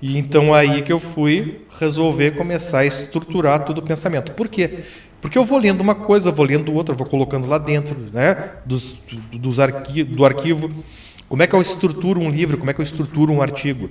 E 0.00 0.16
então 0.16 0.54
aí 0.54 0.82
que 0.82 0.92
eu 0.92 0.98
fui 0.98 1.66
resolver 1.78 2.32
começar 2.32 2.80
a 2.80 2.86
estruturar 2.86 3.64
todo 3.64 3.78
o 3.78 3.82
pensamento. 3.82 4.32
Por 4.32 4.48
quê? 4.48 4.84
Porque 5.20 5.36
eu 5.36 5.44
vou 5.44 5.58
lendo 5.58 5.82
uma 5.82 5.94
coisa, 5.94 6.30
vou 6.30 6.46
lendo 6.46 6.72
outra, 6.72 6.94
vou 6.94 7.06
colocando 7.06 7.46
lá 7.46 7.58
dentro, 7.58 7.96
né? 8.12 8.52
Dos, 8.64 8.98
dos 9.32 9.60
arqui 9.60 10.02
do 10.02 10.24
arquivo. 10.24 10.70
Como 11.28 11.42
é 11.42 11.46
que 11.46 11.54
eu 11.54 11.60
estruturo 11.60 12.20
um 12.20 12.30
livro? 12.30 12.56
Como 12.56 12.70
é 12.70 12.74
que 12.74 12.80
eu 12.80 12.82
estruturo 12.82 13.32
um 13.32 13.42
artigo? 13.42 13.90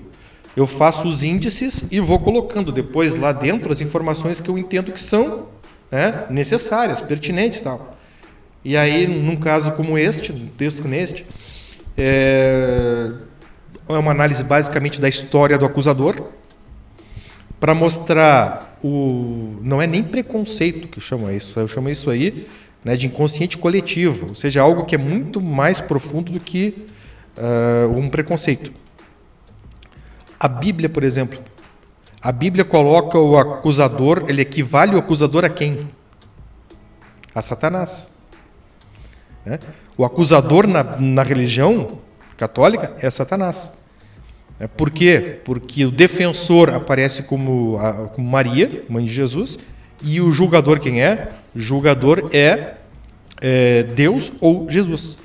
Eu 0.55 0.65
faço 0.65 1.07
os 1.07 1.23
índices 1.23 1.91
e 1.91 1.99
vou 1.99 2.19
colocando 2.19 2.71
depois 2.71 3.15
lá 3.15 3.31
dentro 3.31 3.71
as 3.71 3.79
informações 3.79 4.41
que 4.41 4.49
eu 4.49 4.57
entendo 4.57 4.91
que 4.91 4.99
são 4.99 5.47
né, 5.91 6.25
necessárias, 6.29 6.99
pertinentes 6.99 7.59
e 7.59 7.63
tal. 7.63 7.98
E 8.63 8.75
aí, 8.75 9.07
num 9.07 9.35
caso 9.35 9.71
como 9.71 9.97
este, 9.97 10.31
um 10.31 10.47
texto 10.47 10.81
como 10.81 10.93
este, 10.93 11.25
é, 11.97 13.11
é 13.87 13.93
uma 13.93 14.11
análise 14.11 14.43
basicamente 14.43 14.99
da 14.99 15.07
história 15.07 15.57
do 15.57 15.65
acusador 15.65 16.15
para 17.59 17.73
mostrar 17.73 18.77
o 18.83 19.57
não 19.61 19.81
é 19.81 19.87
nem 19.87 20.03
preconceito 20.03 20.87
que 20.87 20.99
eu 20.99 21.01
chamo 21.01 21.29
isso, 21.29 21.59
eu 21.59 21.67
chamo 21.67 21.89
isso 21.89 22.09
aí 22.09 22.47
né, 22.83 22.95
de 22.95 23.07
inconsciente 23.07 23.57
coletivo, 23.57 24.27
ou 24.29 24.35
seja, 24.35 24.61
algo 24.61 24.85
que 24.85 24.95
é 24.95 24.97
muito 24.97 25.41
mais 25.41 25.81
profundo 25.81 26.31
do 26.31 26.39
que 26.39 26.85
ah, 27.37 27.87
um 27.87 28.09
preconceito. 28.09 28.71
A 30.39 30.47
Bíblia, 30.47 30.89
por 30.89 31.03
exemplo, 31.03 31.39
a 32.21 32.31
Bíblia 32.31 32.65
coloca 32.65 33.17
o 33.17 33.37
acusador, 33.37 34.25
ele 34.27 34.41
equivale 34.41 34.95
o 34.95 34.99
acusador 34.99 35.45
a 35.45 35.49
quem? 35.49 35.89
A 37.33 37.41
Satanás. 37.41 38.18
Né? 39.45 39.59
O 39.97 40.05
acusador 40.05 40.67
na, 40.67 40.83
na 40.83 41.23
religião 41.23 41.99
católica 42.37 42.93
é 43.01 43.09
Satanás. 43.09 43.83
É, 44.59 44.67
por 44.67 44.91
quê? 44.91 45.39
Porque 45.45 45.85
o 45.85 45.91
defensor 45.91 46.69
aparece 46.69 47.23
como, 47.23 47.79
como 48.13 48.29
Maria, 48.29 48.83
mãe 48.89 49.05
de 49.05 49.11
Jesus, 49.11 49.57
e 50.01 50.19
o 50.19 50.31
julgador 50.31 50.79
quem 50.79 51.01
é? 51.01 51.29
O 51.55 51.59
julgador 51.59 52.29
é, 52.33 52.75
é 53.41 53.83
Deus 53.83 54.31
ou 54.41 54.69
Jesus. 54.69 55.19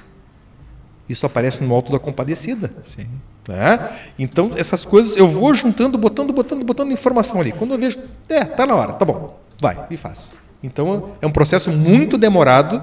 Isso 1.09 1.27
aparece 1.27 1.62
no 1.62 1.74
Alto 1.74 1.92
da 1.92 1.98
Compadecida. 1.98 2.72
Sim. 2.85 3.07
né? 3.48 3.90
Então, 4.18 4.53
essas 4.57 4.85
coisas 4.85 5.16
eu 5.16 5.29
vou 5.29 5.53
juntando, 5.53 5.98
botando, 5.98 6.33
botando, 6.33 6.64
botando 6.64 6.92
informação 6.92 7.40
ali. 7.40 7.53
Quando 7.53 7.74
eu 7.74 7.79
vejo, 7.79 7.98
é, 8.29 8.44
tá 8.44 8.64
na 8.64 8.74
hora, 8.74 8.92
tá 8.94 9.05
bom, 9.05 9.38
vai, 9.61 9.87
e 9.90 9.96
faz. 9.96 10.33
Então, 10.62 11.11
é 11.20 11.27
um 11.27 11.31
processo 11.33 11.70
muito 11.70 12.16
demorado, 12.16 12.83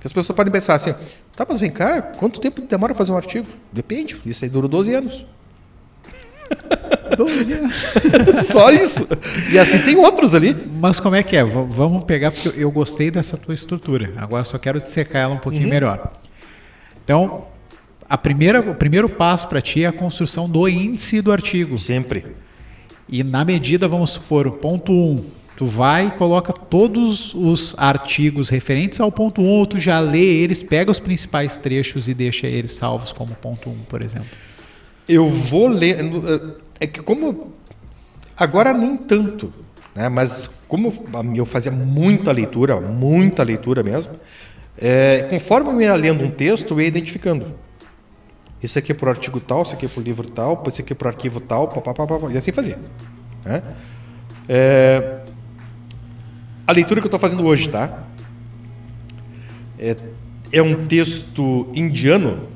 que 0.00 0.06
as 0.06 0.12
pessoas 0.12 0.36
podem 0.36 0.52
pensar 0.52 0.74
assim, 0.74 0.94
tá, 1.34 1.44
mas 1.48 1.60
vem 1.60 1.70
cá, 1.70 2.00
quanto 2.02 2.38
tempo 2.40 2.60
demora 2.62 2.94
fazer 2.94 3.12
um 3.12 3.16
artigo? 3.16 3.46
Depende, 3.72 4.20
isso 4.24 4.44
aí 4.44 4.50
dura 4.50 4.68
12 4.68 4.94
anos. 4.94 5.24
12 7.16 7.52
anos. 7.52 7.74
Só 8.46 8.70
isso. 8.70 9.06
E 9.50 9.58
assim 9.58 9.78
tem 9.80 9.96
outros 9.96 10.34
ali. 10.34 10.54
Mas 10.74 11.00
como 11.00 11.16
é 11.16 11.22
que 11.22 11.36
é? 11.36 11.44
V- 11.44 11.66
vamos 11.68 12.04
pegar, 12.04 12.30
porque 12.30 12.48
eu- 12.48 12.52
eu 12.54 12.70
gostei 12.70 13.10
dessa 13.10 13.36
tua 13.36 13.54
estrutura. 13.54 14.12
Agora 14.16 14.44
só 14.44 14.58
quero 14.58 14.80
dissecar 14.80 15.22
ela 15.22 15.34
um 15.34 15.38
pouquinho 15.38 15.64
Uhum. 15.64 15.70
melhor. 15.70 16.12
Então, 17.04 17.46
a 18.08 18.16
primeira, 18.16 18.60
o 18.60 18.74
primeiro 18.74 19.08
passo 19.08 19.48
para 19.48 19.60
ti 19.60 19.82
é 19.84 19.86
a 19.88 19.92
construção 19.92 20.48
do 20.48 20.68
índice 20.68 21.20
do 21.20 21.32
artigo. 21.32 21.78
Sempre. 21.78 22.24
E 23.08 23.24
na 23.24 23.44
medida, 23.44 23.88
vamos 23.88 24.10
supor, 24.10 24.46
o 24.46 24.52
ponto 24.52 24.92
1, 24.92 24.94
um, 24.96 25.24
tu 25.58 25.66
vai 25.66 26.06
e 26.06 26.10
coloca 26.12 26.52
todos 26.52 27.34
os 27.34 27.74
artigos 27.76 28.48
referentes 28.48 29.00
ao 29.00 29.10
ponto 29.10 29.42
1, 29.42 29.60
um, 29.60 29.64
tu 29.64 29.80
já 29.80 29.98
lê 29.98 30.22
eles, 30.22 30.62
pega 30.62 30.88
os 30.88 31.00
principais 31.00 31.56
trechos 31.56 32.06
e 32.06 32.14
deixa 32.14 32.46
eles 32.46 32.74
salvos 32.74 33.10
como 33.10 33.34
ponto 33.34 33.68
1, 33.68 33.72
um, 33.72 33.78
por 33.78 34.00
exemplo. 34.00 34.28
Eu 35.08 35.28
vou 35.28 35.66
ler. 35.66 35.98
É 36.78 36.86
que 36.86 37.02
como. 37.02 37.54
Agora 38.36 38.72
nem 38.72 38.96
tanto. 38.96 39.52
Né? 39.96 40.08
Mas 40.08 40.48
como 40.68 40.94
eu 41.34 41.44
fazia 41.44 41.72
muita 41.72 42.30
leitura, 42.30 42.80
muita 42.80 43.42
leitura 43.42 43.82
mesmo, 43.82 44.12
é, 44.80 45.26
conforme 45.28 45.70
eu 45.70 45.80
ia 45.80 45.94
lendo 45.96 46.22
um 46.22 46.30
texto, 46.30 46.74
eu 46.74 46.82
ia 46.82 46.86
identificando. 46.86 47.48
Isso 48.62 48.78
aqui 48.78 48.92
é 48.92 48.94
para 48.94 49.08
o 49.08 49.10
artigo 49.10 49.40
tal, 49.40 49.62
isso 49.62 49.74
aqui 49.74 49.86
é 49.86 49.88
para 49.88 50.00
o 50.00 50.04
livro 50.04 50.28
tal, 50.28 50.62
isso 50.68 50.80
aqui 50.80 50.92
é 50.92 50.96
para 50.96 51.06
o 51.06 51.08
arquivo 51.08 51.40
tal, 51.40 51.66
pá, 51.66 51.80
pá, 51.80 51.94
pá, 51.94 52.06
pá, 52.06 52.16
pá, 52.16 52.30
e 52.30 52.38
assim 52.38 52.52
fazia. 52.52 52.78
né? 53.44 53.60
É, 54.48 55.18
a 56.68 56.72
leitura 56.72 57.00
que 57.00 57.06
eu 57.06 57.08
estou 57.08 57.18
fazendo 57.18 57.46
hoje, 57.46 57.70
tá? 57.70 58.02
É, 59.78 59.96
é 60.52 60.60
um 60.60 60.86
texto 60.86 61.66
indiano 61.74 62.46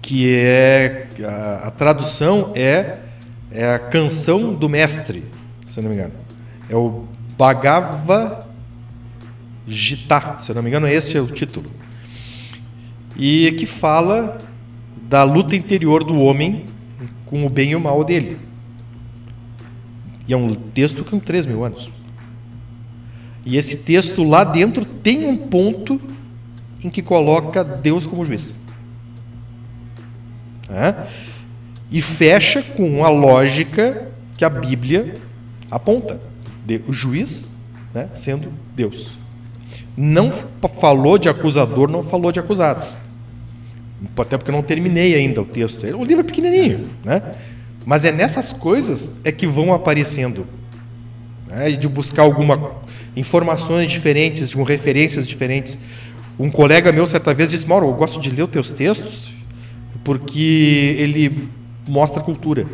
que 0.00 0.32
é 0.32 1.08
a, 1.24 1.66
a 1.66 1.70
tradução 1.72 2.52
é, 2.54 2.98
é 3.50 3.74
a 3.74 3.80
canção 3.80 4.54
do 4.54 4.68
mestre, 4.68 5.24
se 5.66 5.80
não 5.80 5.90
me 5.90 5.96
engano. 5.96 6.12
É 6.68 6.76
o 6.76 7.04
Bhagavad 7.36 8.46
Gita, 9.66 10.36
se 10.40 10.54
não 10.54 10.62
me 10.62 10.68
engano, 10.68 10.86
este 10.86 11.16
é 11.16 11.20
o 11.20 11.26
título. 11.26 11.68
E 13.16 13.50
que 13.58 13.66
fala 13.66 14.38
da 15.02 15.24
luta 15.24 15.56
interior 15.56 16.04
do 16.04 16.20
homem 16.20 16.64
com 17.26 17.44
o 17.44 17.50
bem 17.50 17.72
e 17.72 17.74
o 17.74 17.80
mal 17.80 18.04
dele. 18.04 18.38
E 20.28 20.32
é 20.32 20.36
um 20.36 20.54
texto 20.54 21.04
com 21.04 21.18
3 21.18 21.46
mil 21.46 21.64
anos. 21.64 21.90
E 23.44 23.56
esse 23.56 23.78
texto 23.78 24.24
lá 24.24 24.42
dentro 24.42 24.84
tem 24.84 25.26
um 25.26 25.36
ponto 25.36 26.00
em 26.82 26.88
que 26.88 27.02
coloca 27.02 27.62
Deus 27.62 28.06
como 28.06 28.24
juiz. 28.24 28.54
É? 30.68 30.94
E 31.90 32.00
fecha 32.00 32.62
com 32.62 33.04
a 33.04 33.08
lógica 33.08 34.08
que 34.36 34.44
a 34.44 34.50
Bíblia 34.50 35.14
aponta. 35.70 36.20
O 36.88 36.92
juiz 36.92 37.54
né, 37.94 38.08
sendo 38.12 38.52
Deus. 38.74 39.12
Não 39.96 40.32
falou 40.32 41.16
de 41.16 41.28
acusador, 41.28 41.88
não 41.90 42.02
falou 42.02 42.32
de 42.32 42.40
acusado. 42.40 42.84
Até 44.18 44.36
porque 44.36 44.50
eu 44.50 44.54
não 44.54 44.62
terminei 44.62 45.14
ainda 45.14 45.40
o 45.40 45.44
texto. 45.44 45.84
O 45.96 46.04
livro 46.04 46.20
é 46.20 46.24
pequenininho, 46.24 46.90
né? 47.04 47.22
Mas 47.86 48.04
é 48.04 48.10
nessas 48.10 48.52
coisas 48.52 49.08
é 49.22 49.30
que 49.30 49.46
vão 49.46 49.72
aparecendo. 49.72 50.46
Né? 51.46 51.70
De 51.70 51.88
buscar 51.88 52.22
alguma 52.22 52.56
informações 53.16 53.90
diferentes, 53.90 54.50
de 54.50 54.62
referências 54.62 55.26
diferentes. 55.26 55.78
Um 56.38 56.50
colega 56.50 56.92
meu 56.92 57.06
certa 57.06 57.32
vez 57.32 57.50
disse: 57.50 57.66
Mauro, 57.66 57.86
eu 57.86 57.94
gosto 57.94 58.20
de 58.20 58.30
ler 58.30 58.42
os 58.42 58.50
teus 58.50 58.70
textos 58.70 59.32
porque 60.02 60.96
ele 60.98 61.48
mostra 61.88 62.22
cultura. 62.22 62.66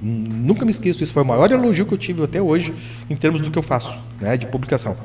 Nunca 0.00 0.64
me 0.64 0.70
esqueço, 0.70 1.02
isso 1.02 1.12
foi 1.12 1.24
o 1.24 1.26
maior 1.26 1.50
elogio 1.50 1.84
que 1.84 1.92
eu 1.92 1.98
tive 1.98 2.22
até 2.22 2.40
hoje 2.40 2.72
em 3.10 3.16
termos 3.16 3.40
do 3.40 3.50
que 3.50 3.58
eu 3.58 3.62
faço, 3.62 3.98
né, 4.20 4.36
de 4.36 4.46
publicação. 4.46 4.96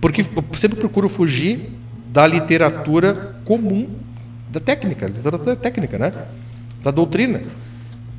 Porque 0.00 0.20
eu 0.20 0.44
sempre 0.52 0.78
procuro 0.78 1.08
fugir 1.08 1.72
da 2.12 2.24
literatura 2.26 3.34
comum, 3.44 3.88
da 4.52 4.60
técnica, 4.60 5.06
literatura 5.06 5.56
técnica, 5.56 5.98
né? 5.98 6.12
Da 6.80 6.92
doutrina. 6.92 7.42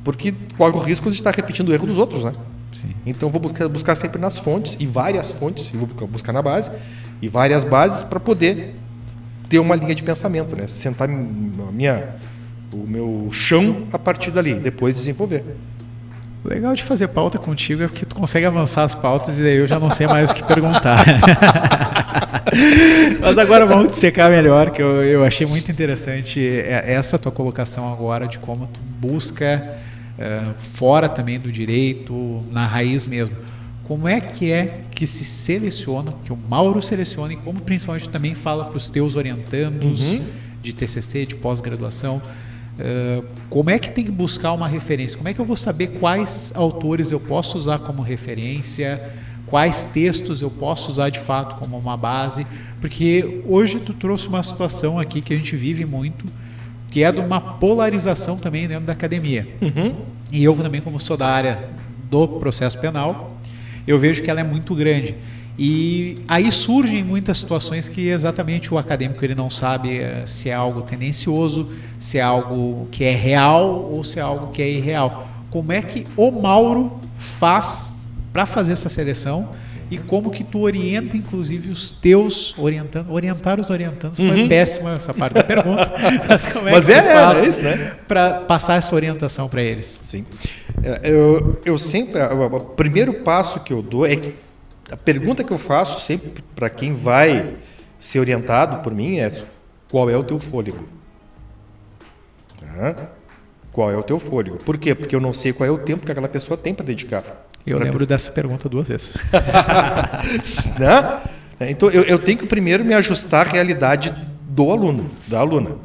Porque 0.04 0.34
corre 0.58 0.76
o 0.76 0.80
risco 0.80 1.10
de 1.10 1.16
estar 1.16 1.34
repetindo 1.34 1.70
o 1.70 1.72
erro 1.72 1.86
dos 1.86 1.96
outros, 1.96 2.24
né? 2.24 2.32
Sim. 2.76 2.88
Então 3.06 3.28
eu 3.28 3.32
vou 3.32 3.40
buscar, 3.40 3.68
buscar 3.68 3.94
sempre 3.94 4.20
nas 4.20 4.36
fontes, 4.36 4.76
e 4.78 4.86
várias 4.86 5.32
fontes, 5.32 5.70
e 5.72 5.76
vou 5.78 5.88
buscar 6.06 6.30
na 6.30 6.42
base, 6.42 6.70
e 7.22 7.28
várias 7.28 7.64
bases 7.64 8.02
para 8.02 8.20
poder 8.20 8.74
ter 9.48 9.58
uma 9.58 9.74
linha 9.74 9.94
de 9.94 10.02
pensamento, 10.02 10.54
né? 10.54 10.68
Sentar 10.68 11.08
minha, 11.08 12.16
o 12.70 12.86
meu 12.86 13.30
chão 13.32 13.86
a 13.90 13.98
partir 13.98 14.30
dali, 14.30 14.56
depois 14.56 14.94
desenvolver. 14.94 15.42
O 16.44 16.48
legal 16.48 16.74
de 16.74 16.82
fazer 16.82 17.08
pauta 17.08 17.38
contigo 17.38 17.82
é 17.82 17.88
que 17.88 18.04
tu 18.04 18.14
consegue 18.14 18.44
avançar 18.44 18.82
as 18.82 18.94
pautas 18.94 19.38
e 19.38 19.42
daí 19.42 19.56
eu 19.56 19.66
já 19.66 19.78
não 19.78 19.90
sei 19.90 20.06
mais 20.06 20.30
o 20.30 20.34
que 20.34 20.44
perguntar. 20.44 21.02
Mas 23.22 23.38
agora 23.38 23.64
vamos 23.64 23.92
dissecar 23.92 24.30
melhor, 24.30 24.70
que 24.70 24.82
eu, 24.82 25.02
eu 25.02 25.24
achei 25.24 25.46
muito 25.46 25.70
interessante 25.70 26.46
essa 26.68 27.18
tua 27.18 27.32
colocação 27.32 27.90
agora 27.90 28.28
de 28.28 28.38
como 28.38 28.66
tu 28.66 28.80
busca 29.00 29.78
uh, 30.18 30.54
fora 30.58 31.08
também 31.08 31.38
do 31.38 31.50
direito, 31.50 32.44
na 32.50 32.66
raiz 32.66 33.06
mesmo. 33.06 33.36
Como 33.84 34.08
é 34.08 34.20
que 34.20 34.50
é 34.50 34.80
que 34.90 35.06
se 35.06 35.24
seleciona, 35.24 36.14
que 36.24 36.32
o 36.32 36.36
Mauro 36.36 36.82
seleciona 36.82 37.32
e 37.32 37.36
como 37.36 37.60
principalmente 37.60 38.08
também 38.08 38.34
fala 38.34 38.64
para 38.64 38.76
os 38.76 38.90
teus 38.90 39.14
orientandos 39.14 40.00
uhum. 40.00 40.24
de 40.60 40.72
TCC, 40.72 41.26
de 41.26 41.36
pós-graduação, 41.36 42.20
Uh, 42.76 43.24
como 43.48 43.70
é 43.70 43.78
que 43.78 43.90
tem 43.90 44.04
que 44.04 44.10
buscar 44.10 44.52
uma 44.52 44.68
referência? 44.68 45.16
Como 45.16 45.28
é 45.28 45.32
que 45.32 45.40
eu 45.40 45.46
vou 45.46 45.56
saber 45.56 45.98
quais 45.98 46.52
autores 46.54 47.10
eu 47.10 47.18
posso 47.18 47.56
usar 47.56 47.78
como 47.78 48.02
referência? 48.02 49.10
Quais 49.46 49.84
textos 49.84 50.42
eu 50.42 50.50
posso 50.50 50.90
usar 50.90 51.08
de 51.08 51.18
fato 51.18 51.56
como 51.56 51.78
uma 51.78 51.96
base? 51.96 52.46
Porque 52.80 53.42
hoje 53.46 53.80
tu 53.80 53.94
trouxe 53.94 54.28
uma 54.28 54.42
situação 54.42 54.98
aqui 54.98 55.22
que 55.22 55.32
a 55.32 55.36
gente 55.36 55.56
vive 55.56 55.86
muito, 55.86 56.26
que 56.96 57.04
é 57.04 57.12
de 57.12 57.20
uma 57.20 57.38
polarização 57.38 58.38
também 58.38 58.66
dentro 58.66 58.86
da 58.86 58.94
academia. 58.94 59.46
Uhum. 59.60 59.96
E 60.32 60.42
eu 60.42 60.56
também, 60.56 60.80
como 60.80 60.98
sou 60.98 61.14
da 61.14 61.26
área 61.26 61.68
do 62.10 62.26
processo 62.26 62.78
penal, 62.78 63.36
eu 63.86 63.98
vejo 63.98 64.22
que 64.22 64.30
ela 64.30 64.40
é 64.40 64.42
muito 64.42 64.74
grande. 64.74 65.14
E 65.58 66.16
aí 66.26 66.50
surgem 66.50 67.04
muitas 67.04 67.36
situações 67.36 67.86
que 67.86 68.08
exatamente 68.08 68.72
o 68.72 68.78
acadêmico 68.78 69.22
ele 69.22 69.34
não 69.34 69.50
sabe 69.50 69.98
eh, 69.98 70.24
se 70.26 70.48
é 70.48 70.54
algo 70.54 70.80
tendencioso, 70.80 71.70
se 71.98 72.16
é 72.16 72.22
algo 72.22 72.88
que 72.90 73.04
é 73.04 73.14
real 73.14 73.90
ou 73.92 74.02
se 74.02 74.18
é 74.18 74.22
algo 74.22 74.46
que 74.46 74.62
é 74.62 74.70
irreal. 74.70 75.28
Como 75.50 75.72
é 75.72 75.82
que 75.82 76.06
o 76.16 76.30
Mauro 76.30 76.98
faz 77.18 78.00
para 78.32 78.46
fazer 78.46 78.72
essa 78.72 78.88
seleção 78.88 79.50
e 79.90 79.98
como 79.98 80.30
que 80.30 80.42
tu 80.42 80.60
orienta 80.60 81.16
inclusive 81.16 81.70
os 81.70 81.90
teus 81.90 82.56
orientando, 82.58 83.10
orientar 83.10 83.60
os 83.60 83.70
orientandos 83.70 84.18
uhum. 84.18 84.28
foi 84.28 84.48
péssima 84.48 84.94
essa 84.94 85.14
parte 85.14 85.34
da 85.34 85.44
pergunta, 85.44 85.92
mas 86.28 86.46
é 86.46 86.70
mas 86.70 86.88
é, 86.88 87.02
faz 87.02 87.38
é 87.38 87.48
isso, 87.48 87.62
né? 87.62 87.96
Para 88.08 88.40
passar 88.40 88.76
essa 88.76 88.94
orientação 88.94 89.48
para 89.48 89.62
eles? 89.62 90.00
Sim. 90.02 90.26
É, 90.82 91.00
eu, 91.04 91.60
eu 91.64 91.78
sempre 91.78 92.20
o 92.22 92.60
primeiro 92.60 93.14
passo 93.14 93.60
que 93.60 93.72
eu 93.72 93.82
dou 93.82 94.06
é 94.06 94.16
que 94.16 94.34
a 94.90 94.96
pergunta 94.96 95.42
que 95.42 95.52
eu 95.52 95.58
faço 95.58 96.00
sempre 96.00 96.42
para 96.54 96.70
quem 96.70 96.94
vai 96.94 97.54
ser 97.98 98.20
orientado 98.20 98.78
por 98.78 98.94
mim 98.94 99.18
é: 99.18 99.30
qual 99.90 100.08
é 100.08 100.16
o 100.16 100.24
teu 100.24 100.38
fôlego? 100.38 100.88
Qual 103.72 103.90
é 103.90 103.96
o 103.96 104.02
teu 104.02 104.18
fôlego? 104.18 104.58
Por 104.58 104.78
quê? 104.78 104.94
Porque 104.94 105.14
eu 105.14 105.20
não 105.20 105.32
sei 105.32 105.52
qual 105.52 105.66
é 105.66 105.70
o 105.70 105.78
tempo 105.78 106.04
que 106.04 106.12
aquela 106.12 106.28
pessoa 106.28 106.56
tem 106.56 106.74
para 106.74 106.84
dedicar. 106.84 107.46
Eu 107.66 107.78
lembro 107.78 107.94
pessoa. 107.94 108.06
dessa 108.06 108.30
pergunta 108.30 108.68
duas 108.68 108.86
vezes. 108.88 109.14
né? 110.78 111.20
Então 111.68 111.90
eu, 111.90 112.02
eu 112.02 112.18
tenho 112.18 112.38
que 112.38 112.46
primeiro 112.46 112.84
me 112.84 112.94
ajustar 112.94 113.46
à 113.46 113.50
realidade 113.50 114.14
do 114.40 114.70
aluno, 114.70 115.10
da 115.26 115.40
aluna. 115.40 115.76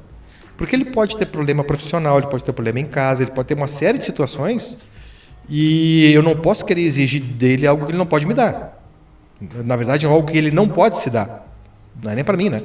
Porque 0.57 0.75
ele 0.75 0.85
pode 0.85 1.17
ter 1.17 1.25
problema 1.25 1.63
profissional, 1.63 2.19
ele 2.19 2.27
pode 2.27 2.43
ter 2.43 2.53
problema 2.53 2.79
em 2.79 2.85
casa, 2.85 3.23
ele 3.23 3.31
pode 3.31 3.47
ter 3.47 3.55
uma 3.55 3.67
série 3.67 3.97
de 3.97 4.05
situações 4.05 4.77
e 5.49 6.11
eu 6.13 6.21
não 6.21 6.35
posso 6.35 6.63
querer 6.63 6.81
exigir 6.81 7.21
dele 7.21 7.65
algo 7.65 7.85
que 7.85 7.91
ele 7.91 7.97
não 7.97 8.05
pode 8.05 8.27
me 8.27 8.33
dar. 8.33 8.79
Na 9.65 9.75
verdade, 9.75 10.05
é 10.05 10.09
algo 10.09 10.31
que 10.31 10.37
ele 10.37 10.51
não 10.51 10.67
pode 10.67 10.99
se 10.99 11.09
dar. 11.09 11.47
Não 12.01 12.11
é 12.11 12.15
nem 12.15 12.23
para 12.23 12.37
mim, 12.37 12.49
né? 12.49 12.61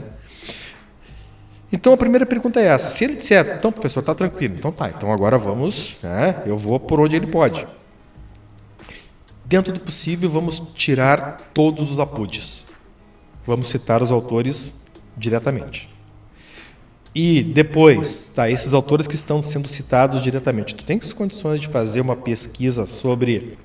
Então 1.73 1.93
a 1.93 1.97
primeira 1.97 2.27
pergunta 2.27 2.61
é 2.61 2.67
essa. 2.67 2.91
Se 2.91 3.05
ele 3.05 3.17
disser, 3.17 3.57
então, 3.59 3.73
professor, 3.73 4.01
está 4.01 4.15
tranquilo, 4.15 4.55
então 4.57 4.71
tá, 4.71 4.89
então 4.89 5.13
agora 5.13 5.37
vamos, 5.37 5.97
né, 6.03 6.43
eu 6.47 6.57
vou 6.57 6.79
por 6.79 7.01
onde 7.01 7.17
ele 7.17 7.27
pode. 7.27 7.67
Dentro 9.49 9.73
do 9.73 9.79
possível, 9.79 10.29
vamos 10.29 10.61
tirar 10.75 11.51
todos 11.55 11.93
os 11.93 12.01
apudes. 12.01 12.65
Vamos 13.47 13.69
citar 13.69 14.03
os 14.03 14.11
autores 14.11 14.73
diretamente. 15.17 15.89
E 17.15 17.45
depois, 17.45 18.33
tá, 18.35 18.51
esses 18.51 18.75
autores 18.75 19.07
que 19.07 19.15
estão 19.15 19.41
sendo 19.41 19.69
citados 19.69 20.21
diretamente, 20.21 20.75
tu 20.75 20.85
tem 20.85 20.99
condições 20.99 21.61
de 21.61 21.69
fazer 21.69 22.01
uma 22.01 22.17
pesquisa 22.17 22.87
sobre 22.87 23.57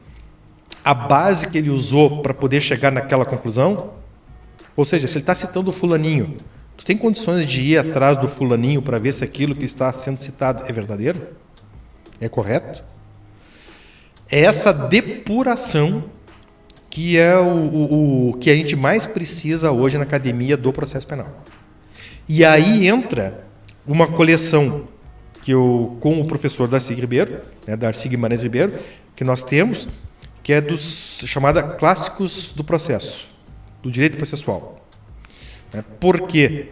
a 0.86 0.94
base 0.94 1.48
que 1.48 1.58
ele 1.58 1.72
usou 1.72 2.22
para 2.22 2.34
poder 2.34 2.62
chegar 2.62 2.92
naquela 2.92 3.26
conclusão? 3.26 3.94
Ou 4.78 4.86
seja, 4.86 5.08
se 5.08 5.16
ele 5.16 5.24
está 5.24 5.34
citando 5.34 5.72
o 5.72 5.74
fulaninho, 5.74 6.38
tu 6.78 6.86
tem 6.86 6.96
condições 6.96 7.48
de 7.48 7.62
ir 7.62 7.80
atrás 7.80 8.20
do 8.20 8.30
fulaninho 8.30 8.84
para 8.84 9.00
ver 9.00 9.14
se 9.14 9.24
aquilo 9.24 9.56
que 9.56 9.66
está 9.66 9.92
sendo 9.92 10.18
citado 10.18 10.64
é 10.68 10.72
verdadeiro? 10.72 11.28
É 12.20 12.30
correto? 12.30 12.84
É 14.32 14.40
essa 14.40 14.74
depuração 14.74 16.06
que 16.90 17.18
é 17.18 17.38
o, 17.38 17.46
o, 17.46 18.30
o 18.30 18.34
que 18.34 18.50
a 18.50 18.56
gente 18.56 18.76
mais 18.76 19.06
precisa 19.06 19.72
hoje 19.72 19.98
na 19.98 20.04
academia 20.04 20.58
do 20.58 20.72
processo 20.74 21.06
penal. 21.08 21.44
E 22.28 22.44
aí 22.46 22.88
entra 22.88 23.46
uma 23.88 24.08
coleção 24.08 24.88
que 25.42 25.52
eu, 25.52 25.98
com 26.00 26.22
o 26.22 26.26
professor 26.26 26.68
Darcy 26.68 26.94
Ribeiro, 26.94 27.42
né, 27.66 27.76
Darcy 27.76 28.08
Guimarães 28.08 28.44
Ribeiro, 28.44 28.74
que 29.16 29.24
nós 29.24 29.42
temos, 29.44 29.88
que 30.44 30.54
é 30.54 30.62
dos 30.62 31.24
chamada 31.26 31.64
clássicos 31.64 32.54
do 32.56 32.64
processo, 32.64 33.28
do 33.82 33.92
direito 33.92 34.18
processual. 34.18 34.86
Né? 35.74 35.84
Por 36.00 36.28
quê? 36.28 36.68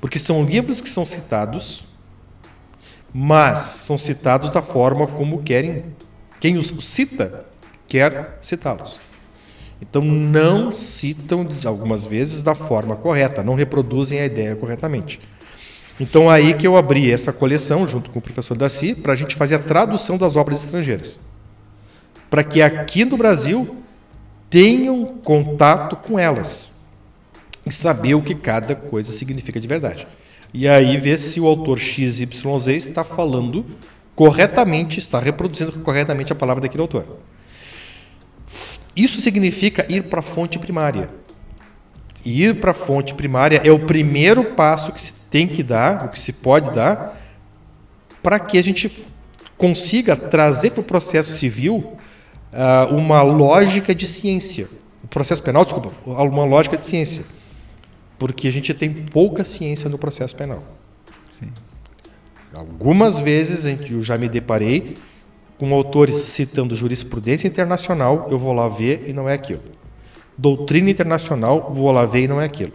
Porque 0.00 0.18
são 0.18 0.44
livros 0.44 0.80
que 0.80 0.88
são 0.88 1.04
citados, 1.04 1.82
mas 3.12 3.58
são 3.58 3.98
citados 3.98 4.50
da 4.50 4.62
forma 4.62 5.06
como 5.06 5.42
querem 5.42 5.84
quem 6.42 6.58
os 6.58 6.66
cita 6.66 7.46
quer 7.86 8.36
citá-los. 8.42 8.98
Então 9.80 10.02
não 10.02 10.74
citam 10.74 11.48
algumas 11.64 12.04
vezes 12.04 12.42
da 12.42 12.54
forma 12.54 12.96
correta, 12.96 13.42
não 13.42 13.54
reproduzem 13.54 14.20
a 14.20 14.26
ideia 14.26 14.56
corretamente. 14.56 15.20
Então 16.00 16.28
aí 16.28 16.52
que 16.52 16.66
eu 16.66 16.76
abri 16.76 17.10
essa 17.10 17.32
coleção 17.32 17.86
junto 17.86 18.10
com 18.10 18.18
o 18.18 18.22
professor 18.22 18.58
Daci 18.58 18.94
para 18.94 19.12
a 19.12 19.16
gente 19.16 19.36
fazer 19.36 19.54
a 19.54 19.60
tradução 19.60 20.18
das 20.18 20.36
obras 20.36 20.62
estrangeiras 20.62 21.18
para 22.32 22.42
que 22.42 22.62
aqui 22.62 23.04
no 23.04 23.18
Brasil 23.18 23.76
tenham 24.48 25.04
contato 25.04 25.96
com 25.96 26.18
elas 26.18 26.80
e 27.66 27.70
saber 27.70 28.14
o 28.14 28.22
que 28.22 28.34
cada 28.34 28.74
coisa 28.74 29.12
significa 29.12 29.60
de 29.60 29.68
verdade. 29.68 30.08
E 30.52 30.66
aí 30.66 30.96
ver 30.96 31.20
se 31.20 31.38
o 31.38 31.46
autor 31.46 31.78
XYZ 31.78 32.68
está 32.68 33.04
falando 33.04 33.66
corretamente, 34.14 34.98
está 34.98 35.18
reproduzindo 35.18 35.72
corretamente 35.80 36.32
a 36.32 36.36
palavra 36.36 36.62
daquele 36.62 36.82
autor. 36.82 37.18
Isso 38.94 39.20
significa 39.20 39.86
ir 39.88 40.04
para 40.04 40.20
a 40.20 40.22
fonte 40.22 40.58
primária. 40.58 41.08
Ir 42.24 42.60
para 42.60 42.70
a 42.70 42.74
fonte 42.74 43.14
primária 43.14 43.60
é 43.64 43.72
o 43.72 43.80
primeiro 43.80 44.44
passo 44.44 44.92
que 44.92 45.00
se 45.00 45.12
tem 45.30 45.48
que 45.48 45.62
dar, 45.62 46.06
o 46.06 46.08
que 46.08 46.20
se 46.20 46.32
pode 46.34 46.70
dar, 46.70 47.18
para 48.22 48.38
que 48.38 48.58
a 48.58 48.62
gente 48.62 48.90
consiga 49.56 50.14
trazer 50.16 50.70
para 50.70 50.80
o 50.80 50.84
processo 50.84 51.32
civil 51.32 51.96
uh, 52.52 52.94
uma 52.94 53.22
lógica 53.22 53.94
de 53.94 54.06
ciência. 54.06 54.68
O 55.02 55.08
processo 55.08 55.42
penal, 55.42 55.64
desculpa, 55.64 55.90
uma 56.06 56.44
lógica 56.44 56.76
de 56.76 56.86
ciência. 56.86 57.24
Porque 58.18 58.46
a 58.46 58.52
gente 58.52 58.72
tem 58.72 58.92
pouca 58.92 59.42
ciência 59.42 59.90
no 59.90 59.98
processo 59.98 60.36
penal. 60.36 60.62
Sim. 61.32 61.50
Algumas 62.54 63.20
vezes 63.20 63.64
eu 63.90 64.02
já 64.02 64.18
me 64.18 64.28
deparei 64.28 64.96
com 65.58 65.72
autores 65.72 66.16
citando 66.16 66.74
jurisprudência 66.74 67.48
internacional, 67.48 68.26
eu 68.30 68.38
vou 68.38 68.52
lá 68.52 68.68
ver 68.68 69.04
e 69.06 69.12
não 69.12 69.28
é 69.28 69.34
aquilo. 69.34 69.62
Doutrina 70.36 70.90
internacional, 70.90 71.72
vou 71.72 71.90
lá 71.92 72.04
ver 72.04 72.22
e 72.22 72.28
não 72.28 72.40
é 72.40 72.44
aquilo. 72.44 72.72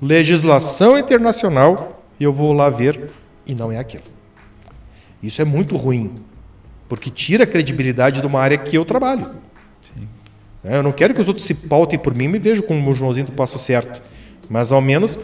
Legislação 0.00 0.98
internacional, 0.98 2.02
eu 2.20 2.32
vou 2.32 2.52
lá 2.52 2.70
ver 2.70 3.10
e 3.46 3.54
não 3.54 3.72
é 3.72 3.78
aquilo. 3.78 4.04
Isso 5.22 5.42
é 5.42 5.44
muito 5.44 5.76
ruim, 5.76 6.14
porque 6.88 7.10
tira 7.10 7.44
a 7.44 7.46
credibilidade 7.46 8.20
de 8.20 8.26
uma 8.26 8.40
área 8.40 8.56
que 8.56 8.76
eu 8.76 8.84
trabalho. 8.84 9.34
Sim. 9.80 10.08
É, 10.62 10.76
eu 10.76 10.82
não 10.82 10.92
quero 10.92 11.14
que 11.14 11.20
os 11.20 11.28
outros 11.28 11.46
se 11.46 11.54
pautem 11.54 11.98
por 11.98 12.14
mim 12.14 12.24
e 12.24 12.28
me 12.28 12.38
vejam 12.38 12.64
como 12.64 12.90
o 12.90 12.94
Joãozinho 12.94 13.26
do 13.26 13.32
Passo 13.32 13.58
Certo, 13.58 14.02
mas 14.48 14.72
ao 14.72 14.80
menos 14.80 15.18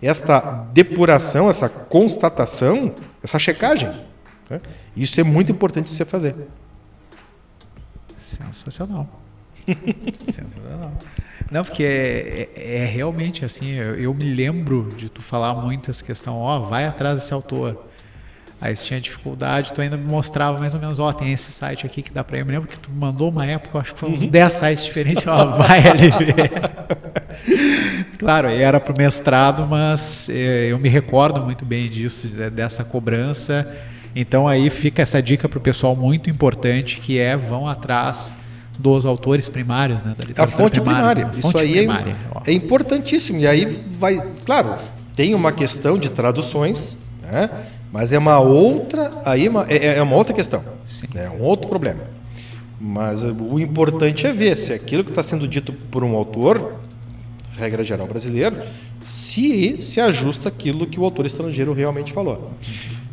esta 0.00 0.40
depuração, 0.72 1.50
essa 1.50 1.68
constatação, 1.68 2.94
essa 3.22 3.38
checagem. 3.38 3.90
Né? 4.48 4.60
Isso 4.96 5.20
é 5.20 5.24
muito 5.24 5.50
importante 5.50 5.90
você 5.90 6.04
fazer. 6.04 6.34
Sensacional. 8.18 9.08
Sensacional. 10.24 10.92
Não, 11.50 11.64
porque 11.64 11.82
é, 11.82 12.50
é, 12.54 12.82
é 12.82 12.84
realmente 12.84 13.44
assim, 13.44 13.70
eu, 13.70 13.94
eu, 13.96 14.14
me 14.14 14.34
lembro 14.34 14.92
de 14.96 15.08
tu 15.08 15.22
falar 15.22 15.54
muito 15.54 15.90
essa 15.90 16.04
questão, 16.04 16.36
ó, 16.36 16.60
vai 16.60 16.84
atrás 16.84 17.20
desse 17.20 17.32
autor. 17.32 17.87
Aí 18.60 18.74
se 18.74 18.84
tinha 18.86 19.00
dificuldade, 19.00 19.72
tu 19.72 19.80
ainda 19.80 19.96
me 19.96 20.06
mostrava 20.06 20.58
mais 20.58 20.74
ou 20.74 20.80
menos, 20.80 20.98
ó, 20.98 21.12
tem 21.12 21.32
esse 21.32 21.52
site 21.52 21.86
aqui 21.86 22.02
que 22.02 22.10
dá 22.10 22.24
para 22.24 22.38
ir. 22.38 22.40
Eu 22.40 22.46
me 22.46 22.52
lembro 22.52 22.68
que 22.68 22.78
tu 22.78 22.90
mandou 22.90 23.30
uma 23.30 23.46
época, 23.46 23.78
acho 23.78 23.94
que 23.94 24.00
foi 24.00 24.10
uns 24.10 24.26
10 24.26 24.52
uhum. 24.52 24.58
sites 24.58 24.84
diferentes, 24.84 25.26
ó, 25.28 25.46
vai 25.56 25.86
ali 25.86 26.10
ver. 26.10 26.50
claro, 28.18 28.48
era 28.48 28.80
para 28.80 28.92
o 28.92 28.98
mestrado, 28.98 29.64
mas 29.64 30.28
é, 30.28 30.72
eu 30.72 30.78
me 30.78 30.88
recordo 30.88 31.40
muito 31.40 31.64
bem 31.64 31.88
disso, 31.88 32.26
dessa 32.50 32.82
cobrança. 32.82 33.70
Então 34.14 34.48
aí 34.48 34.68
fica 34.70 35.02
essa 35.02 35.22
dica 35.22 35.48
para 35.48 35.58
o 35.58 35.62
pessoal 35.62 35.94
muito 35.94 36.28
importante, 36.28 36.98
que 36.98 37.20
é 37.20 37.36
vão 37.36 37.68
atrás 37.68 38.32
dos 38.76 39.06
autores 39.06 39.48
primários, 39.48 40.02
né? 40.02 40.16
Da 40.34 40.44
a 40.44 40.46
fonte 40.48 40.80
primária. 40.80 41.26
primária. 41.26 41.38
Isso 41.38 41.58
aí 41.58 41.72
é 41.72 41.76
primária, 41.78 42.16
é, 42.44 42.50
é, 42.50 42.54
importantíssimo. 42.54 43.38
E 43.38 43.46
aí 43.46 43.64
vai, 43.66 44.20
claro, 44.44 44.76
tem 45.14 45.34
uma 45.34 45.52
questão 45.52 45.96
de 45.96 46.10
traduções, 46.10 46.98
né? 47.22 47.50
Mas 47.92 48.12
é 48.12 48.18
uma 48.18 48.38
outra, 48.38 49.10
aí 49.24 49.46
é, 49.46 49.76
é, 49.76 49.98
é 49.98 50.02
uma 50.02 50.16
outra 50.16 50.34
questão, 50.34 50.62
Sim. 50.84 51.06
é 51.14 51.28
um 51.28 51.42
outro 51.42 51.68
problema. 51.68 52.00
Mas 52.80 53.24
o 53.24 53.58
importante 53.58 54.26
é 54.26 54.32
ver 54.32 54.56
se 54.56 54.72
aquilo 54.72 55.02
que 55.02 55.10
está 55.10 55.22
sendo 55.22 55.48
dito 55.48 55.72
por 55.72 56.04
um 56.04 56.14
autor, 56.14 56.76
regra 57.56 57.82
geral 57.82 58.06
brasileiro, 58.06 58.56
se 59.02 59.80
se 59.80 60.00
ajusta 60.00 60.48
aquilo 60.48 60.86
que 60.86 61.00
o 61.00 61.04
autor 61.04 61.26
estrangeiro 61.26 61.72
realmente 61.72 62.12
falou. 62.12 62.52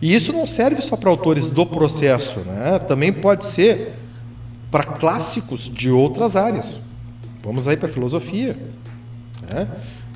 E 0.01 0.13
isso 0.13 0.31
não 0.31 0.45
serve 0.45 0.81
só 0.81 0.95
para 0.95 1.09
autores 1.09 1.49
do 1.49 1.65
processo, 1.65 2.41
né? 2.41 2.77
também 2.79 3.11
pode 3.11 3.45
ser 3.45 3.93
para 4.69 4.83
clássicos 4.83 5.69
de 5.69 5.89
outras 5.89 6.35
áreas. 6.35 6.77
Vamos 7.43 7.67
aí 7.67 7.77
para 7.77 7.87
a 7.87 7.91
filosofia. 7.91 8.57
Né? 9.53 9.67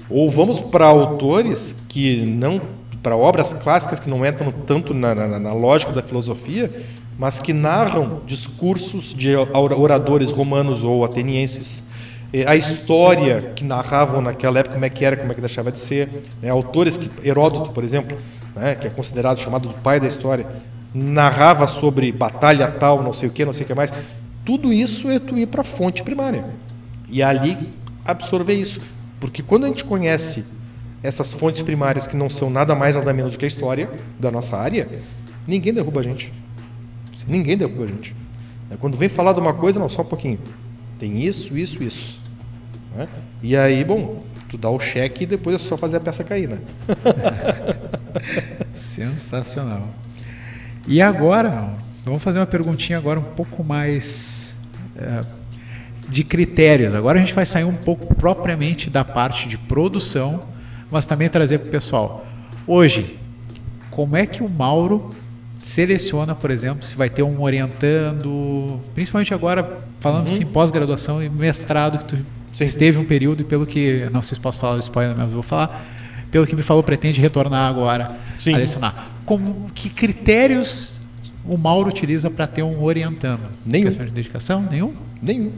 Ou 0.09 0.29
vamos 0.29 0.59
para 0.59 0.85
autores 0.85 1.85
que 1.87 2.17
não 2.25 2.59
para 3.01 3.15
obras 3.15 3.53
clássicas 3.53 3.99
que 3.99 4.09
não 4.09 4.25
entram 4.25 4.51
tanto 4.51 4.93
na, 4.93 5.15
na, 5.15 5.39
na, 5.39 5.53
lógica 5.53 5.91
da 5.91 6.01
filosofia, 6.01 6.71
mas 7.17 7.39
que 7.39 7.53
narram 7.53 8.21
discursos 8.25 9.13
de 9.13 9.35
oradores 9.35 10.31
romanos 10.31 10.83
ou 10.83 11.03
atenienses. 11.03 11.83
A 12.45 12.55
história 12.55 13.53
que 13.55 13.63
narravam 13.63 14.21
naquela 14.21 14.59
época, 14.59 14.75
como 14.75 14.85
é 14.85 14.89
que 14.89 15.03
era, 15.03 15.17
como 15.17 15.31
é 15.31 15.35
que 15.35 15.41
deixava 15.41 15.71
de 15.71 15.79
ser. 15.79 16.09
Né? 16.41 16.49
Autores, 16.49 16.95
que, 16.95 17.09
Heródoto, 17.27 17.71
por 17.71 17.83
exemplo, 17.83 18.17
né? 18.55 18.75
que 18.75 18.87
é 18.87 18.89
considerado 18.89 19.39
chamado 19.39 19.67
do 19.67 19.73
pai 19.75 19.99
da 19.99 20.07
história, 20.07 20.45
narrava 20.93 21.67
sobre 21.67 22.11
batalha 22.11 22.67
tal, 22.67 23.01
não 23.01 23.13
sei 23.13 23.29
o 23.29 23.31
que, 23.31 23.43
não 23.43 23.53
sei 23.53 23.63
o 23.63 23.67
que 23.67 23.73
mais. 23.73 23.91
Tudo 24.45 24.71
isso 24.71 25.09
é 25.09 25.19
tu 25.19 25.37
ir 25.37 25.47
para 25.47 25.61
a 25.61 25.63
fonte 25.63 26.03
primária. 26.03 26.45
E 27.09 27.23
ali 27.23 27.57
absorver 28.05 28.53
isso. 28.53 28.97
Porque 29.19 29.41
quando 29.41 29.65
a 29.65 29.67
gente 29.67 29.83
conhece 29.83 30.45
essas 31.01 31.33
fontes 31.33 31.61
primárias 31.61 32.05
que 32.05 32.15
não 32.15 32.29
são 32.29 32.49
nada 32.49 32.75
mais 32.75 32.95
nada 32.95 33.13
menos 33.13 33.33
do 33.33 33.39
que 33.39 33.45
a 33.45 33.47
história 33.47 33.89
da 34.19 34.29
nossa 34.29 34.57
área, 34.57 34.89
ninguém 35.47 35.73
derruba 35.73 36.01
a 36.01 36.03
gente. 36.03 36.33
Ninguém 37.27 37.57
derruba 37.57 37.83
a 37.83 37.87
gente. 37.87 38.15
É, 38.69 38.75
quando 38.77 38.97
vem 38.97 39.09
falar 39.09 39.33
de 39.33 39.39
uma 39.39 39.53
coisa, 39.53 39.79
não, 39.79 39.89
só 39.89 40.01
um 40.01 40.05
pouquinho. 40.05 40.39
Tem 40.99 41.23
isso, 41.23 41.57
isso, 41.57 41.81
isso. 41.83 42.19
Né? 42.95 43.07
E 43.41 43.55
aí, 43.55 43.83
bom, 43.83 44.21
tu 44.49 44.57
dá 44.57 44.69
o 44.69 44.79
cheque 44.79 45.23
e 45.23 45.27
depois 45.27 45.55
é 45.55 45.59
só 45.59 45.77
fazer 45.77 45.97
a 45.97 45.99
peça 45.99 46.23
cair, 46.23 46.49
né? 46.49 46.59
Sensacional. 48.73 49.87
E 50.87 51.01
agora, 51.01 51.73
vamos 52.03 52.21
fazer 52.21 52.39
uma 52.39 52.45
perguntinha 52.45 52.97
agora 52.97 53.19
um 53.19 53.23
pouco 53.23 53.63
mais 53.63 54.55
é, 54.97 55.21
de 56.09 56.23
critérios. 56.23 56.95
Agora 56.95 57.17
a 57.17 57.21
gente 57.21 57.33
vai 57.33 57.45
sair 57.45 57.63
um 57.63 57.75
pouco 57.75 58.13
propriamente 58.15 58.89
da 58.89 59.05
parte 59.05 59.47
de 59.47 59.57
produção 59.57 60.48
mas 60.91 61.05
também 61.05 61.29
trazer 61.29 61.59
para 61.59 61.67
o 61.67 61.71
pessoal. 61.71 62.25
Hoje, 62.65 63.17
como 63.89 64.15
é 64.15 64.25
que 64.25 64.43
o 64.43 64.49
Mauro 64.49 65.11
seleciona, 65.61 66.33
por 66.33 66.51
exemplo, 66.51 66.83
se 66.83 66.95
vai 66.95 67.09
ter 67.09 67.23
um 67.23 67.41
orientando, 67.41 68.79
principalmente 68.95 69.33
agora 69.33 69.81
falando 69.99 70.27
uhum. 70.27 70.33
assim, 70.33 70.45
pós-graduação 70.45 71.21
e 71.23 71.29
mestrado 71.29 71.99
que 71.99 72.05
tu 72.05 72.25
Sim. 72.51 72.63
esteve 72.63 72.97
um 72.97 73.05
período 73.05 73.41
e 73.41 73.43
pelo 73.43 73.65
que 73.65 74.07
não 74.11 74.21
sei 74.21 74.35
se 74.35 74.41
posso 74.41 74.59
falar 74.59 74.75
o 74.75 74.79
spoiler, 74.79 75.15
mas 75.17 75.33
vou 75.33 75.43
falar, 75.43 75.85
pelo 76.31 76.47
que 76.47 76.55
me 76.55 76.61
falou 76.61 76.81
pretende 76.81 77.19
retornar 77.19 77.69
agora 77.69 78.15
Sim. 78.37 78.53
a 78.53 78.57
lecionar. 78.57 79.07
Como 79.25 79.69
que 79.75 79.89
critérios 79.89 80.99
o 81.45 81.57
Mauro 81.57 81.89
utiliza 81.89 82.29
para 82.29 82.47
ter 82.47 82.63
um 82.63 82.81
orientando? 82.81 83.49
Nenhum. 83.65 83.85
Questão 83.85 84.05
de 84.05 84.11
dedicação? 84.11 84.61
Nenhum? 84.69 84.93
Nenhum. 85.21 85.51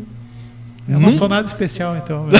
Eu 0.88 1.00
não 1.00 1.12
sou 1.12 1.30
nada 1.30 1.46
especial, 1.46 1.96
então. 1.96 2.28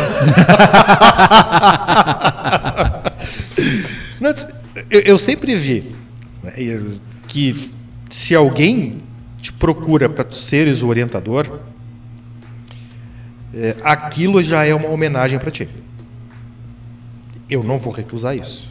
eu, 4.90 5.00
eu, 5.02 5.20
sempre 5.20 5.56
vi 5.56 5.96
né, 6.44 6.54
que 7.28 7.72
se 8.10 8.36
alguém 8.36 9.02
te 9.40 9.54
procura 9.54 10.10
para 10.10 10.24
tu 10.24 10.36
seres 10.36 10.82
o 10.82 10.88
orientador, 10.88 11.60
é, 13.54 13.76
aquilo 13.84 14.44
já 14.44 14.66
é 14.66 14.74
uma 14.74 14.90
homenagem 14.90 15.38
para 15.40 15.52
ti. 15.52 15.68
Eu 17.50 17.64
não 17.64 17.78
vou 17.78 17.94
recusar 17.94 18.36
isso. 18.36 18.70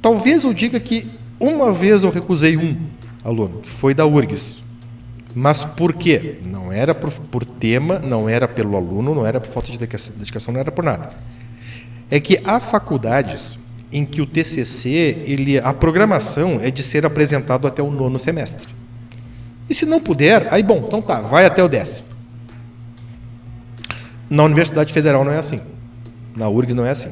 Talvez 0.00 0.44
eu 0.44 0.52
diga 0.52 0.78
que 0.78 1.06
uma 1.40 1.72
vez 1.72 2.02
eu 2.02 2.10
recusei 2.10 2.56
um 2.56 2.76
aluno, 3.24 3.60
que 3.60 3.70
foi 3.70 3.94
da 3.94 4.06
URGS. 4.06 4.63
Mas 5.34 5.64
por 5.64 5.92
quê? 5.92 6.38
Não 6.46 6.72
era 6.72 6.94
por, 6.94 7.10
por, 7.10 7.44
tema, 7.44 7.98
não 7.98 8.28
era 8.28 8.46
pelo 8.46 8.76
aluno, 8.76 9.14
não 9.14 9.26
era 9.26 9.40
por 9.40 9.50
falta 9.50 9.72
de 9.72 9.78
dedicação, 9.78 10.54
não 10.54 10.60
era 10.60 10.70
por 10.70 10.84
nada. 10.84 11.12
É 12.10 12.20
que 12.20 12.40
há 12.44 12.60
faculdades 12.60 13.58
em 13.90 14.04
que 14.04 14.22
o 14.22 14.26
TCC, 14.26 15.22
ele, 15.24 15.58
a 15.58 15.72
programação 15.72 16.60
é 16.62 16.70
de 16.70 16.82
ser 16.82 17.04
apresentado 17.04 17.66
até 17.66 17.82
o 17.82 17.90
nono 17.90 18.18
semestre. 18.18 18.68
E 19.68 19.74
se 19.74 19.86
não 19.86 20.00
puder, 20.00 20.52
aí 20.52 20.62
bom, 20.62 20.84
então 20.86 21.02
tá, 21.02 21.20
vai 21.20 21.46
até 21.46 21.62
o 21.62 21.68
décimo. 21.68 22.08
Na 24.28 24.44
Universidade 24.44 24.92
Federal 24.92 25.24
não 25.24 25.32
é 25.32 25.38
assim. 25.38 25.60
Na 26.36 26.48
URGS 26.48 26.74
não 26.74 26.84
é 26.84 26.90
assim. 26.90 27.10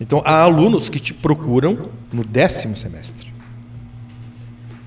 Então 0.00 0.22
há 0.24 0.42
alunos 0.42 0.88
que 0.88 1.00
te 1.00 1.12
procuram 1.12 1.90
no 2.12 2.24
décimo 2.24 2.76
semestre. 2.76 3.27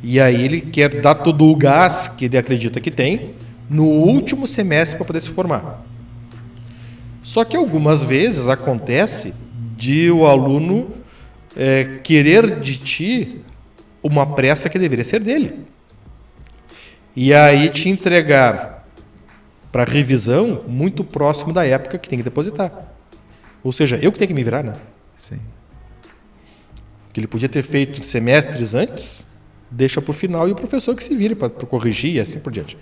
E 0.03 0.19
aí 0.19 0.43
ele 0.43 0.61
quer 0.61 1.01
dar 1.01 1.15
todo 1.15 1.45
o 1.45 1.55
gás 1.55 2.07
que 2.07 2.25
ele 2.25 2.37
acredita 2.37 2.79
que 2.79 2.89
tem 2.89 3.35
no 3.69 3.85
último 3.85 4.47
semestre 4.47 4.97
para 4.97 5.05
poder 5.05 5.21
se 5.21 5.29
formar. 5.29 5.85
Só 7.21 7.45
que 7.45 7.55
algumas 7.55 8.03
vezes 8.03 8.47
acontece 8.47 9.33
de 9.77 10.09
o 10.09 10.25
aluno 10.25 10.91
é, 11.55 11.99
querer 12.03 12.59
de 12.59 12.77
ti 12.77 13.41
uma 14.01 14.25
pressa 14.25 14.69
que 14.69 14.79
deveria 14.79 15.05
ser 15.05 15.21
dele. 15.21 15.59
E 17.15 17.33
aí 17.33 17.69
te 17.69 17.87
entregar 17.87 18.87
para 19.71 19.85
revisão 19.85 20.63
muito 20.67 21.03
próximo 21.03 21.53
da 21.53 21.65
época 21.65 21.97
que 21.97 22.09
tem 22.09 22.17
que 22.17 22.23
depositar. 22.23 22.91
Ou 23.63 23.71
seja, 23.71 23.99
eu 24.01 24.11
que 24.11 24.17
tenho 24.17 24.29
que 24.29 24.33
me 24.33 24.43
virar, 24.43 24.63
né? 24.63 24.73
Sim. 25.15 25.39
Que 27.13 27.19
ele 27.19 27.27
podia 27.27 27.47
ter 27.47 27.61
feito 27.61 28.03
semestres 28.03 28.73
antes 28.73 29.30
deixa 29.71 30.01
para 30.01 30.11
o 30.11 30.13
final 30.13 30.47
e 30.47 30.51
o 30.51 30.55
professor 30.55 30.95
que 30.95 31.03
se 31.03 31.15
vire 31.15 31.33
para 31.33 31.49
corrigir 31.49 32.15
e 32.15 32.19
assim 32.19 32.39
por 32.39 32.51
diante. 32.51 32.77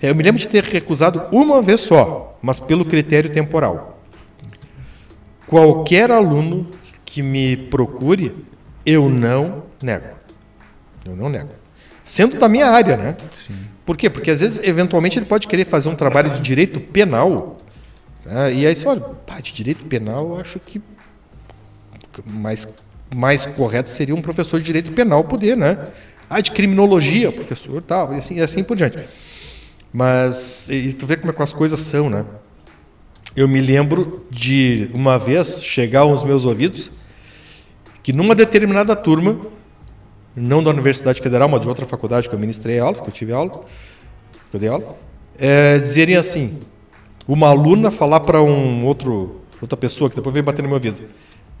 É, 0.00 0.10
eu 0.10 0.14
me 0.14 0.22
lembro 0.22 0.38
de 0.38 0.46
ter 0.46 0.62
recusado 0.64 1.22
uma 1.32 1.62
vez 1.62 1.80
só, 1.80 2.38
mas 2.42 2.60
pelo 2.60 2.84
critério 2.84 3.30
temporal. 3.30 4.00
Qualquer 5.46 6.10
aluno 6.10 6.68
que 7.04 7.22
me 7.22 7.56
procure, 7.56 8.34
eu 8.84 9.08
não 9.08 9.64
nego. 9.82 10.06
Eu 11.04 11.16
não 11.16 11.28
nego. 11.28 11.50
Sendo 12.04 12.38
da 12.38 12.48
minha 12.48 12.68
área, 12.68 12.96
né? 12.96 13.16
Sim. 13.32 13.54
Por 13.84 13.96
quê? 13.96 14.10
Porque 14.10 14.30
às 14.30 14.40
vezes, 14.40 14.60
eventualmente, 14.62 15.18
ele 15.18 15.26
pode 15.26 15.46
querer 15.46 15.64
fazer 15.64 15.88
um 15.88 15.94
trabalho 15.94 16.30
de 16.30 16.40
direito 16.40 16.80
penal. 16.80 17.56
né? 18.24 18.52
E 18.52 18.66
aí 18.66 18.74
você 18.74 18.86
olha, 18.86 19.00
pá, 19.00 19.40
de 19.40 19.52
direito 19.52 19.84
penal, 19.84 20.30
eu 20.30 20.40
acho 20.40 20.58
que 20.58 20.80
mais, 22.26 22.82
mais 23.14 23.46
correto 23.46 23.90
seria 23.90 24.14
um 24.14 24.22
professor 24.22 24.58
de 24.58 24.66
direito 24.66 24.92
penal 24.92 25.24
poder, 25.24 25.56
né? 25.56 25.78
Ah, 26.28 26.40
de 26.40 26.50
criminologia, 26.50 27.30
professor, 27.30 27.82
tal, 27.82 28.14
e 28.14 28.16
assim, 28.16 28.36
e 28.36 28.40
assim 28.40 28.64
por 28.64 28.76
diante. 28.76 28.98
Mas 29.92 30.68
e 30.70 30.92
tu 30.92 31.06
vê 31.06 31.16
como 31.16 31.30
é 31.30 31.34
que 31.34 31.42
as 31.42 31.52
coisas 31.52 31.80
são, 31.80 32.08
né? 32.08 32.24
Eu 33.36 33.46
me 33.46 33.60
lembro 33.60 34.26
de 34.30 34.90
uma 34.92 35.18
vez 35.18 35.62
chegar 35.62 36.00
aos 36.00 36.24
meus 36.24 36.44
ouvidos 36.44 36.90
que 38.02 38.12
numa 38.12 38.34
determinada 38.34 38.96
turma, 38.96 39.38
não 40.34 40.62
da 40.62 40.70
Universidade 40.70 41.20
Federal, 41.20 41.48
mas 41.48 41.60
de 41.60 41.68
outra 41.68 41.86
faculdade 41.86 42.28
que 42.28 42.34
eu 42.34 42.38
ministrei 42.38 42.78
aula, 42.78 43.00
que 43.00 43.08
eu 43.08 43.12
tive 43.12 43.32
aula, 43.32 43.50
que 44.50 44.56
eu 44.56 44.60
dei 44.60 44.68
aula, 44.68 44.96
é, 45.38 45.78
dizerem 45.78 46.16
assim, 46.16 46.58
uma 47.28 47.48
aluna 47.48 47.90
falar 47.90 48.20
para 48.20 48.42
um 48.42 48.84
outro 48.84 49.40
outra 49.60 49.76
pessoa 49.76 50.10
que 50.10 50.16
depois 50.16 50.32
veio 50.32 50.44
bater 50.44 50.60
no 50.62 50.68
meu 50.68 50.76
ouvido. 50.76 51.02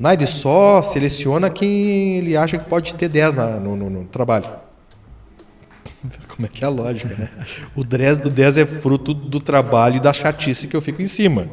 Não, 0.02 0.12
ele 0.12 0.26
só 0.26 0.82
seleciona 0.82 1.48
quem 1.48 2.18
ele 2.18 2.36
acha 2.36 2.58
que 2.58 2.64
pode 2.68 2.92
ter 2.96 3.08
10 3.08 3.36
na- 3.36 3.60
no, 3.60 3.76
no- 3.76 3.88
no 3.88 4.04
trabalho. 4.06 4.46
Como 6.26 6.44
é 6.44 6.48
que 6.48 6.64
é 6.64 6.66
a 6.66 6.70
lógica, 6.70 7.14
né? 7.16 7.28
O 7.76 7.84
10, 7.84 8.18
do 8.18 8.28
10 8.28 8.58
é 8.58 8.66
fruto 8.66 9.14
do 9.14 9.38
trabalho 9.38 9.96
e 9.96 10.00
da 10.00 10.12
chatice 10.12 10.66
que 10.66 10.74
eu 10.76 10.80
fico 10.82 11.00
em 11.00 11.06
cima. 11.06 11.46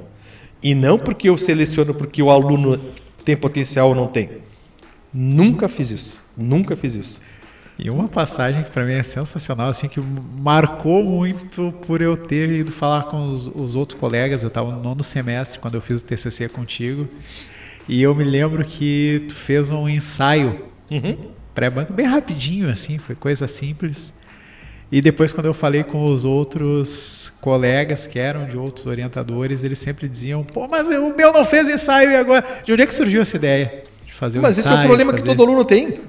E 0.63 0.73
não 0.73 0.97
porque 0.97 1.29
eu 1.29 1.37
seleciono 1.37 1.93
porque 1.93 2.23
o 2.23 2.31
aluno 2.31 2.77
tem 3.23 3.37
potencial 3.37 3.89
ou 3.89 3.95
não 3.95 4.07
tem. 4.07 4.29
Nunca 5.13 5.69
fiz 5.69 5.91
isso. 5.91 6.17
Nunca 6.35 6.75
fiz 6.75 6.95
isso. 6.95 7.21
E 7.77 7.89
uma 7.89 8.07
passagem 8.07 8.63
que 8.63 8.71
para 8.71 8.83
mim 8.83 8.93
é 8.93 9.03
sensacional, 9.03 9.69
assim, 9.69 9.87
que 9.87 10.01
marcou 10.01 11.01
muito 11.03 11.71
por 11.87 12.01
eu 12.01 12.17
ter 12.17 12.49
ido 12.49 12.71
falar 12.71 13.03
com 13.03 13.29
os, 13.29 13.45
os 13.47 13.75
outros 13.75 13.97
colegas. 13.99 14.41
Eu 14.41 14.47
estava 14.49 14.71
no 14.71 14.81
nono 14.81 15.03
semestre 15.03 15.59
quando 15.59 15.75
eu 15.75 15.81
fiz 15.81 16.01
o 16.01 16.05
TCC 16.05 16.49
contigo. 16.49 17.07
E 17.89 18.01
eu 18.03 18.13
me 18.13 18.23
lembro 18.23 18.63
que 18.63 19.25
tu 19.27 19.33
fez 19.35 19.71
um 19.71 19.89
ensaio 19.89 20.63
pré-banco 21.55 21.91
bem 21.91 22.05
rapidinho, 22.05 22.69
assim, 22.69 22.99
foi 22.99 23.15
coisa 23.15 23.47
simples. 23.47 24.13
E 24.91 25.01
depois, 25.01 25.33
quando 25.33 25.45
eu 25.47 25.53
falei 25.53 25.83
com 25.83 26.05
os 26.05 26.23
outros 26.23 27.33
colegas 27.41 28.05
que 28.07 28.17
eram 28.19 28.45
de 28.47 28.55
outros 28.57 28.85
orientadores, 28.85 29.63
eles 29.63 29.79
sempre 29.79 30.07
diziam: 30.07 30.43
pô, 30.43 30.67
mas 30.67 30.87
o 30.87 31.15
meu 31.15 31.33
não 31.33 31.43
fez 31.43 31.67
ensaio 31.67 32.11
e 32.11 32.15
agora? 32.15 32.45
De 32.63 32.71
onde 32.71 32.81
é 32.83 32.85
que 32.87 32.93
surgiu 32.93 33.21
essa 33.21 33.35
ideia? 33.35 33.83
De 34.05 34.13
fazer 34.13 34.39
um 34.39 34.41
Mas 34.43 34.57
esse 34.57 34.67
é 34.67 34.71
o 34.71 34.73
ensaio, 34.73 34.87
problema 34.87 35.11
que 35.13 35.19
fazer- 35.19 35.35
todo 35.35 35.43
aluno 35.43 35.65
tem. 35.65 35.99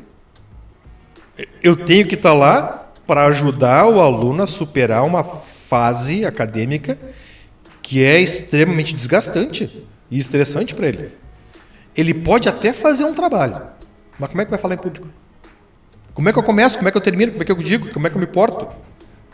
Eu 1.62 1.76
tenho 1.76 2.06
que 2.06 2.14
estar 2.14 2.34
lá 2.34 2.90
para 3.06 3.24
ajudar 3.26 3.86
o 3.86 4.00
aluno 4.00 4.42
a 4.42 4.46
superar 4.46 5.02
uma 5.04 5.24
fase 5.24 6.24
acadêmica 6.26 6.98
que 7.82 8.04
é 8.04 8.20
extremamente 8.20 8.94
desgastante 8.94 9.82
e 10.10 10.18
estressante 10.18 10.74
para 10.74 10.86
ele. 10.88 11.19
Ele 12.00 12.14
pode 12.14 12.48
até 12.48 12.72
fazer 12.72 13.04
um 13.04 13.12
trabalho, 13.12 13.60
mas 14.18 14.30
como 14.30 14.40
é 14.40 14.44
que 14.44 14.50
vai 14.50 14.58
falar 14.58 14.74
em 14.74 14.78
público? 14.78 15.08
Como 16.14 16.28
é 16.28 16.32
que 16.32 16.38
eu 16.38 16.42
começo? 16.42 16.76
Como 16.76 16.88
é 16.88 16.90
que 16.90 16.96
eu 16.96 17.02
termino? 17.02 17.32
Como 17.32 17.42
é 17.42 17.46
que 17.46 17.52
eu 17.52 17.56
digo? 17.56 17.90
Como 17.92 18.06
é 18.06 18.10
que 18.10 18.16
eu 18.16 18.20
me 18.20 18.26
porto? 18.26 18.66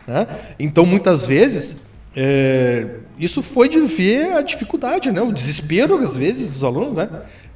Né? 0.06 0.26
Então, 0.58 0.84
muitas 0.84 1.26
vezes, 1.26 1.90
é, 2.14 2.86
isso 3.18 3.42
foi 3.42 3.68
de 3.68 3.80
ver 3.80 4.32
a 4.32 4.42
dificuldade, 4.42 5.10
né? 5.12 5.20
o 5.20 5.32
desespero, 5.32 5.96
às 5.98 6.16
vezes, 6.16 6.50
dos 6.50 6.64
alunos. 6.64 6.94
Né? 6.94 7.08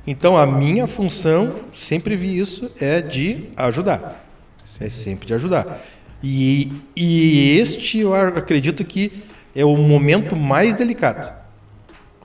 Então, 0.06 0.36
a 0.36 0.46
minha 0.46 0.86
função, 0.86 1.60
sempre 1.74 2.16
vi 2.16 2.38
isso, 2.38 2.70
é 2.80 3.00
de 3.00 3.48
ajudar. 3.56 4.24
É 4.80 4.88
sempre 4.88 5.26
de 5.26 5.34
ajudar. 5.34 5.80
E, 6.22 6.72
e 6.94 7.58
este, 7.58 7.98
eu 7.98 8.14
acredito 8.14 8.84
que 8.84 9.12
é 9.54 9.64
o 9.64 9.76
momento 9.76 10.36
mais 10.36 10.74
delicado. 10.74 11.34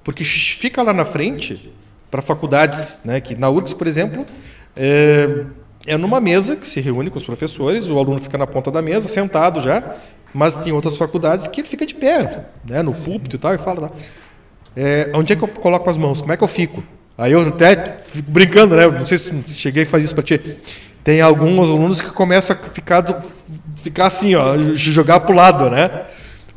Porque 0.03 0.23
fica 0.23 0.83
lá 0.83 0.93
na 0.93 1.05
frente, 1.05 1.73
para 2.16 2.22
faculdades, 2.22 2.95
né, 3.03 3.20
que 3.20 3.36
na 3.36 3.49
URGS, 3.49 3.74
por 3.74 3.88
exemplo, 3.88 4.26
é, 4.74 5.43
é 5.86 5.97
numa 5.97 6.22
mesa 6.22 6.55
que 6.55 6.66
se 6.66 6.80
reúne 6.80 7.09
com 7.09 7.18
os 7.18 7.26
professores, 7.26 7.89
o 7.89 7.99
aluno 7.99 8.22
fica 8.22 8.38
na 8.38 8.47
ponta 8.47 8.72
da 8.72 8.82
mesa, 8.82 9.09
sentado 9.09 9.59
já, 9.59 9.84
mas 10.34 10.55
tem 10.55 10.72
outras 10.72 10.97
faculdades 10.97 11.45
que 11.47 11.59
ele 11.59 11.68
fica 11.68 11.86
de 11.86 11.93
pé, 11.93 12.45
né, 12.63 12.82
no 12.82 12.93
púlpito 12.93 13.36
e 13.36 13.39
tal, 13.39 13.53
e 13.53 13.57
fala, 13.57 13.89
tá, 13.89 13.95
é, 14.78 15.11
onde 15.13 15.34
é 15.34 15.36
que 15.36 15.43
eu 15.43 15.47
coloco 15.49 15.89
as 15.89 15.97
mãos? 15.97 16.22
Como 16.22 16.32
é 16.32 16.38
que 16.38 16.43
eu 16.43 16.47
fico? 16.47 16.82
Aí 17.18 17.34
eu 17.34 17.45
até 17.45 17.97
fico 18.07 18.32
brincando, 18.32 18.76
né? 18.76 18.88
Não 18.88 19.05
sei 19.05 19.18
se 19.18 19.32
cheguei 19.49 19.84
a 19.84 19.86
fazer 19.86 20.03
isso 20.03 20.16
para 20.16 20.24
ti. 20.24 20.57
Tem 21.01 21.22
alguns 21.22 21.70
alunos 21.70 22.01
que 22.01 22.09
começam 22.11 22.55
a 22.55 22.59
ficar, 22.59 22.99
do, 22.99 23.16
ficar 23.82 24.07
assim, 24.07 24.36
ó, 24.36 24.57
jogar 24.74 25.22
para 25.22 25.32
o 25.32 25.36
lado, 25.36 25.70
né? 25.70 25.89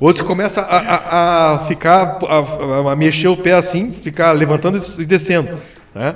Outros 0.01 0.27
começam 0.27 0.65
a, 0.65 0.77
a, 0.77 1.55
a 1.55 1.59
ficar, 1.61 2.19
a, 2.23 2.93
a, 2.93 2.97
mexer 2.97 3.27
o 3.27 3.37
pé 3.37 3.55
assim, 3.55 3.93
ficar 3.93 4.31
levantando 4.33 4.81
e 4.99 5.05
descendo, 5.05 5.59
né? 5.95 6.15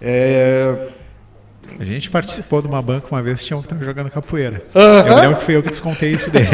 É... 0.00 0.88
A 1.78 1.84
gente 1.84 2.08
participou 2.08 2.62
de 2.62 2.68
uma 2.68 2.80
banca 2.80 3.08
uma 3.10 3.22
vez 3.22 3.40
que 3.40 3.46
tinha 3.46 3.56
um 3.56 3.60
que 3.60 3.66
estava 3.66 3.84
jogando 3.84 4.10
capoeira. 4.10 4.62
Aham. 4.74 5.08
Eu 5.08 5.14
me 5.14 5.20
lembro 5.20 5.36
que 5.38 5.42
fui 5.42 5.56
eu 5.56 5.62
que 5.62 5.68
descontei 5.68 6.12
isso 6.12 6.30
dele. 6.30 6.46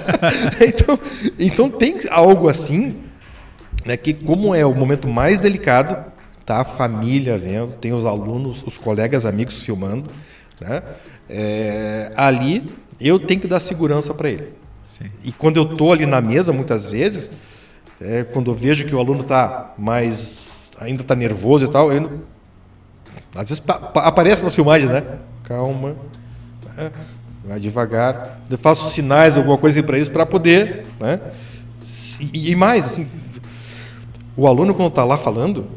então, 0.66 0.98
então 1.38 1.68
tem 1.68 1.96
algo 2.08 2.48
assim, 2.48 3.02
né, 3.84 3.96
que 3.96 4.14
como 4.14 4.54
é 4.54 4.64
o 4.64 4.74
momento 4.74 5.08
mais 5.08 5.38
delicado, 5.38 5.96
tá 6.46 6.60
a 6.60 6.64
família 6.64 7.36
vendo, 7.36 7.74
tem 7.74 7.92
os 7.92 8.06
alunos, 8.06 8.62
os 8.66 8.78
colegas, 8.78 9.26
amigos 9.26 9.62
filmando, 9.62 10.08
né? 10.60 10.82
É, 11.28 12.12
ali 12.16 12.64
eu 13.00 13.18
tenho 13.18 13.40
que 13.40 13.48
dar 13.48 13.60
segurança 13.60 14.14
para 14.14 14.30
ele. 14.30 14.63
Sim. 14.84 15.04
E 15.22 15.32
quando 15.32 15.56
eu 15.56 15.64
tô 15.64 15.92
ali 15.92 16.06
na 16.06 16.20
mesa, 16.20 16.52
muitas 16.52 16.90
vezes, 16.90 17.30
é, 18.00 18.24
quando 18.24 18.50
eu 18.50 18.54
vejo 18.54 18.84
que 18.86 18.94
o 18.94 18.98
aluno 18.98 19.22
tá 19.24 19.72
mais 19.78 20.70
ainda 20.80 21.02
tá 21.04 21.14
nervoso 21.14 21.64
e 21.64 21.68
tal, 21.68 21.92
eu 21.92 22.20
às 23.34 23.48
vezes 23.48 23.60
pa- 23.60 23.78
pa- 23.78 24.02
aparece 24.02 24.42
nas 24.42 24.54
filmagens, 24.54 24.90
né? 24.90 25.02
Calma, 25.44 25.96
né? 26.76 26.90
vai 27.44 27.60
devagar. 27.60 28.40
Eu 28.48 28.58
faço 28.58 28.90
sinais, 28.90 29.36
alguma 29.36 29.58
coisa 29.58 29.82
para 29.82 29.98
isso, 29.98 30.10
para 30.10 30.24
poder, 30.26 30.86
né? 31.00 31.20
E, 32.32 32.50
e 32.52 32.56
mais, 32.56 32.86
assim, 32.86 33.06
o 34.36 34.46
aluno 34.46 34.74
quando 34.74 34.88
está 34.88 35.04
lá 35.04 35.18
falando, 35.18 35.68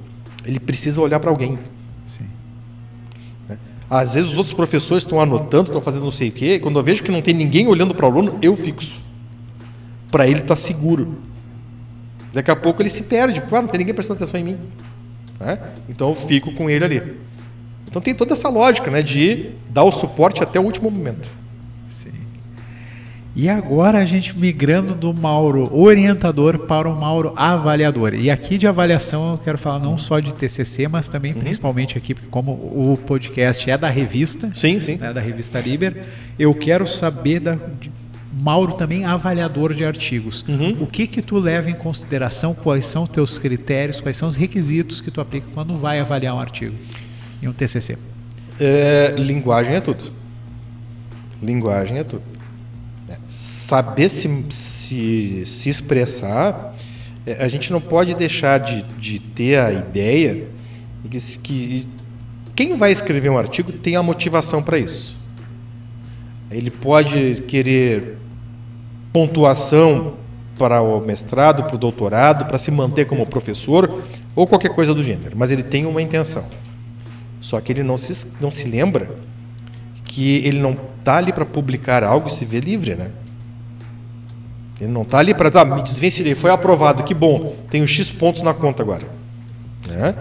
ele 0.46 0.60
precisa 0.60 1.02
olhar 1.02 1.20
para 1.20 1.30
alguém. 1.30 1.60
Às 3.90 4.16
vezes 4.16 4.32
os 4.32 4.38
outros 4.38 4.54
professores 4.54 5.04
estão 5.04 5.22
anotando, 5.22 5.66
estão 5.70 5.82
fazendo 5.82 6.04
não 6.04 6.12
sei 6.12 6.30
o 6.30 6.32
quê, 6.32 6.60
quando 6.60 6.78
eu 6.78 6.84
vejo 6.84 7.04
que 7.04 7.12
não 7.12 7.22
tem 7.22 7.34
ninguém 7.34 7.68
olhando 7.68 7.96
para 7.96 8.06
o 8.06 8.10
aluno, 8.10 8.38
eu 8.42 8.56
fixo. 8.56 9.00
Para 10.12 10.28
ele 10.28 10.40
estar 10.40 10.56
seguro. 10.56 11.18
Daqui 12.34 12.52
a 12.52 12.56
pouco 12.56 12.82
ele 12.82 12.90
se 12.90 13.04
perde, 13.04 13.40
porque 13.40 13.56
ah, 13.56 13.62
não 13.62 13.70
tem 13.70 13.80
ninguém 13.80 13.94
prestando 13.94 14.18
atenção 14.18 14.40
em 14.40 14.44
mim. 14.44 14.58
Né? 15.40 15.60
Então 15.88 16.10
eu 16.10 16.16
fico 16.16 16.52
com 16.54 16.70
ele 16.70 16.84
ali. 16.84 17.18
Então 17.88 18.02
tem 18.02 18.14
toda 18.14 18.34
essa 18.34 18.50
lógica 18.50 18.92
né, 18.92 19.02
de 19.02 19.52
dar 19.70 19.84
o 19.84 19.92
suporte 19.92 20.44
até 20.44 20.60
o 20.60 20.64
último 20.64 20.92
momento. 20.92 21.30
E 23.40 23.48
agora 23.48 24.00
a 24.00 24.06
gente 24.06 24.36
migrando 24.36 24.96
do 24.96 25.14
Mauro 25.14 25.70
orientador 25.72 26.58
para 26.58 26.90
o 26.90 27.00
Mauro 27.00 27.34
avaliador. 27.36 28.16
E 28.16 28.32
aqui 28.32 28.58
de 28.58 28.66
avaliação 28.66 29.34
eu 29.34 29.38
quero 29.38 29.60
falar 29.60 29.78
não 29.78 29.96
só 29.96 30.20
de 30.20 30.34
TCC, 30.34 30.88
mas 30.88 31.08
também 31.08 31.36
principalmente 31.36 32.00
aqui, 32.00 32.16
porque 32.16 32.30
como 32.32 32.52
o 32.52 32.98
podcast 33.06 33.70
é 33.70 33.78
da 33.78 33.90
revista, 33.90 34.52
Sim, 34.56 34.80
sim. 34.80 34.96
né, 34.96 35.14
da 35.14 35.22
revista 35.22 35.60
Liber, 35.60 36.04
eu 36.40 36.52
quero 36.52 36.88
saber 36.88 37.40
da 37.40 37.54
de- 37.80 37.92
Mauro 38.40 38.74
também 38.74 39.06
avaliador 39.06 39.72
de 39.72 39.86
artigos. 39.86 40.44
O 40.80 40.88
que 40.88 41.06
que 41.06 41.22
tu 41.22 41.38
leva 41.38 41.70
em 41.70 41.76
consideração? 41.76 42.56
Quais 42.56 42.86
são 42.88 43.04
os 43.04 43.10
teus 43.10 43.38
critérios? 43.38 44.02
Quais 44.02 44.18
são 44.18 44.28
os 44.28 44.36
requisitos 44.36 45.00
que 45.00 45.12
tu 45.12 45.22
aplica 45.22 45.46
quando 45.54 45.76
vai 45.76 46.00
avaliar 46.00 46.36
um 46.36 46.40
artigo 46.40 46.76
em 47.42 47.48
um 47.48 47.54
TCC? 47.54 47.98
É, 48.60 49.14
linguagem 49.18 49.76
é 49.76 49.82
tudo. 49.82 50.12
Linguagem 51.42 52.00
é 52.00 52.04
tudo. 52.04 52.24
Saber 53.26 54.10
se, 54.10 54.46
se, 54.50 55.44
se 55.46 55.70
expressar, 55.70 56.76
é, 57.26 57.44
a 57.44 57.48
gente 57.48 57.72
não 57.72 57.82
pode 57.82 58.14
deixar 58.16 58.58
de, 58.60 58.84
de 58.98 59.20
ter 59.20 59.60
a 59.60 59.72
ideia 59.72 60.48
de 61.04 61.10
que, 61.10 61.38
que 61.40 61.88
quem 62.56 62.78
vai 62.78 62.92
escrever 62.92 63.30
um 63.30 63.38
artigo 63.38 63.72
tem 63.72 63.96
a 63.96 64.04
motivação 64.04 64.64
para 64.64 64.78
isso. 64.78 65.16
Ele 66.50 66.72
pode 66.72 67.44
querer 67.48 68.18
pontuação 69.14 70.16
para 70.58 70.82
o 70.82 71.00
mestrado, 71.00 71.64
para 71.64 71.76
o 71.76 71.78
doutorado, 71.78 72.46
para 72.46 72.58
se 72.58 72.72
manter 72.72 73.06
como 73.06 73.26
professor 73.26 74.02
ou 74.36 74.48
qualquer 74.48 74.70
coisa 74.70 74.94
do 74.94 75.04
gênero, 75.04 75.38
mas 75.38 75.52
ele 75.52 75.64
tem 75.64 75.86
uma 75.86 76.02
intenção. 76.02 76.44
Só 77.40 77.62
que 77.62 77.72
ele 77.72 77.84
não 77.84 77.98
se, 77.98 78.42
não 78.42 78.50
se 78.50 78.68
lembra 78.68 79.10
que 80.18 80.38
ele 80.38 80.58
não 80.58 80.76
está 81.00 81.18
ali 81.18 81.32
para 81.32 81.46
publicar 81.46 82.04
algo 82.04 82.28
e 82.28 82.32
se 82.32 82.44
ver 82.44 82.64
livre, 82.64 82.96
né? 82.96 83.12
Ele 84.82 84.92
não 84.92 85.04
está 85.04 85.20
ali 85.20 85.32
para 85.32 85.48
dizer, 85.48 85.60
ah, 85.60 85.66
me 85.66 85.84
desvencilhei, 85.84 86.34
foi 86.34 86.50
aprovado, 86.50 87.04
que 87.04 87.14
bom, 87.14 87.56
tenho 87.70 87.88
X 87.88 88.10
pontos 88.10 88.42
na 88.42 88.52
conta 88.52 88.82
agora. 88.82 89.04
Né? 89.88 90.16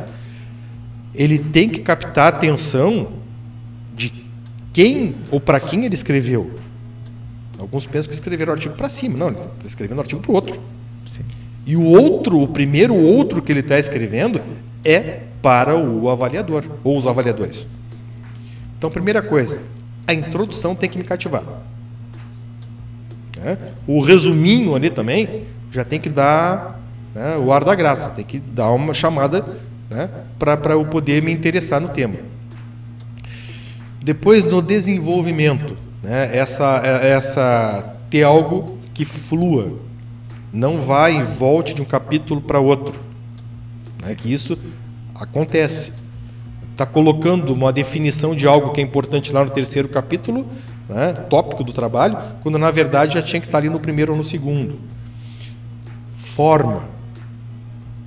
Ele 1.14 1.38
tem 1.38 1.70
que 1.70 1.80
captar 1.80 2.26
a 2.26 2.36
atenção 2.36 3.09
de 3.94 4.12
quem 4.70 5.14
ou 5.30 5.40
para 5.40 5.59
quem 5.59 5.86
ele 5.86 5.94
escreveu. 5.94 6.51
Alguns 7.59 7.86
pensam 7.86 8.11
que 8.11 8.14
escreveram 8.14 8.53
o 8.53 8.55
artigo 8.55 8.76
para 8.76 8.90
cima. 8.90 9.16
Não, 9.16 9.28
ele 9.28 9.38
está 9.38 9.66
escrevendo 9.66 9.97
o 9.97 10.01
artigo 10.03 10.20
para 10.20 10.30
o 10.30 10.34
outro. 10.34 10.61
Sim. 11.07 11.24
E 11.64 11.74
o 11.74 11.82
outro, 11.82 12.42
o 12.42 12.47
primeiro 12.47 12.94
outro 12.94 13.40
que 13.40 13.51
ele 13.51 13.61
está 13.61 13.78
escrevendo 13.78 14.42
é 14.84 15.20
para 15.40 15.74
o 15.74 16.11
avaliador 16.11 16.64
ou 16.84 16.99
os 16.99 17.07
avaliadores. 17.07 17.66
Então, 18.76 18.90
primeira 18.90 19.22
coisa, 19.22 19.59
a 20.07 20.14
introdução 20.14 20.74
tem 20.74 20.88
que 20.88 20.98
me 20.98 21.04
cativar. 21.04 21.44
Né? 23.36 23.59
O 23.86 24.00
resuminho 24.00 24.74
ali 24.74 24.90
também 24.90 25.44
já 25.70 25.84
tem 25.84 26.00
que 26.00 26.09
dar 26.09 26.80
né, 27.14 27.36
o 27.36 27.52
ar 27.52 27.64
da 27.64 27.74
graça, 27.74 28.09
tem 28.11 28.24
que 28.24 28.38
dar 28.38 28.70
uma 28.70 28.94
chamada 28.94 29.44
né, 29.90 30.09
para 30.38 30.74
eu 30.74 30.84
poder 30.84 31.22
me 31.22 31.32
interessar 31.32 31.80
no 31.80 31.88
tema. 31.88 32.16
Depois, 34.02 34.44
no 34.44 34.62
desenvolvimento, 34.62 35.76
né, 36.02 36.36
essa, 36.36 36.80
é, 36.84 37.11
essa 37.11 37.96
ter 38.09 38.22
algo 38.22 38.78
que 38.94 39.04
flua, 39.04 39.78
não 40.52 40.78
vai 40.78 41.18
e 41.18 41.22
volte 41.22 41.74
de 41.74 41.82
um 41.82 41.84
capítulo 41.84 42.40
para 42.40 42.61
outro. 42.61 43.00
Né, 44.02 44.14
que 44.14 44.32
isso 44.32 44.57
acontece. 45.14 46.05
Está 46.77 46.85
colocando 46.85 47.55
uma 47.55 47.72
definição 47.72 48.37
de 48.37 48.47
algo 48.47 48.70
que 48.70 48.83
é 48.83 48.85
importante 48.85 49.33
lá 49.33 49.43
no 49.43 49.51
terceiro 49.51 49.89
capítulo, 49.89 50.47
né, 50.87 51.14
tópico 51.31 51.64
do 51.64 51.72
trabalho, 51.72 52.18
quando 52.43 52.59
na 52.59 52.70
verdade 52.70 53.14
já 53.14 53.22
tinha 53.22 53.41
que 53.41 53.47
estar 53.47 53.57
ali 53.57 53.70
no 53.70 53.81
primeiro 53.81 54.12
ou 54.12 54.18
no 54.18 54.22
segundo. 54.22 54.79
Forma 56.11 56.83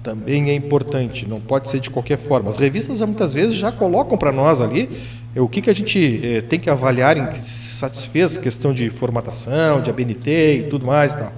também 0.04 0.52
é 0.52 0.54
importante, 0.54 1.28
não 1.28 1.42
pode 1.42 1.68
ser 1.68 1.80
de 1.80 1.90
qualquer 1.90 2.20
forma. 2.20 2.48
As 2.48 2.58
revistas 2.58 3.02
muitas 3.02 3.34
vezes 3.34 3.56
já 3.56 3.72
colocam 3.72 4.16
para 4.16 4.32
nós 4.32 4.62
ali 4.62 4.88
é, 5.36 5.42
o 5.42 5.50
que, 5.50 5.64
que 5.64 5.70
a 5.72 5.74
gente 5.74 6.22
é, 6.24 6.42
tem 6.42 6.60
que 6.60 6.70
avaliar 6.70 7.18
em 7.18 7.26
que 7.26 7.40
se 7.42 7.76
satisfez, 7.76 8.38
questão 8.38 8.72
de 8.72 8.92
formatação, 8.92 9.82
de 9.82 9.90
ABNT 9.90 10.58
e 10.58 10.64
tudo 10.70 10.86
mais 10.86 11.16
tal. 11.16 11.34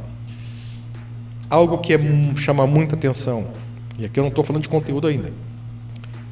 Algo 1.49 1.77
que 1.77 1.93
é, 1.93 1.99
chama 2.35 2.67
muita 2.67 2.97
atenção, 2.97 3.47
e 3.97 4.03
aqui 4.03 4.19
eu 4.19 4.23
não 4.23 4.29
estou 4.29 4.43
falando 4.43 4.63
de 4.63 4.69
conteúdo 4.69 5.07
ainda, 5.07 5.31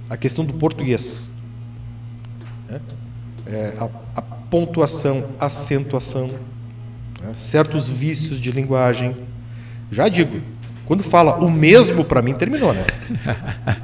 a 0.09 0.17
questão 0.17 0.43
do 0.43 0.53
português. 0.53 1.29
Né? 2.67 2.81
É, 3.45 3.73
a, 3.79 3.89
a, 4.15 4.21
pontuação, 4.49 5.25
acentuação, 5.39 6.27
né? 7.21 7.31
certos 7.35 7.87
vícios 7.87 8.41
de 8.41 8.51
linguagem. 8.51 9.15
Já 9.91 10.07
digo, 10.07 10.41
quando 10.85 11.03
fala 11.03 11.35
o 11.35 11.51
mesmo, 11.51 12.03
para 12.03 12.21
mim 12.21 12.33
terminou, 12.33 12.73
né? 12.73 12.85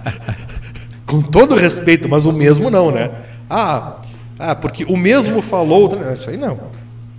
Com 1.06 1.22
todo 1.22 1.54
respeito, 1.56 2.10
mas 2.10 2.26
o 2.26 2.34
mesmo 2.34 2.72
não, 2.72 2.90
né? 2.90 3.12
Ah, 3.48 4.02
ah 4.40 4.56
porque 4.56 4.84
o 4.86 4.98
mesmo 4.98 5.40
falou. 5.42 5.92
Isso 6.12 6.32
aí 6.32 6.38
não. 6.38 6.60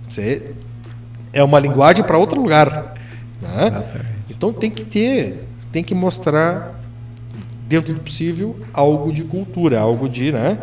Isso 0.09 0.19
aí 0.19 0.51
é 1.31 1.41
uma 1.41 1.59
linguagem 1.59 2.03
para 2.03 2.17
outro 2.17 2.41
lugar. 2.41 2.95
Né? 3.41 3.83
Então 4.29 4.51
tem 4.51 4.69
que 4.69 4.83
ter, 4.83 5.47
tem 5.71 5.83
que 5.83 5.95
mostrar 5.95 6.77
dentro 7.67 7.93
do 7.93 7.99
possível, 7.99 8.57
algo 8.73 9.11
de 9.11 9.23
cultura, 9.23 9.79
algo 9.79 10.07
de. 10.07 10.31
Né? 10.31 10.57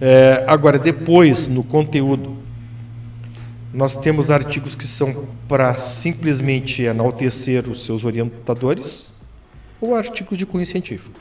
É, 0.00 0.44
agora, 0.46 0.78
depois, 0.78 1.48
no 1.48 1.62
conteúdo, 1.62 2.36
nós 3.72 3.96
temos 3.96 4.30
artigos 4.30 4.74
que 4.74 4.86
são 4.86 5.26
para 5.46 5.74
simplesmente 5.76 6.82
enaltecer 6.82 7.68
os 7.68 7.84
seus 7.84 8.04
orientadores 8.04 9.12
ou 9.80 9.94
artigos 9.94 10.36
de 10.36 10.46
cunho 10.46 10.66
científico. 10.66 11.20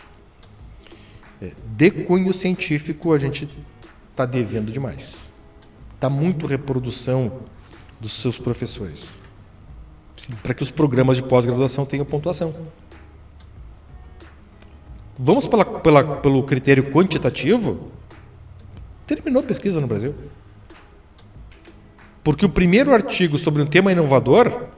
É, 1.41 1.51
de 1.76 1.91
cunho 1.91 2.32
científico, 2.34 3.13
a 3.13 3.17
gente 3.17 3.47
está 4.09 4.26
devendo 4.26 4.72
demais. 4.72 5.30
Está 5.95 6.09
muito 6.09 6.47
reprodução 6.47 7.32
dos 7.99 8.13
seus 8.13 8.38
professores. 8.38 9.13
Para 10.41 10.53
que 10.53 10.63
os 10.63 10.69
programas 10.69 11.17
de 11.17 11.24
pós-graduação 11.24 11.86
tenham 11.86 12.05
pontuação. 12.05 12.53
Vamos 15.24 15.45
pela, 15.45 15.63
pela, 15.63 16.03
pelo 16.17 16.41
critério 16.41 16.89
quantitativo, 16.91 17.91
terminou 19.05 19.43
a 19.43 19.45
pesquisa 19.45 19.80
no 19.80 19.86
Brasil. 19.86 20.15
Porque 22.24 22.43
o 22.43 22.49
primeiro 22.49 22.91
artigo 22.91 23.38
sobre 23.38 23.61
um 23.61 23.67
tema 23.67 23.91
inovador, 23.91 24.69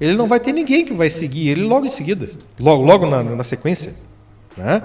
ele 0.00 0.16
não 0.16 0.26
vai 0.26 0.40
ter 0.40 0.54
ninguém 0.54 0.86
que 0.86 0.94
vai 0.94 1.10
seguir 1.10 1.48
ele 1.48 1.64
logo 1.64 1.84
em 1.84 1.90
seguida, 1.90 2.30
logo, 2.58 2.82
logo 2.82 3.06
na, 3.06 3.22
na 3.22 3.44
sequência. 3.44 3.94
Né? 4.56 4.82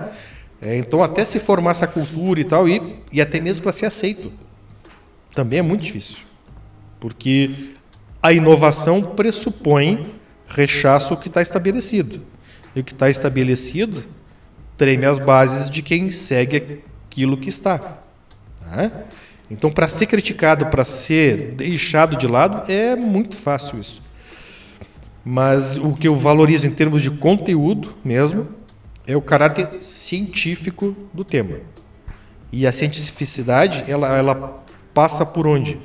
É, 0.61 0.75
então, 0.75 1.01
até 1.01 1.23
se 1.23 1.39
formar 1.39 1.71
essa 1.71 1.87
cultura 1.87 2.41
e 2.41 2.43
tal, 2.43 2.67
e, 2.67 2.99
e 3.09 3.21
até 3.21 3.39
mesmo 3.39 3.63
para 3.63 3.71
ser 3.71 3.85
aceito, 3.85 4.33
também 5.33 5.59
é 5.59 5.61
muito 5.61 5.81
difícil. 5.81 6.17
Porque 6.99 7.69
a 8.21 8.33
inovação 8.33 9.01
pressupõe 9.01 10.13
rechaço 10.45 11.13
o 11.13 11.17
que 11.17 11.29
está 11.29 11.41
estabelecido. 11.41 12.19
E 12.75 12.81
o 12.81 12.83
que 12.83 12.91
está 12.91 13.09
estabelecido 13.09 14.03
treme 14.83 15.05
as 15.05 15.17
bases 15.17 15.69
de 15.69 15.81
quem 15.81 16.11
segue 16.11 16.81
aquilo 17.07 17.37
que 17.37 17.47
está. 17.47 17.99
Né? 18.69 18.91
Então, 19.49 19.71
para 19.71 19.87
ser 19.87 20.07
criticado, 20.07 20.65
para 20.65 20.83
ser 20.83 21.53
deixado 21.53 22.17
de 22.17 22.27
lado, 22.27 22.69
é 22.69 22.93
muito 22.93 23.37
fácil 23.37 23.79
isso. 23.79 24.01
Mas 25.23 25.77
o 25.77 25.93
que 25.93 26.05
eu 26.05 26.17
valorizo 26.17 26.67
em 26.67 26.69
termos 26.69 27.01
de 27.01 27.09
conteúdo 27.09 27.93
mesmo 28.03 28.49
é 29.07 29.15
o 29.15 29.21
caráter 29.21 29.81
científico 29.81 30.93
do 31.13 31.23
tema. 31.23 31.59
E 32.51 32.67
a 32.67 32.71
cientificidade, 32.73 33.85
ela, 33.87 34.17
ela 34.17 34.65
passa 34.93 35.25
por 35.25 35.47
onde? 35.47 35.79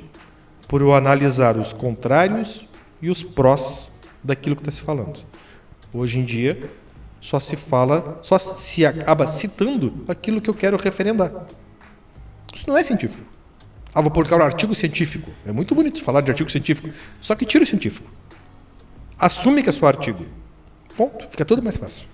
Por 0.67 0.81
eu 0.81 0.93
analisar 0.93 1.55
os 1.55 1.71
contrários 1.71 2.65
e 3.01 3.09
os 3.09 3.23
prós 3.23 4.01
daquilo 4.21 4.57
que 4.57 4.61
está 4.61 4.73
se 4.73 4.81
falando. 4.81 5.21
Hoje 5.93 6.19
em 6.19 6.25
dia, 6.25 6.69
só 7.21 7.39
se 7.39 7.55
fala, 7.55 8.19
só 8.21 8.37
se 8.39 8.85
acaba 8.85 9.27
citando 9.27 10.05
aquilo 10.07 10.41
que 10.41 10.49
eu 10.49 10.53
quero 10.53 10.77
referendar. 10.77 11.31
Isso 12.53 12.65
não 12.67 12.77
é 12.77 12.83
científico. 12.83 13.23
Ah, 13.93 14.01
vou 14.01 14.11
publicar 14.11 14.37
um 14.37 14.43
artigo 14.43 14.73
científico. 14.75 15.31
É 15.45 15.51
muito 15.51 15.73
bonito 15.73 16.03
falar 16.03 16.21
de 16.21 16.31
artigo 16.31 16.49
científico. 16.49 16.89
Só 17.19 17.35
que 17.35 17.45
tira 17.45 17.63
o 17.63 17.67
científico. 17.67 18.09
Assume 19.17 19.63
que 19.63 19.69
é 19.69 19.71
só 19.71 19.87
artigo. 19.87 20.25
Ponto. 20.95 21.27
Fica 21.27 21.43
tudo 21.43 21.61
mais 21.63 21.77
fácil. 21.77 22.05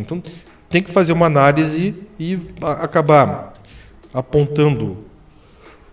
Então, 0.00 0.22
tem 0.68 0.82
que 0.82 0.90
fazer 0.90 1.12
uma 1.12 1.26
análise 1.26 2.06
e 2.18 2.38
acabar 2.62 3.52
apontando 4.14 5.04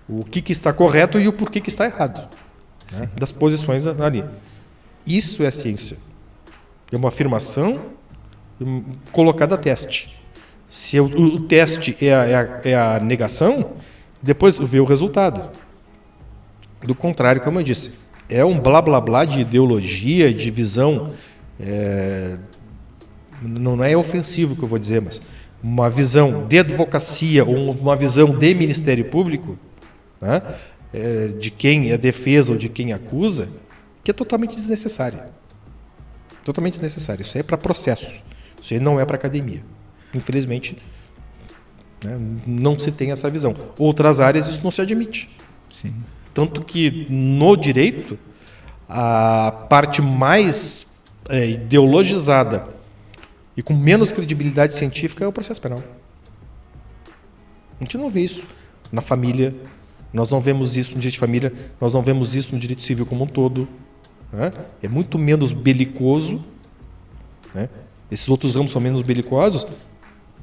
o 0.08 0.24
que, 0.24 0.42
que 0.42 0.52
está 0.52 0.72
correto 0.72 1.20
e 1.20 1.28
o 1.28 1.34
porquê 1.34 1.60
que 1.60 1.70
está 1.70 1.86
errado. 1.86 2.30
Né? 2.92 3.10
Das 3.18 3.32
posições 3.32 3.88
ali. 3.88 4.24
Isso 5.06 5.44
é 5.44 5.52
ciência. 5.52 5.98
É 6.92 6.96
uma 6.96 7.10
afirmação 7.10 7.80
colocado 9.12 9.54
a 9.54 9.58
teste. 9.58 10.18
Se 10.70 11.00
o, 11.00 11.06
o 11.06 11.40
teste 11.42 11.96
é 12.06 12.14
a, 12.14 12.26
é, 12.26 12.36
a, 12.36 12.62
é 12.64 12.76
a, 12.76 13.00
negação, 13.00 13.74
depois 14.22 14.58
vê 14.58 14.80
o 14.80 14.86
resultado. 14.86 15.50
Do 16.82 16.96
contrário, 16.96 17.42
como 17.42 17.60
eu 17.60 17.64
disse, 17.64 17.92
é 18.28 18.44
um 18.44 18.60
blá 18.60 18.82
blá 18.82 19.00
blá 19.00 19.26
de 19.26 19.42
ideologia, 19.42 20.34
de 20.34 20.50
visão. 20.50 21.12
É, 21.60 22.38
não 23.42 23.84
é 23.84 23.96
ofensivo 23.96 24.56
que 24.56 24.64
eu 24.64 24.68
vou 24.68 24.80
dizer, 24.80 25.02
mas 25.02 25.22
uma 25.62 25.90
visão 25.90 26.46
de 26.48 26.60
advocacia 26.60 27.46
ou 27.46 27.72
uma 27.72 27.96
visão 27.96 28.38
de 28.38 28.54
Ministério 28.54 29.06
Público, 29.06 29.58
né, 30.20 30.42
é, 30.94 31.28
de 31.28 31.50
quem 31.50 31.92
é 31.92 31.98
defesa 31.98 32.52
ou 32.52 32.58
de 32.58 32.68
quem 32.68 32.92
acusa, 32.92 33.48
que 34.04 34.12
é 34.12 34.14
totalmente 34.14 34.56
desnecessária. 34.56 35.30
Totalmente 36.44 36.74
desnecessária. 36.74 37.22
Isso 37.22 37.38
aí 37.38 37.40
é 37.40 37.44
para 37.44 37.58
processo. 37.58 38.22
Isso 38.64 38.74
aí 38.74 38.80
não 38.80 38.98
é 38.98 39.06
para 39.06 39.18
academia. 39.18 39.62
Infelizmente, 40.14 40.78
né, 42.02 42.18
não 42.48 42.80
se 42.80 42.92
tem 42.94 43.12
essa 43.12 43.30
visão. 43.30 43.54
Outras 43.78 44.22
áreas 44.22 44.48
isso 44.48 44.64
não 44.64 44.72
se 44.72 44.80
admite. 44.80 45.30
Sim. 45.72 45.94
Tanto 46.34 46.64
que 46.64 47.06
no 47.10 47.58
direito, 47.58 48.18
a 48.88 49.52
parte 49.70 50.02
mais 50.02 51.04
é, 51.28 51.50
ideologizada 51.50 52.66
e 53.58 53.62
com 53.62 53.74
menos 53.74 54.14
credibilidade 54.14 54.74
científica 54.76 55.26
é 55.26 55.28
o 55.28 55.32
processo 55.32 55.62
penal. 55.62 55.84
A 57.82 57.84
gente 57.84 57.98
não 57.98 58.10
vê 58.10 58.22
isso 58.22 58.44
na 58.94 59.02
família, 59.02 59.54
nós 60.14 60.30
não 60.32 60.40
vemos 60.40 60.78
isso 60.78 60.94
no 60.96 61.02
direito 61.02 61.16
de 61.16 61.20
família, 61.20 61.54
nós 61.82 61.92
não 61.92 62.02
vemos 62.02 62.34
isso 62.34 62.54
no 62.56 62.62
direito 62.62 62.82
civil 62.82 63.06
como 63.06 63.26
um 63.26 63.28
todo. 63.28 63.68
Né? 64.32 64.54
É 64.82 64.88
muito 64.88 65.20
menos 65.20 65.52
belicoso 65.52 66.54
né? 67.54 67.70
Esses 68.14 68.30
outros 68.30 68.54
ramos 68.54 68.72
são 68.72 68.80
menos 68.80 69.02
belicosos 69.02 69.66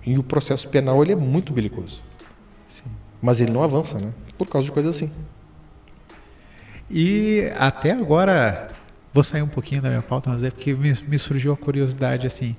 e 0.05 0.19
o 0.19 0.23
processo 0.23 0.69
penal 0.69 1.01
ele 1.03 1.13
é 1.13 1.17
muito 1.17 1.53
belicoso. 1.53 2.03
Sim. 2.67 2.85
Mas 3.23 3.41
ele 3.41 3.53
não 3.53 3.63
avança, 3.63 3.99
né? 3.99 4.13
Por 4.37 4.49
causa 4.49 4.65
de 4.67 4.73
coisas 4.73 4.97
assim. 4.97 5.11
E 6.91 7.49
até 7.57 7.93
agora, 7.93 8.67
vou 9.15 9.23
sair 9.23 9.43
um 9.43 9.49
pouquinho 9.49 9.81
da 9.81 9.89
minha 9.89 10.03
pauta, 10.03 10.31
mas 10.31 10.43
é 10.43 10.51
porque 10.51 10.75
me, 10.75 10.93
me 11.07 11.19
surgiu 11.19 11.53
a 11.53 11.57
curiosidade 11.57 12.27
assim. 12.27 12.57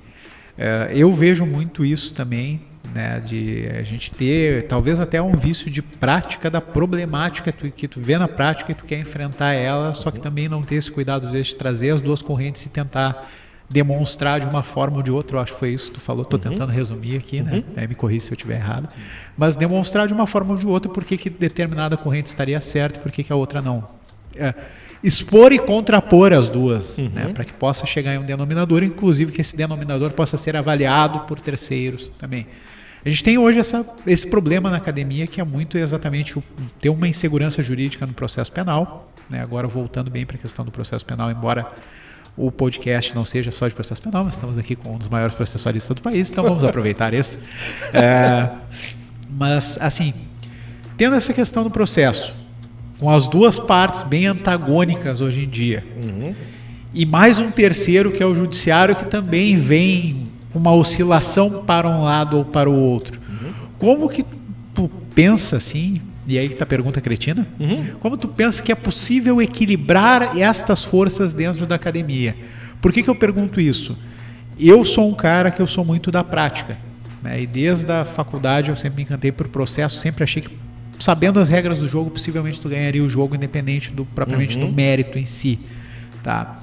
É, 0.58 0.92
eu 0.94 1.12
vejo 1.14 1.46
muito 1.46 1.84
isso 1.84 2.14
também 2.14 2.62
né, 2.94 3.20
de 3.20 3.68
a 3.78 3.84
gente 3.84 4.14
ter 4.14 4.68
talvez 4.68 5.00
até 5.00 5.22
um 5.22 5.34
vício 5.34 5.70
de 5.70 5.82
prática 5.82 6.50
da 6.50 6.62
problemática 6.62 7.52
que 7.52 7.58
tu, 7.58 7.72
que 7.72 7.88
tu 7.88 8.02
vê 8.02 8.18
na 8.18 8.28
prática 8.28 8.72
e 8.72 8.76
tu 8.76 8.86
quer 8.86 9.00
enfrentar 9.00 9.54
ela, 9.54 9.94
só 9.94 10.12
que 10.12 10.20
também 10.20 10.48
não 10.48 10.62
ter 10.62 10.76
esse 10.76 10.92
cuidado 10.92 11.28
às 11.28 11.34
vezes 11.34 11.48
de 11.48 11.56
trazer 11.56 11.92
as 11.92 12.02
duas 12.02 12.22
correntes 12.22 12.66
e 12.66 12.70
tentar 12.70 13.30
demonstrar 13.72 14.40
de 14.40 14.46
uma 14.46 14.64
forma 14.64 14.98
ou 14.98 15.04
de 15.04 15.12
outra, 15.12 15.38
eu 15.38 15.42
acho 15.42 15.54
que 15.54 15.60
foi 15.60 15.70
isso 15.70 15.88
que 15.88 15.94
tu 15.94 16.02
falou, 16.02 16.24
estou 16.24 16.40
uhum. 16.40 16.50
tentando 16.50 16.72
resumir 16.72 17.18
aqui, 17.18 17.42
né? 17.42 17.64
Uhum. 17.76 17.88
me 17.88 17.96
corri 17.96 18.20
se 18.20 18.32
eu 18.32 18.36
estiver 18.36 18.56
errado, 18.56 18.90
mas 19.38 19.56
demonstrar 19.56 20.08
de 20.08 20.14
uma 20.14 20.28
forma 20.28 20.54
ou 20.54 20.60
de 20.60 20.68
outra 20.68 20.92
por 20.92 21.04
que, 21.06 21.30
determinada 21.30 21.96
corrente 21.96 22.28
estaria 22.28 22.60
certa 22.60 23.00
e 23.00 23.02
por 23.02 23.12
que, 23.12 23.24
que 23.24 23.32
a 23.32 23.36
outra 23.36 23.62
não. 23.62 23.88
É, 24.36 24.54
expor 25.04 25.52
e 25.52 25.60
contrapor 25.60 26.34
as 26.34 26.50
duas, 26.50 26.98
uhum. 26.98 27.10
né, 27.10 27.32
para 27.34 27.44
que 27.44 27.54
possa 27.54 27.86
chegar 27.86 28.14
em 28.14 28.18
um 28.18 28.26
denominador, 28.26 28.84
inclusive 28.84 29.32
que 29.32 29.42
esse 29.42 29.56
denominador 29.56 30.12
possa 30.12 30.38
ser 30.38 30.56
avaliado 30.56 31.22
por 31.22 31.40
terceiros 31.40 32.12
também. 32.20 32.48
A 33.04 33.10
gente 33.10 33.24
tem 33.24 33.38
hoje 33.38 33.58
essa, 33.58 33.84
esse 34.06 34.28
problema 34.28 34.70
na 34.70 34.78
academia 34.78 35.26
que 35.26 35.42
é 35.42 35.44
muito 35.44 35.78
exatamente 35.78 36.38
o, 36.38 36.44
ter 36.80 36.90
uma 36.90 37.08
insegurança 37.08 37.64
jurídica 37.64 38.06
no 38.06 38.14
processo 38.14 38.52
penal. 38.52 39.12
Né, 39.28 39.42
agora 39.42 39.66
voltando 39.66 40.12
bem 40.12 40.26
para 40.26 40.36
a 40.36 40.40
questão 40.40 40.66
do 40.66 40.72
processo 40.72 41.06
penal, 41.06 41.32
embora 41.32 41.72
o 42.36 42.52
podcast 42.52 43.14
não 43.14 43.26
seja 43.26 43.52
só 43.52 43.68
de 43.68 43.74
processo 43.74 44.02
penal, 44.02 44.24
mas 44.24 44.36
estamos 44.36 44.58
aqui 44.58 44.76
com 44.76 44.96
um 44.96 44.98
dos 44.98 45.08
maiores 45.08 45.34
processualistas 45.36 45.96
do 45.96 46.02
país, 46.02 46.30
então 46.30 46.44
vamos 46.44 46.64
aproveitar 46.64 47.14
isso. 47.14 47.38
É, 47.94 48.50
mas, 49.30 49.78
assim, 49.82 50.14
tendo 50.98 51.16
essa 51.16 51.34
questão 51.34 51.64
do 51.64 51.70
processo, 51.70 52.34
com 53.00 53.10
as 53.10 53.28
duas 53.28 53.58
partes 53.58 54.04
bem 54.04 54.28
antagônicas 54.28 55.20
hoje 55.20 55.44
em 55.44 55.50
dia. 55.50 55.84
Uhum. 55.98 56.36
E 56.94 57.06
mais 57.06 57.40
um 57.40 57.50
terceiro, 57.50 58.12
que 58.12 58.22
é 58.22 58.26
o 58.26 58.36
judiciário, 58.36 58.96
que 58.96 59.06
também 59.06 59.56
vem 59.56 60.28
com 60.54 60.60
uma 60.60 60.74
oscilação 60.74 61.66
para 61.66 61.90
um 61.90 62.04
lado 62.04 62.38
ou 62.38 62.46
para 62.46 62.70
o 62.70 62.76
outro. 62.76 63.20
Uhum. 63.28 63.54
Como 63.80 64.10
que 64.10 64.24
tu 64.74 64.90
pensa 65.16 65.58
assim, 65.58 66.02
e 66.28 66.38
aí 66.38 66.46
está 66.46 66.64
a 66.64 66.68
pergunta 66.68 67.02
cretina, 67.02 67.48
uhum. 67.60 67.96
como 68.00 68.18
tu 68.18 68.28
pensa 68.28 68.62
que 68.62 68.72
é 68.72 68.76
possível 68.76 69.42
equilibrar 69.42 70.38
estas 70.38 70.84
forças 70.84 71.34
dentro 71.34 71.66
da 71.66 71.76
academia? 71.76 72.36
Por 72.82 72.92
que, 72.92 73.04
que 73.04 73.10
eu 73.10 73.16
pergunto 73.16 73.60
isso? 73.60 73.98
Eu 74.60 74.86
sou 74.86 75.10
um 75.10 75.14
cara 75.14 75.50
que 75.50 75.62
eu 75.62 75.68
sou 75.68 75.84
muito 75.84 76.12
da 76.12 76.24
prática. 76.24 76.78
Né? 77.22 77.42
E 77.42 77.48
desde 77.48 77.92
a 77.92 78.04
faculdade 78.04 78.70
eu 78.70 78.76
sempre 78.76 78.98
me 78.98 79.04
encantei 79.04 79.32
por 79.32 79.48
processo, 79.48 80.00
sempre 80.00 80.24
achei 80.24 80.42
que 80.42 80.50
sabendo 81.00 81.40
as 81.40 81.50
regras 81.50 81.80
do 81.80 81.90
jogo, 81.90 82.12
possivelmente 82.12 82.62
tu 82.62 82.70
ganharia 82.70 83.04
o 83.04 83.10
jogo 83.10 83.36
independente 83.36 83.92
do 83.92 84.06
propriamente 84.06 84.58
uhum. 84.58 84.68
do 84.68 84.72
mérito 84.72 85.18
em 85.18 85.26
si, 85.26 85.60
tá? 86.24 86.60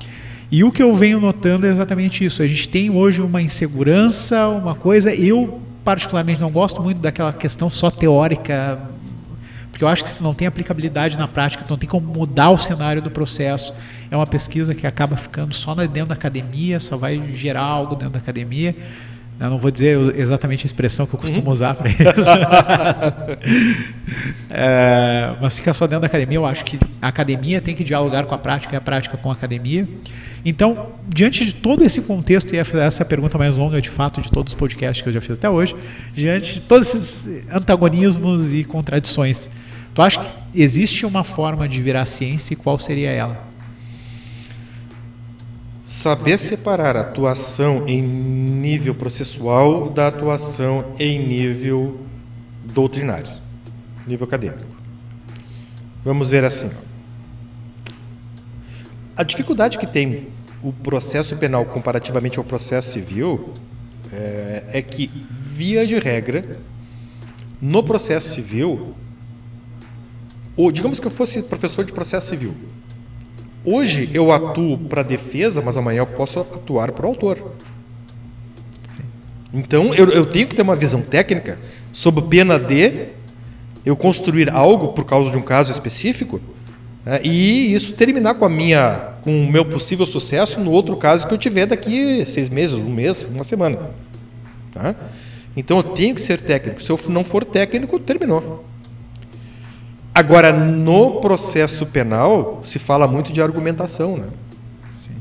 E 0.50 0.64
o 0.64 0.72
que 0.72 0.82
eu 0.82 0.94
venho 0.94 1.20
notando 1.20 1.66
é 1.66 1.70
exatamente 1.70 2.24
isso. 2.24 2.42
A 2.42 2.46
gente 2.46 2.68
tem 2.68 2.88
hoje 2.88 3.20
uma 3.20 3.42
insegurança, 3.42 4.48
uma 4.48 4.74
coisa. 4.74 5.14
Eu 5.14 5.60
particularmente 5.84 6.40
não 6.40 6.50
gosto 6.50 6.82
muito 6.82 7.00
daquela 7.00 7.32
questão 7.32 7.68
só 7.68 7.90
teórica, 7.90 8.80
porque 9.78 9.84
eu 9.84 9.88
acho 9.88 10.02
que 10.02 10.10
se 10.10 10.20
não 10.20 10.34
tem 10.34 10.48
aplicabilidade 10.48 11.16
na 11.16 11.28
prática, 11.28 11.64
não 11.70 11.76
tem 11.76 11.88
como 11.88 12.04
mudar 12.04 12.50
o 12.50 12.58
cenário 12.58 13.00
do 13.00 13.12
processo. 13.12 13.72
É 14.10 14.16
uma 14.16 14.26
pesquisa 14.26 14.74
que 14.74 14.84
acaba 14.84 15.16
ficando 15.16 15.54
só 15.54 15.72
dentro 15.72 16.06
da 16.06 16.16
academia, 16.16 16.80
só 16.80 16.96
vai 16.96 17.32
gerar 17.32 17.60
algo 17.60 17.94
dentro 17.94 18.14
da 18.14 18.18
academia. 18.18 18.74
Eu 19.38 19.50
não 19.50 19.56
vou 19.56 19.70
dizer 19.70 19.96
exatamente 20.16 20.64
a 20.64 20.66
expressão 20.66 21.06
que 21.06 21.14
eu 21.14 21.20
costumo 21.20 21.46
uhum. 21.46 21.52
usar 21.52 21.76
para 21.76 21.88
isso. 21.94 22.02
é, 24.50 25.36
mas 25.40 25.56
fica 25.56 25.72
só 25.72 25.86
dentro 25.86 26.00
da 26.00 26.08
academia. 26.08 26.38
Eu 26.38 26.44
acho 26.44 26.64
que 26.64 26.76
a 27.00 27.06
academia 27.06 27.60
tem 27.60 27.76
que 27.76 27.84
dialogar 27.84 28.24
com 28.24 28.34
a 28.34 28.38
prática 28.38 28.74
e 28.74 28.76
a 28.76 28.80
prática 28.80 29.16
com 29.16 29.30
a 29.30 29.32
academia. 29.32 29.88
Então, 30.44 30.88
diante 31.08 31.44
de 31.44 31.54
todo 31.54 31.84
esse 31.84 32.00
contexto, 32.00 32.52
e 32.52 32.58
essa 32.58 32.76
é 32.76 33.02
a 33.02 33.06
pergunta 33.06 33.38
mais 33.38 33.56
longa 33.56 33.80
de 33.80 33.88
fato 33.88 34.20
de 34.20 34.28
todos 34.28 34.52
os 34.52 34.58
podcasts 34.58 35.02
que 35.02 35.08
eu 35.08 35.12
já 35.12 35.20
fiz 35.20 35.38
até 35.38 35.48
hoje, 35.48 35.76
diante 36.12 36.54
de 36.54 36.62
todos 36.62 36.92
esses 36.92 37.46
antagonismos 37.52 38.52
e 38.52 38.64
contradições, 38.64 39.48
tu 39.98 40.02
acha 40.02 40.22
que 40.22 40.30
existe 40.62 41.04
uma 41.04 41.24
forma 41.24 41.68
de 41.68 41.82
virar 41.82 42.06
ciência 42.06 42.54
e 42.54 42.56
qual 42.56 42.78
seria 42.78 43.10
ela? 43.10 43.44
Saber 45.84 46.38
separar 46.38 46.96
a 46.96 47.00
atuação 47.00 47.82
em 47.88 48.00
nível 48.00 48.94
processual 48.94 49.90
da 49.90 50.06
atuação 50.06 50.94
em 51.00 51.18
nível 51.26 51.98
doutrinário, 52.62 53.32
nível 54.06 54.24
acadêmico. 54.24 54.70
Vamos 56.04 56.30
ver 56.30 56.44
assim. 56.44 56.70
A 59.16 59.24
dificuldade 59.24 59.78
que 59.78 59.86
tem 59.86 60.28
o 60.62 60.72
processo 60.72 61.36
penal 61.38 61.64
comparativamente 61.64 62.38
ao 62.38 62.44
processo 62.44 62.92
civil 62.92 63.52
é, 64.12 64.64
é 64.74 64.80
que, 64.80 65.10
via 65.28 65.84
de 65.84 65.98
regra, 65.98 66.56
no 67.60 67.82
processo 67.82 68.32
civil, 68.32 68.94
ou 70.58 70.70
digamos 70.70 71.00
que 71.00 71.06
eu 71.06 71.10
fosse 71.10 71.42
professor 71.42 71.86
de 71.86 71.92
processo 71.92 72.28
civil, 72.28 72.54
Hoje 73.70 74.08
eu 74.14 74.32
atuo 74.32 74.78
para 74.78 75.00
a 75.00 75.04
defesa, 75.04 75.60
mas 75.60 75.76
amanhã 75.76 75.98
eu 75.98 76.06
posso 76.06 76.40
atuar 76.40 76.92
para 76.92 77.04
o 77.04 77.08
autor. 77.10 77.52
Então 79.52 79.94
eu, 79.94 80.08
eu, 80.10 80.24
tenho 80.24 80.46
que 80.46 80.54
ter 80.54 80.62
uma 80.62 80.76
visão 80.76 81.02
técnica 81.02 81.58
sob 81.92 82.22
pena 82.28 82.58
de 82.58 83.08
eu 83.84 83.94
construir 83.94 84.48
algo 84.48 84.88
por 84.94 85.04
causa 85.04 85.30
de 85.30 85.36
um 85.36 85.42
caso 85.42 85.70
específico 85.70 86.40
né, 87.04 87.20
e 87.22 87.74
isso 87.74 87.92
terminar 87.92 88.34
com 88.34 88.44
a 88.44 88.48
minha 88.48 89.14
com 89.22 89.44
o 89.44 89.50
meu 89.50 89.64
possível 89.64 90.06
sucesso 90.06 90.60
no 90.60 90.70
outro 90.70 90.96
caso 90.96 91.26
que 91.26 91.32
eu 91.32 91.38
tiver 91.38 91.66
daqui 91.66 92.24
seis 92.26 92.48
meses, 92.48 92.76
um 92.76 92.90
mês, 92.90 93.24
uma 93.24 93.44
semana. 93.44 93.90
Tá? 94.72 94.94
Então 95.56 95.78
eu 95.78 95.82
tenho 95.82 96.14
que 96.14 96.20
ser 96.20 96.40
técnico. 96.40 96.82
Se 96.82 96.90
eu 96.90 96.98
não 97.08 97.24
for 97.24 97.44
técnico, 97.44 97.98
terminou. 97.98 98.64
Agora, 100.18 100.52
no 100.52 101.20
processo 101.20 101.86
penal, 101.86 102.58
se 102.64 102.80
fala 102.80 103.06
muito 103.06 103.32
de 103.32 103.40
argumentação, 103.40 104.16
né? 104.16 104.30
Sim. 104.92 105.12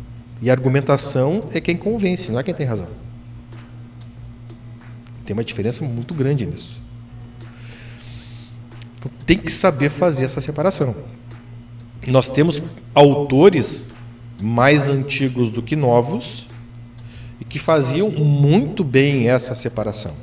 E 0.42 0.50
argumentação 0.50 1.44
é 1.54 1.62
quem 1.62 1.78
convence, 1.78 2.32
não 2.32 2.40
é 2.40 2.44
quem 2.44 2.52
tem 2.52 2.66
razão. 2.66 2.88
Tem 5.24 5.36
uma 5.36 5.44
diferença 5.44 5.86
muito 5.86 6.16
grande 6.16 6.48
nisso. 6.48 6.82
Então, 8.98 9.12
tem 9.24 9.38
que 9.38 9.52
saber 9.52 9.90
fazer 9.92 10.26
essa 10.26 10.42
separação. 10.42 10.96
Nós 12.08 12.32
temos 12.32 12.60
autores 12.96 13.94
mais 14.42 14.90
antigos 14.90 15.52
do 15.52 15.62
que 15.62 15.76
novos 15.76 16.48
e 17.40 17.46
que 17.46 17.60
faziam 17.60 18.10
muito 18.10 18.84
bem 18.84 19.30
essa 19.30 19.54
separação. 19.54 20.14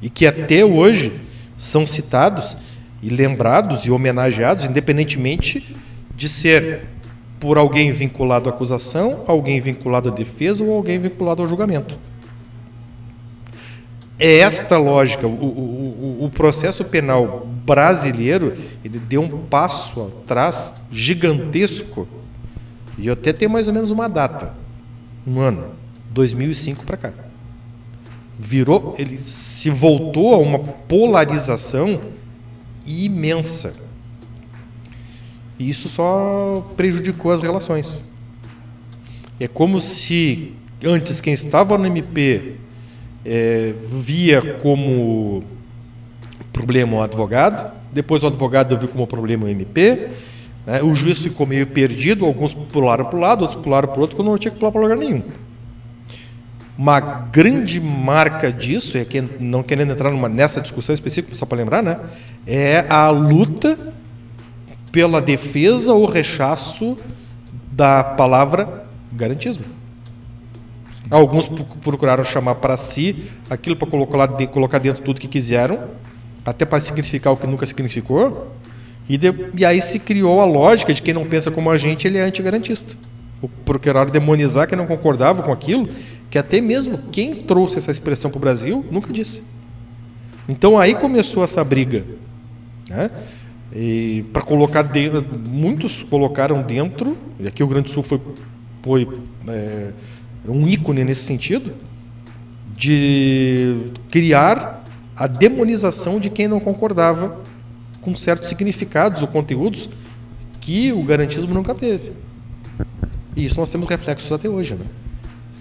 E 0.00 0.08
que 0.08 0.26
até 0.26 0.64
hoje 0.64 1.12
são 1.54 1.86
citados 1.86 2.56
e 3.04 3.10
lembrados 3.10 3.84
e 3.84 3.90
homenageados, 3.90 4.64
independentemente 4.64 5.76
de 6.16 6.26
ser 6.26 6.80
por 7.38 7.58
alguém 7.58 7.92
vinculado 7.92 8.48
à 8.48 8.52
acusação, 8.52 9.22
alguém 9.26 9.60
vinculado 9.60 10.08
à 10.08 10.12
defesa 10.12 10.64
ou 10.64 10.74
alguém 10.74 10.98
vinculado 10.98 11.42
ao 11.42 11.48
julgamento. 11.48 11.98
É 14.18 14.38
esta 14.38 14.78
lógica. 14.78 15.26
O, 15.26 15.30
o, 15.30 16.24
o, 16.24 16.30
processo 16.30 16.82
penal 16.82 17.46
brasileiro 17.66 18.54
ele 18.82 18.98
deu 18.98 19.20
um 19.20 19.28
passo 19.28 20.22
atrás 20.22 20.86
gigantesco. 20.90 22.08
E 22.96 23.10
até 23.10 23.34
tenho 23.34 23.50
mais 23.50 23.68
ou 23.68 23.74
menos 23.74 23.90
uma 23.90 24.08
data, 24.08 24.54
um 25.26 25.40
ano, 25.40 25.72
2005 26.10 26.86
para 26.86 26.96
cá. 26.96 27.12
Virou, 28.38 28.94
ele 28.98 29.18
se 29.18 29.68
voltou 29.68 30.32
a 30.32 30.38
uma 30.38 30.58
polarização 30.58 32.00
imensa. 32.86 33.76
E 35.58 35.68
isso 35.68 35.88
só 35.88 36.66
prejudicou 36.76 37.32
as 37.32 37.42
relações. 37.42 38.02
É 39.38 39.46
como 39.48 39.80
se 39.80 40.52
antes 40.84 41.20
quem 41.20 41.32
estava 41.32 41.78
no 41.78 41.86
MP 41.86 42.56
é, 43.24 43.74
via 43.86 44.54
como 44.60 45.42
problema 46.52 46.98
o 46.98 47.02
advogado, 47.02 47.72
depois 47.92 48.22
o 48.22 48.26
advogado 48.26 48.76
viu 48.76 48.88
como 48.88 49.06
problema 49.06 49.46
o 49.46 49.48
MP, 49.48 50.08
né? 50.66 50.82
o 50.82 50.94
juiz 50.94 51.20
ficou 51.20 51.46
meio 51.46 51.66
perdido, 51.66 52.24
alguns 52.24 52.52
pularam 52.52 53.04
para 53.04 53.16
o 53.16 53.20
lado, 53.20 53.42
outros 53.42 53.60
pularam 53.60 53.88
para 53.88 53.98
o 53.98 54.00
outro, 54.02 54.16
quando 54.16 54.28
não 54.28 54.38
tinha 54.38 54.50
que 54.50 54.58
pular 54.58 54.72
para 54.72 54.80
lugar 54.80 54.96
nenhum. 54.96 55.22
Uma 56.76 56.98
grande 56.98 57.80
marca 57.80 58.52
disso, 58.52 58.98
é 58.98 59.04
que 59.04 59.20
não 59.20 59.62
querendo 59.62 59.92
entrar 59.92 60.10
numa, 60.10 60.28
nessa 60.28 60.60
discussão 60.60 60.92
específica, 60.92 61.34
só 61.34 61.46
para 61.46 61.58
lembrar, 61.58 61.82
né, 61.82 62.00
é 62.46 62.84
a 62.88 63.10
luta 63.10 63.78
pela 64.90 65.20
defesa 65.20 65.92
ou 65.92 66.06
rechaço 66.06 66.98
da 67.70 68.02
palavra 68.02 68.84
garantismo. 69.12 69.64
Alguns 71.10 71.48
procuraram 71.82 72.24
chamar 72.24 72.56
para 72.56 72.76
si 72.76 73.24
aquilo 73.48 73.76
para 73.76 73.88
colocar, 73.88 74.28
colocar 74.48 74.78
dentro 74.78 75.02
tudo 75.02 75.20
que 75.20 75.28
quiseram, 75.28 75.78
até 76.44 76.64
para 76.64 76.80
significar 76.80 77.32
o 77.32 77.36
que 77.36 77.46
nunca 77.46 77.66
significou, 77.66 78.50
e, 79.08 79.18
de, 79.18 79.32
e 79.56 79.64
aí 79.64 79.82
se 79.82 79.98
criou 79.98 80.40
a 80.40 80.44
lógica 80.44 80.92
de 80.92 81.02
quem 81.02 81.12
não 81.12 81.24
pensa 81.24 81.50
como 81.50 81.70
a 81.70 81.76
gente, 81.76 82.06
ele 82.06 82.18
é 82.18 82.22
antigarantista. 82.22 82.94
Procuraram 83.64 84.10
demonizar 84.10 84.66
quem 84.66 84.78
não 84.78 84.86
concordava 84.86 85.42
com 85.42 85.52
aquilo 85.52 85.88
que 86.34 86.38
até 86.38 86.60
mesmo 86.60 86.98
quem 87.12 87.32
trouxe 87.32 87.78
essa 87.78 87.92
expressão 87.92 88.28
para 88.28 88.38
o 88.38 88.40
Brasil 88.40 88.84
nunca 88.90 89.12
disse. 89.12 89.40
Então 90.48 90.76
aí 90.76 90.92
começou 90.96 91.44
essa 91.44 91.62
briga. 91.62 92.04
Né? 92.90 93.08
Para 94.32 94.42
colocar 94.42 94.82
dentro, 94.82 95.24
muitos 95.48 96.02
colocaram 96.02 96.60
dentro, 96.60 97.16
e 97.38 97.46
aqui 97.46 97.62
o 97.62 97.68
Grande 97.68 97.88
Sul 97.88 98.02
foi, 98.02 98.20
foi 98.82 99.08
é, 99.46 99.92
um 100.48 100.66
ícone 100.66 101.04
nesse 101.04 101.22
sentido, 101.22 101.72
de 102.76 103.92
criar 104.10 104.82
a 105.14 105.28
demonização 105.28 106.18
de 106.18 106.30
quem 106.30 106.48
não 106.48 106.58
concordava 106.58 107.42
com 108.00 108.12
certos 108.16 108.48
significados 108.48 109.22
ou 109.22 109.28
conteúdos 109.28 109.88
que 110.60 110.92
o 110.92 111.04
garantismo 111.04 111.54
nunca 111.54 111.76
teve. 111.76 112.10
E 113.36 113.44
isso 113.44 113.60
nós 113.60 113.70
temos 113.70 113.86
reflexos 113.86 114.32
até 114.32 114.48
hoje. 114.48 114.74
Né? 114.74 114.84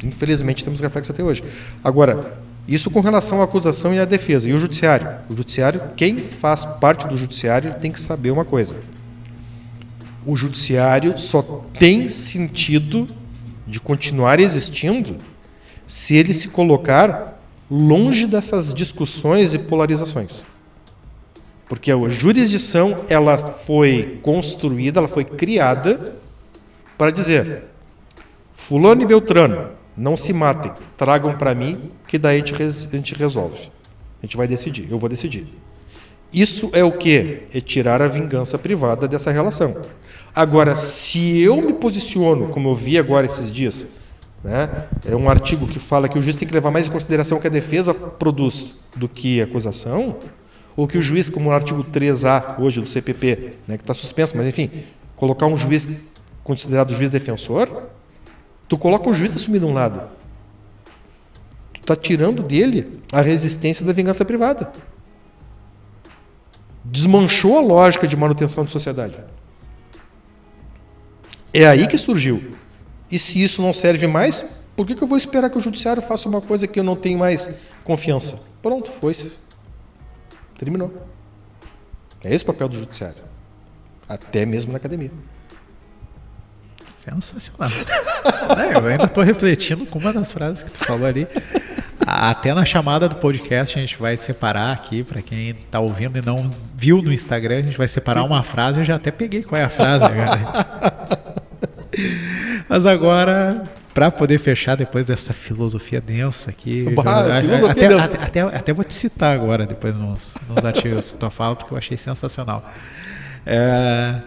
Infelizmente 0.04 0.64
temos 0.64 0.82
reflexos 0.82 1.12
até 1.14 1.24
hoje. 1.24 1.44
Agora, 1.84 2.38
isso 2.68 2.90
com 2.90 3.02
relação 3.02 3.42
à 3.42 3.44
acusação 3.44 3.94
e 3.94 4.00
à 4.00 4.06
defesa. 4.06 4.48
E 4.48 4.54
o 4.54 4.60
judiciário? 4.60 5.08
O 5.30 5.36
judiciário, 5.36 5.82
quem 5.96 6.18
faz 6.18 6.64
parte 6.64 7.08
do 7.08 7.18
judiciário 7.18 7.76
tem 7.82 7.92
que 7.92 8.00
saber 8.00 8.32
uma 8.32 8.46
coisa. 8.46 8.76
O 10.26 10.36
judiciário 10.36 11.20
só 11.20 11.66
tem 11.78 12.08
sentido 12.08 13.08
de 13.68 13.80
continuar 13.80 14.40
existindo 14.40 15.18
se 15.86 16.16
ele 16.16 16.34
se 16.34 16.48
colocar 16.48 17.40
longe 17.70 18.26
dessas 18.26 18.74
discussões 18.74 19.54
e 19.54 19.60
polarizações. 19.60 20.46
Porque 21.68 21.92
a 21.92 22.10
jurisdição 22.10 23.04
ela 23.10 23.38
foi 23.38 24.20
construída, 24.22 25.00
ela 25.00 25.08
foi 25.08 25.24
criada 25.26 26.14
para 26.98 27.12
dizer: 27.12 27.64
fulano 28.54 29.02
e 29.02 29.06
beltrano, 29.06 29.70
não 29.96 30.18
se 30.18 30.34
matem, 30.34 30.72
tragam 30.98 31.38
para 31.38 31.54
mim, 31.54 31.92
que 32.08 32.18
daí 32.18 32.42
a 32.42 32.46
gente, 32.46 32.62
a 32.62 32.96
gente 32.96 33.14
resolve. 33.16 33.72
A 34.22 34.26
gente 34.26 34.38
vai 34.38 34.48
decidir, 34.48 34.88
eu 34.90 34.98
vou 34.98 35.10
decidir. 35.10 35.46
Isso 36.32 36.72
é 36.74 36.84
o 36.84 36.92
que? 36.92 37.44
É 37.54 37.62
tirar 37.62 38.02
a 38.02 38.08
vingança 38.08 38.58
privada 38.58 39.08
dessa 39.08 39.32
relação. 39.32 39.76
Agora, 40.36 40.76
se 40.76 41.40
eu 41.40 41.58
me 41.62 41.74
posiciono, 41.74 42.48
como 42.48 42.70
eu 42.70 42.74
vi 42.74 42.98
agora 42.98 43.28
esses 43.28 43.52
dias, 43.52 43.86
né, 44.44 44.88
é 45.06 45.16
um 45.16 45.30
artigo 45.30 45.68
que 45.68 45.78
fala 45.78 46.10
que 46.10 46.18
o 46.18 46.22
juiz 46.22 46.36
tem 46.36 46.48
que 46.48 46.54
levar 46.54 46.72
mais 46.72 46.88
em 46.88 46.92
consideração 46.92 47.38
o 47.38 47.42
que 47.42 47.48
a 47.48 47.52
defesa 47.52 47.94
produz 47.94 48.80
do 48.96 49.08
que 49.08 49.40
a 49.42 49.44
acusação, 49.44 50.18
ou 50.76 50.88
que 50.88 50.98
o 50.98 51.02
juiz, 51.02 51.30
como 51.30 51.50
no 51.50 51.56
artigo 51.56 51.84
3A 51.84 52.60
hoje 52.60 52.82
do 52.82 52.88
CPP, 52.88 53.54
né, 53.68 53.78
que 53.78 53.84
está 53.84 53.94
suspenso, 53.94 54.36
mas 54.36 54.48
enfim, 54.48 54.72
colocar 55.16 55.46
um 55.46 55.56
juiz 55.56 56.08
considerado 56.44 56.94
juiz 56.96 57.12
defensor, 57.12 57.70
Tu 58.74 58.78
coloca 58.80 59.08
o 59.08 59.14
juiz 59.14 59.36
assumindo 59.36 59.68
um 59.68 59.74
lado. 59.74 60.02
Tu 61.76 61.82
está 61.82 61.96
tirando 61.96 62.42
dele 62.42 63.04
a 63.12 63.22
resistência 63.22 63.86
da 63.86 63.94
vingança 63.94 64.26
privada. 64.26 64.74
Desmanchou 66.84 67.56
a 67.56 67.62
lógica 67.62 68.08
de 68.08 68.18
manutenção 68.18 68.66
de 68.66 68.72
sociedade. 68.72 69.16
É 71.54 71.68
aí 71.68 71.86
que 71.88 72.00
surgiu. 72.00 72.56
E 73.12 73.20
se 73.20 73.44
isso 73.44 73.62
não 73.62 73.74
serve 73.74 74.08
mais, 74.08 74.64
por 74.76 74.88
que, 74.88 74.96
que 74.96 75.04
eu 75.04 75.08
vou 75.08 75.20
esperar 75.20 75.52
que 75.52 75.58
o 75.60 75.62
judiciário 75.62 76.02
faça 76.02 76.28
uma 76.28 76.42
coisa 76.42 76.66
que 76.66 76.80
eu 76.80 76.84
não 76.84 76.96
tenho 76.96 77.20
mais 77.20 77.62
confiança? 77.84 78.40
Pronto, 78.60 78.90
foi-se. 78.90 79.34
Terminou. 80.58 80.92
É 82.24 82.34
esse 82.34 82.44
o 82.44 82.48
papel 82.48 82.70
do 82.70 82.80
judiciário. 82.80 83.22
Até 84.10 84.48
mesmo 84.48 84.72
na 84.72 84.78
academia. 84.78 85.12
Sensacional. 87.04 87.70
é, 88.58 88.78
eu 88.78 88.88
ainda 88.88 89.04
estou 89.06 89.24
refletindo 89.24 89.86
com 89.86 90.00
uma 90.00 90.14
das 90.14 90.32
frases 90.32 90.64
que 90.64 90.72
tu 90.72 90.86
falou 90.86 91.06
ali. 91.06 91.28
Até 92.06 92.54
na 92.54 92.64
chamada 92.64 93.10
do 93.10 93.18
podcast 93.18 93.78
a 93.78 93.82
gente 93.82 93.98
vai 93.98 94.16
separar 94.16 94.72
aqui, 94.72 95.04
para 95.04 95.22
quem 95.22 95.50
está 95.50 95.82
ouvindo 95.82 96.18
e 96.18 96.22
não 96.22 96.50
viu 96.74 97.02
no 97.02 97.12
Instagram, 97.12 97.58
a 97.58 97.62
gente 97.64 97.78
vai 97.78 97.90
separar 97.90 98.22
Sim. 98.22 98.28
uma 98.28 98.42
frase. 98.42 98.80
Eu 98.80 98.84
já 98.86 98.96
até 98.96 99.12
peguei 99.12 99.44
qual 99.44 99.60
é 99.60 99.66
a 99.66 99.70
frase. 99.70 100.06
Mas 102.70 102.86
agora, 102.86 103.64
para 103.94 104.10
poder 104.10 104.38
fechar 104.38 104.76
depois 104.76 105.06
dessa 105.06 105.34
filosofia 105.34 106.00
densa 106.00 106.52
aqui, 106.52 106.90
bah, 106.90 107.28
já, 107.28 107.42
filosofia 107.42 107.72
até, 107.72 107.88
densa. 107.90 108.06
Até, 108.06 108.24
até, 108.42 108.58
até, 108.58 108.74
vou 108.74 108.86
te 108.86 108.94
citar 108.94 109.34
agora, 109.34 109.66
depois 109.66 109.98
nos, 109.98 110.36
nos 110.48 110.64
artigos 110.64 111.12
que 111.12 111.18
tu 111.18 111.30
fala, 111.30 111.56
porque 111.56 111.74
eu 111.74 111.78
achei 111.78 111.98
sensacional. 111.98 112.66
É, 113.46 114.22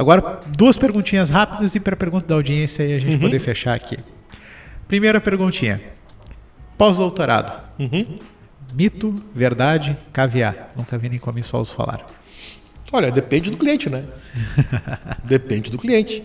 Agora, 0.00 0.40
duas 0.56 0.78
perguntinhas 0.78 1.28
rápidas 1.28 1.74
e 1.74 1.78
para 1.78 1.92
a 1.92 1.96
pergunta 1.96 2.24
da 2.24 2.34
audiência 2.34 2.82
e 2.84 2.94
a 2.94 2.98
gente 2.98 3.16
uhum. 3.16 3.20
poder 3.20 3.38
fechar 3.38 3.74
aqui. 3.74 3.98
Primeira 4.88 5.20
perguntinha. 5.20 5.78
Pós-doutorado. 6.78 7.60
Uhum. 7.78 8.16
Mito, 8.72 9.14
verdade, 9.34 9.98
caviar. 10.10 10.70
Nunca 10.74 10.96
vi 10.96 11.10
nem 11.10 11.18
comi 11.18 11.42
só 11.42 11.60
os 11.60 11.70
falar. 11.70 12.06
Olha, 12.90 13.12
depende 13.12 13.50
do 13.50 13.58
cliente, 13.58 13.90
né? 13.90 14.06
depende 15.22 15.70
do 15.70 15.76
cliente. 15.76 16.24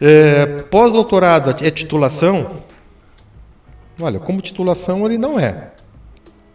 É, 0.00 0.62
Pós-doutorado 0.62 1.62
é 1.62 1.70
titulação? 1.70 2.62
Olha, 4.00 4.18
como 4.18 4.40
titulação 4.40 5.04
ele 5.04 5.18
não 5.18 5.38
é. 5.38 5.72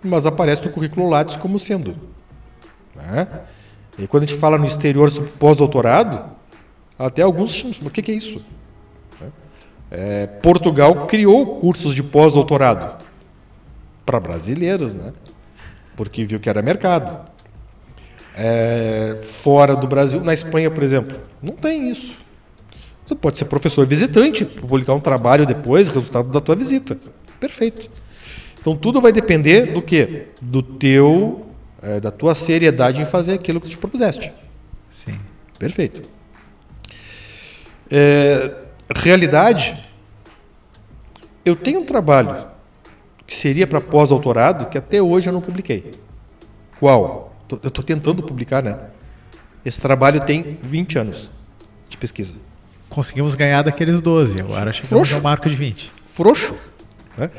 Mas 0.03 0.25
aparece 0.25 0.65
no 0.65 0.71
currículo 0.71 1.07
Lattes 1.07 1.35
como 1.35 1.59
sendo. 1.59 1.95
Né? 2.95 3.27
E 4.01 4.07
quando 4.07 4.23
a 4.23 4.25
gente 4.25 4.39
fala 4.39 4.57
no 4.57 4.65
exterior 4.65 5.11
sobre 5.11 5.29
pós-doutorado, 5.31 6.31
até 6.97 7.21
alguns 7.21 7.53
chamam, 7.53 7.75
o 7.85 7.89
que, 7.91 8.11
é 8.11 8.15
isso? 8.15 8.43
É, 9.91 10.25
Portugal 10.25 11.05
criou 11.05 11.57
cursos 11.57 11.93
de 11.93 12.01
pós-doutorado 12.01 13.03
para 14.03 14.19
brasileiros, 14.19 14.95
né? 14.95 15.13
porque 15.95 16.25
viu 16.25 16.39
que 16.39 16.49
era 16.49 16.63
mercado. 16.63 17.29
É, 18.35 19.19
fora 19.21 19.75
do 19.75 19.85
Brasil, 19.85 20.19
na 20.21 20.33
Espanha, 20.33 20.71
por 20.71 20.81
exemplo, 20.81 21.17
não 21.43 21.53
tem 21.53 21.91
isso. 21.91 22.15
Você 23.05 23.13
pode 23.13 23.37
ser 23.37 23.45
professor 23.45 23.85
visitante, 23.85 24.45
publicar 24.45 24.93
um 24.95 24.99
trabalho 24.99 25.45
depois, 25.45 25.89
resultado 25.89 26.29
da 26.29 26.39
tua 26.39 26.55
visita. 26.55 26.97
Perfeito. 27.39 27.87
Então 28.59 28.75
tudo 28.75 28.99
vai 28.99 29.11
depender 29.11 29.73
do 29.73 29.81
que? 29.81 30.27
Do 30.41 30.63
teu 30.63 31.50
é, 31.81 31.99
da 31.99 32.11
tua 32.11 32.35
seriedade 32.35 33.01
em 33.01 33.05
fazer 33.05 33.33
aquilo 33.33 33.59
que 33.59 33.69
te 33.69 33.77
propuseste. 33.77 34.31
Sim. 34.89 35.17
Perfeito. 35.57 36.01
É, 37.89 38.55
realidade, 38.95 39.77
eu 41.43 41.55
tenho 41.55 41.79
um 41.79 41.85
trabalho 41.85 42.47
que 43.25 43.35
seria 43.35 43.65
para 43.65 43.81
pós-doutorado 43.81 44.67
que 44.67 44.77
até 44.77 45.01
hoje 45.01 45.29
eu 45.29 45.33
não 45.33 45.41
publiquei. 45.41 45.91
Qual? 46.79 47.35
Eu 47.49 47.67
estou 47.67 47.83
tentando 47.83 48.23
publicar, 48.23 48.63
né? 48.63 48.77
Esse 49.65 49.79
trabalho 49.79 50.21
tem 50.21 50.57
20 50.61 50.99
anos 50.99 51.31
de 51.89 51.97
pesquisa. 51.97 52.33
Conseguimos 52.89 53.35
ganhar 53.35 53.61
daqueles 53.61 54.01
12, 54.01 54.41
agora 54.41 54.73
chegamos 54.73 54.89
Frouxo. 54.89 55.15
ao 55.15 55.21
marco 55.21 55.47
de 55.47 55.55
20. 55.55 55.91
Frouxo. 56.03 56.55
Né? 57.17 57.29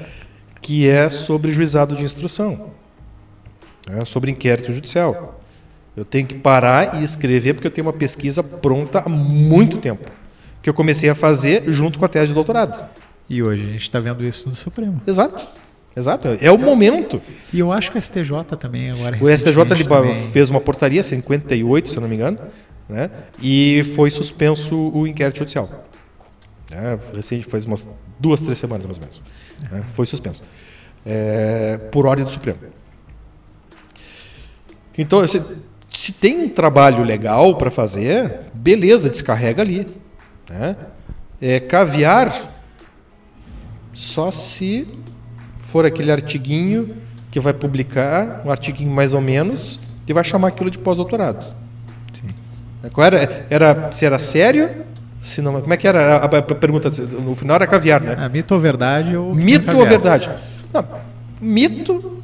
Que 0.61 0.89
é 0.89 1.11
sobre 1.11 1.51
juizado 1.51 1.97
de 1.97 2.05
instrução 2.05 2.71
né, 3.89 4.05
sobre 4.05 4.31
inquérito 4.31 4.73
judicial. 4.73 5.41
Eu 5.97 6.05
tenho 6.05 6.27
que 6.27 6.35
parar 6.35 7.01
e 7.01 7.05
escrever 7.05 7.55
porque 7.55 7.67
eu 7.67 7.71
tenho 7.71 7.87
uma 7.87 7.93
pesquisa 7.93 8.43
pronta 8.43 9.01
há 9.05 9.09
muito 9.09 9.79
tempo, 9.79 10.11
que 10.63 10.69
eu 10.69 10.75
comecei 10.75 11.09
a 11.09 11.15
fazer 11.15 11.65
junto 11.71 11.99
com 11.99 12.05
a 12.05 12.09
tese 12.09 12.29
de 12.29 12.35
doutorado. 12.35 12.89
E 13.29 13.43
hoje 13.43 13.63
a 13.63 13.73
gente 13.73 13.83
está 13.83 14.01
vendo 14.01 14.25
isso 14.25 14.49
no 14.49 14.55
Supremo. 14.55 15.01
Exato. 15.07 15.47
Exato, 15.95 16.29
é 16.41 16.51
o 16.51 16.57
momento. 16.57 17.21
E 17.53 17.59
eu 17.59 17.71
acho 17.71 17.93
que 17.93 17.99
o 17.99 18.03
STJ 18.03 18.57
também 18.59 18.91
agora 18.91 19.19
O 19.21 19.29
STJ 19.29 19.55
também... 19.67 20.23
fez 20.25 20.49
uma 20.49 20.59
portaria 20.61 21.03
58, 21.03 21.91
se 21.91 21.97
eu 21.97 22.01
não 22.01 22.09
me 22.09 22.17
engano, 22.17 22.39
né? 22.89 23.11
E 23.43 23.83
foi 23.95 24.11
suspenso 24.11 24.75
o 24.75 25.07
inquérito 25.07 25.41
judicial. 25.41 25.87
É, 26.71 26.99
recente, 27.15 27.45
faz 27.45 27.67
umas 27.67 27.87
duas, 28.19 28.41
três 28.41 28.59
semanas 28.59 28.87
mais 28.87 28.97
ou 28.97 29.05
menos. 29.05 29.23
Né? 29.71 29.85
Foi 29.93 30.07
suspenso. 30.07 30.43
É, 31.05 31.79
por 31.91 32.07
ordem 32.07 32.25
do 32.25 32.31
Supremo. 32.31 32.59
Então, 34.97 35.27
se, 35.27 35.43
se 35.91 36.13
tem 36.13 36.45
um 36.45 36.49
trabalho 36.49 37.03
legal 37.03 37.57
para 37.57 37.71
fazer, 37.71 38.41
beleza, 38.55 39.09
descarrega 39.09 39.63
ali. 39.63 39.87
Né? 40.49 40.77
É, 41.41 41.61
caviar, 41.61 42.33
só 43.93 44.31
se 44.31 44.87
for 45.63 45.85
aquele 45.87 46.13
artiguinho 46.13 46.97
que 47.31 47.41
vai 47.41 47.55
publicar, 47.55 48.43
um 48.45 48.51
artiguinho 48.51 48.91
mais 48.91 49.15
ou 49.15 49.21
menos, 49.21 49.81
e 50.07 50.13
vai 50.13 50.23
chamar 50.23 50.49
aquilo 50.49 50.71
de 50.71 50.79
pós-doutorado. 50.79 51.63
É, 52.83 52.91
qual 52.91 53.07
era, 53.07 53.47
era? 53.49 53.93
Se 53.93 54.05
era 54.05 54.19
sério? 54.19 54.71
Se 55.21 55.41
não, 55.41 55.61
como 55.61 55.73
é 55.73 55.77
que 55.77 55.87
era 55.87 56.17
a, 56.17 56.43
pergunta? 56.43 56.91
No 56.91 57.35
final 57.35 57.55
era 57.55 57.67
caviar, 57.67 58.01
né? 58.01 58.17
É, 58.19 58.29
mito 58.29 58.55
ou 58.55 58.61
verdade? 58.61 59.17
Ou 59.17 59.35
mito 59.35 59.77
ou 59.77 59.87
verdade? 59.87 60.29
Não, 60.73 60.85
mito, 61.41 62.21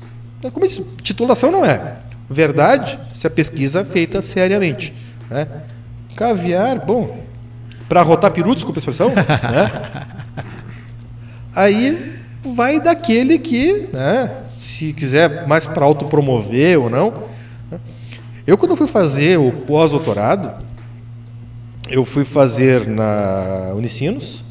como 0.53 0.65
eu 0.65 0.69
disse, 0.69 0.83
titulação 1.03 1.51
não 1.53 1.65
é. 1.65 1.99
Verdade 2.29 2.99
se 3.15 3.27
a 3.27 3.31
pesquisa 3.31 3.81
é 3.81 3.85
feita 3.85 4.21
seriamente. 4.21 4.93
Né? 5.31 5.47
Caviar, 6.15 6.85
bom, 6.85 7.19
para 7.89 8.03
rotar 8.03 8.31
peru, 8.33 8.55
desculpa 8.55 8.79
a 8.79 8.81
expressão, 8.81 9.15
né? 9.15 9.25
aí 11.55 12.19
vai 12.43 12.81
daquele 12.81 13.39
que, 13.39 13.89
né, 13.93 14.43
se 14.49 14.93
quiser 14.93 15.47
mais 15.47 15.67
para 15.67 15.85
autopromover 15.85 16.81
ou 16.81 16.91
não. 16.91 17.15
né? 17.71 17.81
Eu, 18.47 18.57
quando 18.57 18.77
fui 18.77 18.87
fazer 18.87 19.39
o 19.39 19.53
pós-doutorado, 19.53 20.65
eu 21.89 22.05
fui 22.05 22.25
fazer 22.25 22.87
na 22.87 23.73
Unicinos 23.75 24.45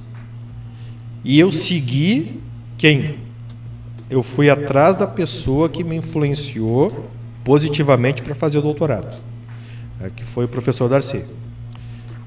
e 1.23 1.39
eu 1.39 1.51
segui 1.51 2.41
quem? 2.78 3.19
Eu 4.09 4.23
fui 4.23 4.49
atrás 4.49 4.95
da 4.95 5.05
pessoa 5.05 5.67
que 5.67 5.84
me 5.84 5.95
influenciou 5.95 7.09
positivamente 7.47 8.21
para 8.21 8.35
fazer 8.35 8.57
o 8.57 8.61
doutorado, 8.61 9.17
né, 10.01 10.11
que 10.13 10.21
foi 10.21 10.43
o 10.43 10.47
professor 10.49 10.89
Darcy. 10.89 11.23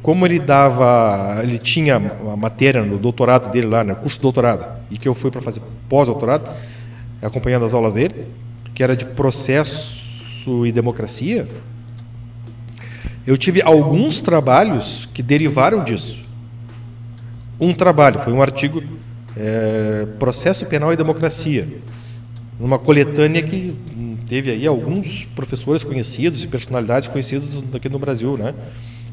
Como 0.03 0.25
ele 0.25 0.39
dava, 0.39 1.41
ele 1.43 1.59
tinha 1.59 1.97
a 1.97 2.37
matéria 2.39 2.83
no 2.83 2.97
doutorado 2.97 3.53
dele 3.53 3.67
lá, 3.67 3.85
no 3.85 3.95
curso 3.95 4.17
de 4.17 4.23
doutorado, 4.23 4.67
e 4.91 4.97
que 4.97 5.07
eu 5.07 5.13
fui 5.13 5.31
para 5.31 5.43
fazer 5.43 5.61
pós-doutorado, 5.91 6.51
acompanhando 7.21 7.67
as 7.67 7.75
aulas 7.75 7.93
dele, 7.93 8.29
que 8.75 8.83
era 8.83 8.97
de 8.97 9.05
processo 9.05 10.65
e 10.65 10.73
democracia, 10.73 11.47
eu 13.27 13.37
tive 13.37 13.61
alguns 13.61 14.23
trabalhos 14.23 15.07
que 15.13 15.23
derivaram 15.23 15.85
disso. 15.85 16.25
Um 17.61 17.75
trabalho, 17.75 18.21
foi 18.21 18.33
um 18.33 18.41
artigo, 18.41 18.83
é, 19.37 20.07
Processo 20.19 20.65
Penal 20.65 20.95
e 20.95 20.97
Democracia, 20.97 21.69
numa 22.59 22.79
coletânea 22.79 23.43
que 23.43 23.77
teve 24.31 24.49
aí 24.53 24.65
alguns 24.65 25.25
professores 25.25 25.83
conhecidos 25.83 26.45
e 26.45 26.47
personalidades 26.47 27.09
conhecidas 27.09 27.61
aqui 27.75 27.89
no 27.89 27.99
Brasil, 27.99 28.37
né, 28.37 28.55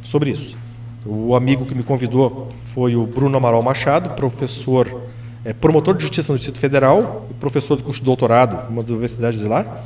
sobre 0.03 0.29
isso. 0.29 0.55
O 1.03 1.35
amigo 1.35 1.65
que 1.65 1.73
me 1.73 1.81
convidou 1.81 2.51
foi 2.53 2.95
o 2.95 3.07
Bruno 3.07 3.35
Amaral 3.35 3.63
Machado, 3.63 4.11
professor, 4.11 5.01
é, 5.43 5.53
promotor 5.53 5.95
de 5.95 6.03
justiça 6.03 6.31
no 6.31 6.37
Distrito 6.37 6.59
Federal 6.59 7.27
professor 7.39 7.75
do 7.77 7.83
curso 7.83 7.99
de 7.99 8.05
doutorado, 8.05 8.69
uma 8.69 8.83
das 8.83 8.91
universidades 8.91 9.39
de 9.39 9.47
lá. 9.47 9.83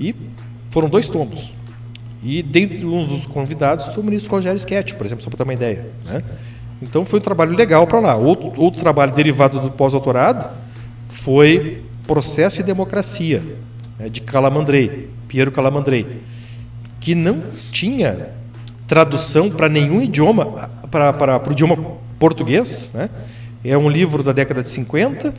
E 0.00 0.14
foram 0.70 0.88
dois 0.88 1.10
tomos. 1.10 1.52
E 2.22 2.42
dentre 2.42 2.86
uns 2.86 3.08
dos 3.08 3.26
convidados 3.26 3.88
foi 3.88 4.02
o 4.02 4.06
ministro 4.06 4.30
Rogério 4.30 4.58
Schetti, 4.58 4.94
por 4.94 5.04
exemplo, 5.04 5.22
só 5.22 5.28
para 5.28 5.36
ter 5.36 5.42
uma 5.42 5.52
ideia. 5.52 5.90
Né? 6.06 6.22
Então 6.80 7.04
foi 7.04 7.18
um 7.18 7.22
trabalho 7.22 7.54
legal 7.54 7.86
para 7.86 8.00
lá. 8.00 8.16
Outro, 8.16 8.52
outro 8.56 8.80
trabalho 8.80 9.12
derivado 9.12 9.60
do 9.60 9.70
pós-doutorado 9.70 10.50
foi 11.04 11.82
Processo 12.06 12.60
e 12.60 12.64
Democracia, 12.64 13.42
né, 13.98 14.08
de 14.08 14.20
Calamandrei, 14.20 15.10
Piero 15.28 15.50
Calamandrei, 15.50 16.22
que 17.00 17.14
não 17.14 17.42
tinha 17.70 18.30
tradução 18.86 19.50
para 19.50 19.68
nenhum 19.68 20.00
idioma, 20.00 20.46
para 20.90 21.48
o 21.48 21.52
idioma 21.52 21.76
português. 22.18 22.90
Né? 22.94 23.10
É 23.64 23.76
um 23.76 23.88
livro 23.88 24.22
da 24.22 24.32
década 24.32 24.62
de 24.62 24.70
50, 24.70 25.34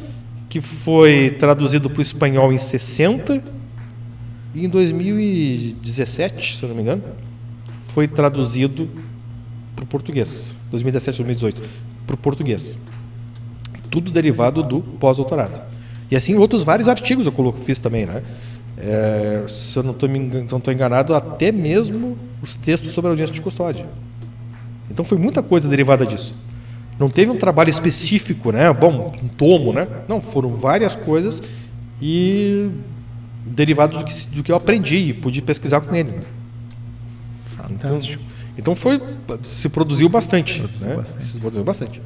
que 0.50 0.62
foi 0.62 1.36
traduzido 1.40 1.90
para 1.90 2.00
o 2.00 2.02
espanhol 2.02 2.52
em 2.52 2.58
60 2.58 3.44
e 4.54 4.66
em 4.66 4.70
2017, 4.70 6.58
se 6.58 6.66
não 6.66 6.74
me 6.74 6.82
engano, 6.82 7.04
foi 7.84 8.08
traduzido 8.08 8.90
para 9.76 9.84
o 9.84 9.88
português. 9.88 10.56
2017, 10.72 11.18
2018, 11.18 11.62
para 12.08 12.14
o 12.14 12.18
português. 12.18 12.78
Tudo 13.90 14.12
derivado 14.12 14.64
do 14.64 14.82
pós-doutorado. 14.82 15.62
E 16.10 16.16
assim 16.16 16.36
outros 16.36 16.64
vários 16.64 16.88
artigos 16.88 17.26
eu 17.26 17.32
coloco, 17.32 17.60
fiz 17.60 17.80
também, 17.80 18.06
né? 18.06 18.22
É, 18.78 19.44
se 19.48 19.78
eu 19.78 19.84
não 19.84 19.92
estou 19.92 20.74
enganado, 20.74 21.16
até 21.16 21.52
mesmo 21.52 22.18
os 22.42 22.56
textos 22.56 22.92
sobre 22.92 23.10
a 23.10 23.12
audiência 23.12 23.34
de 23.34 23.42
custódia. 23.42 23.88
Então 24.90 25.04
foi 25.04 25.18
muita 25.18 25.42
coisa 25.42 25.68
derivada 25.68 26.06
disso. 26.06 26.36
Não 27.00 27.10
teve 27.10 27.32
um 27.32 27.38
trabalho 27.38 27.70
específico, 27.70 28.52
né? 28.52 28.72
Bom, 28.72 29.14
um 29.22 29.28
tomo, 29.28 29.74
né? 29.74 29.88
Não, 30.08 30.22
foram 30.22 30.56
várias 30.56 30.96
coisas 30.96 31.42
e 32.02 32.70
derivados 33.46 33.98
do 33.98 34.06
que, 34.06 34.28
do 34.36 34.44
que 34.44 34.52
eu 34.52 34.56
aprendi 34.56 34.98
e 34.98 35.14
pude 35.14 35.42
pesquisar 35.42 35.82
com 35.82 35.94
ele. 35.94 36.12
Né? 36.12 36.22
Então, 37.72 38.00
então 38.58 38.76
foi 38.76 39.02
se 39.44 39.70
produziu 39.70 40.08
bastante, 40.08 40.60
produziu 40.60 40.88
né? 40.88 40.96
bastante. 40.96 41.26
Se 41.26 41.40
produziu 41.40 41.64
bastante. 41.64 42.02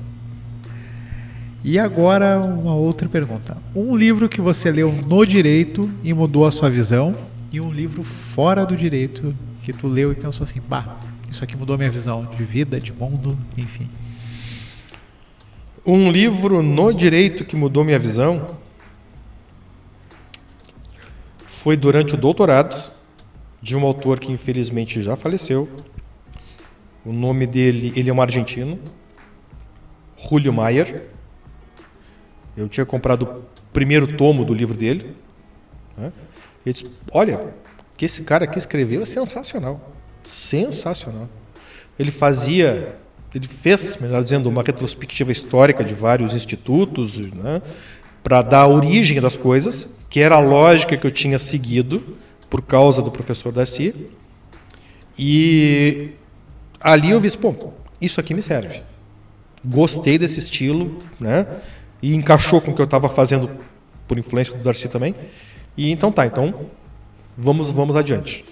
E 1.64 1.78
agora 1.78 2.40
uma 2.40 2.74
outra 2.74 3.10
pergunta. 3.10 3.58
Um 3.76 3.96
livro 3.96 4.30
que 4.30 4.40
você 4.40 4.72
leu 4.72 4.92
no 4.92 5.26
direito 5.26 5.92
e 6.04 6.14
mudou 6.14 6.46
a 6.46 6.52
sua 6.52 6.70
visão 6.70 7.16
e 7.52 7.60
um 7.60 7.72
livro 7.72 8.04
fora 8.04 8.66
do 8.66 8.78
direito 8.78 9.36
que 9.64 9.74
tu 9.74 9.88
leu 9.88 10.12
e 10.12 10.16
pensou 10.16 10.44
assim, 10.44 10.62
bah, 10.68 10.98
isso 11.30 11.44
aqui 11.44 11.58
mudou 11.58 11.74
a 11.74 11.78
minha 11.78 11.92
visão 11.92 12.26
de 12.26 12.44
vida, 12.44 12.80
de 12.80 12.94
mundo, 12.94 13.38
enfim. 13.58 13.90
Um 15.86 16.10
livro 16.12 16.64
no 16.64 16.94
direito 16.94 17.44
que 17.44 17.56
mudou 17.56 17.84
minha 17.84 18.00
visão 18.00 18.58
foi 21.40 21.76
durante 21.76 22.14
o 22.14 22.18
doutorado 22.18 22.92
de 23.62 23.76
um 23.76 23.86
autor 23.86 24.20
que 24.20 24.32
infelizmente 24.32 25.02
já 25.02 25.18
faleceu. 25.18 25.70
O 27.06 27.12
nome 27.12 27.46
dele, 27.46 27.92
ele 27.96 28.10
é 28.10 28.14
um 28.14 28.22
argentino, 28.22 28.80
Julio 30.18 30.54
Mayer. 30.54 31.19
Eu 32.60 32.68
tinha 32.68 32.86
comprado 32.86 33.24
o 33.24 33.44
primeiro 33.72 34.18
tomo 34.18 34.44
do 34.44 34.54
livro 34.54 34.76
dele. 34.76 35.16
Né? 35.98 36.12
Ele 36.66 36.74
disse: 36.74 36.90
Olha, 37.12 37.54
que 37.96 38.06
esse 38.06 38.24
cara 38.24 38.44
aqui 38.44 38.58
escreveu 38.58 39.02
é 39.02 39.06
sensacional. 39.06 39.92
Sensacional. 40.26 41.30
Ele 41.98 42.12
fazia, 42.12 42.96
ele 43.34 43.48
fez, 43.48 43.98
melhor 44.02 44.22
dizendo, 44.24 44.50
uma 44.50 44.62
retrospectiva 44.62 45.32
histórica 45.32 45.84
de 45.84 45.94
vários 45.94 46.34
institutos, 46.34 47.18
né? 47.18 47.62
para 48.22 48.42
dar 48.42 48.68
origem 48.68 49.22
das 49.22 49.38
coisas, 49.38 50.00
que 50.10 50.20
era 50.20 50.36
a 50.36 50.40
lógica 50.40 50.98
que 50.98 51.08
eu 51.08 51.12
tinha 51.12 51.40
seguido 51.40 52.18
por 52.50 52.62
causa 52.62 53.02
do 53.02 53.10
professor 53.10 53.54
Darcy. 53.54 53.96
E 55.18 56.12
ali 56.80 57.12
eu 57.12 57.20
vi, 57.20 57.30
pô, 57.38 57.72
isso 58.02 58.20
aqui 58.20 58.34
me 58.34 58.42
serve. 58.42 58.82
Gostei 59.64 60.18
desse 60.18 60.40
estilo, 60.40 61.02
né? 61.20 61.46
E 62.02 62.16
encaixou 62.16 62.62
com 62.62 62.72
o 62.72 62.76
que 62.76 62.82
eu 62.82 62.86
estava 62.86 63.10
fazendo 63.10 63.50
por 64.08 64.18
influência 64.18 64.58
do 64.58 64.64
Darcy 64.64 64.88
também. 64.88 65.16
E 65.76 65.92
então 65.92 66.12
tá, 66.12 66.26
então 66.26 66.68
vamos 67.38 67.72
vamos 67.72 67.96
adiante. 67.96 68.46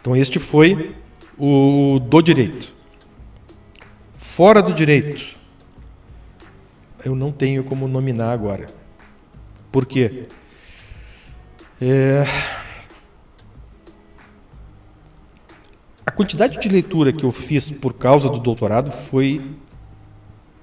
Então 0.00 0.16
este 0.16 0.38
foi 0.38 0.94
o 1.38 1.98
do 2.00 2.22
direito. 2.22 2.72
Fora 4.12 4.62
do 4.62 4.72
direito, 4.72 5.36
eu 7.04 7.14
não 7.14 7.30
tenho 7.30 7.62
como 7.64 7.86
nominar 7.86 8.32
agora. 8.32 8.66
Por 9.70 9.86
quê? 9.86 10.26
É... 11.80 12.24
A 16.04 16.10
quantidade 16.10 16.60
de 16.60 16.68
leitura 16.68 17.12
que 17.12 17.24
eu 17.24 17.32
fiz 17.32 17.70
por 17.70 17.94
causa 17.94 18.28
do 18.28 18.38
doutorado 18.38 18.90
foi. 18.90 19.40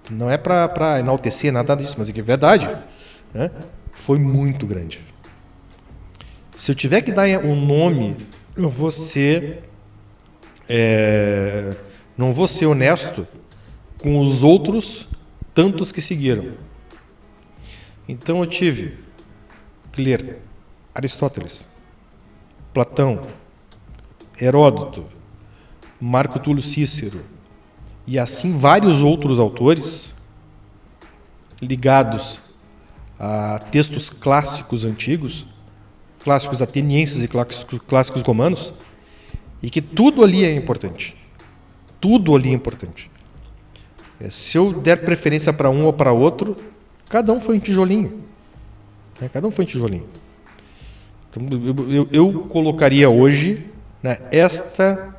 Não 0.10 0.30
é 0.30 0.38
para 0.38 0.99
enaltecer 0.99 1.51
nada 1.51 1.76
disso, 1.76 1.95
mas 1.97 2.10
é 2.10 2.14
que 2.14 2.20
é 2.20 2.24
verdade. 2.24 2.68
Né? 3.34 3.51
Foi 3.91 4.18
muito 4.18 4.66
grande. 4.66 5.01
Se 6.55 6.72
eu 6.72 6.76
tiver 6.76 7.01
que 7.01 7.12
dar 7.12 7.28
um 7.45 7.55
nome, 7.55 8.18
eu 8.55 8.70
vou 8.70 8.91
ser. 8.91 9.64
É, 10.68 11.76
não 12.18 12.34
vou 12.34 12.47
ser 12.47 12.66
honesto 12.66 13.28
com 13.97 14.20
os 14.20 14.43
outros 14.43 15.10
tantos 15.53 15.91
que 15.91 16.01
seguiram. 16.01 16.53
Então 18.07 18.39
eu 18.39 18.45
tive 18.45 18.97
que 19.91 20.01
ler 20.01 20.39
Aristóteles, 20.93 21.66
Platão, 22.74 23.22
Heródoto, 24.39 25.05
Marco 25.99 26.39
Túlio 26.39 26.62
Cícero 26.62 27.24
e 28.10 28.18
assim 28.18 28.57
vários 28.57 29.03
outros 29.03 29.38
autores 29.38 30.16
ligados 31.62 32.39
a 33.20 33.60
textos 33.72 34.10
clássicos 34.10 34.84
antigos, 34.84 35.45
clássicos 36.24 36.60
atenienses 36.60 37.22
e 37.22 37.28
clássicos, 37.28 37.80
clássicos 37.88 38.24
romanos, 38.24 38.74
e 39.62 39.70
que 39.70 39.80
tudo 39.80 40.24
ali 40.24 40.43
é 40.43 40.51
importante. 40.55 41.16
Tudo 42.01 42.36
ali 42.36 42.49
é 42.49 42.53
importante. 42.53 43.12
É, 44.20 44.28
se 44.32 44.57
eu 44.57 44.74
der 44.74 45.05
preferência 45.05 45.53
para 45.53 45.70
um 45.70 45.86
ou 45.86 45.93
para 45.93 46.12
outro, 46.12 46.57
cada 47.10 47.32
um 47.32 47.39
foi 47.39 47.57
um 47.57 47.60
tijolinho. 47.60 48.24
É, 49.22 49.30
cada 49.30 49.47
um 49.47 49.51
foi 49.51 49.66
um 49.66 49.68
tijolinho. 49.68 50.07
Então, 51.30 51.47
eu, 51.51 51.91
eu, 51.91 52.10
eu 52.12 52.39
colocaria 52.45 53.07
hoje 53.07 53.68
né, 54.01 54.18
esta, 54.32 55.16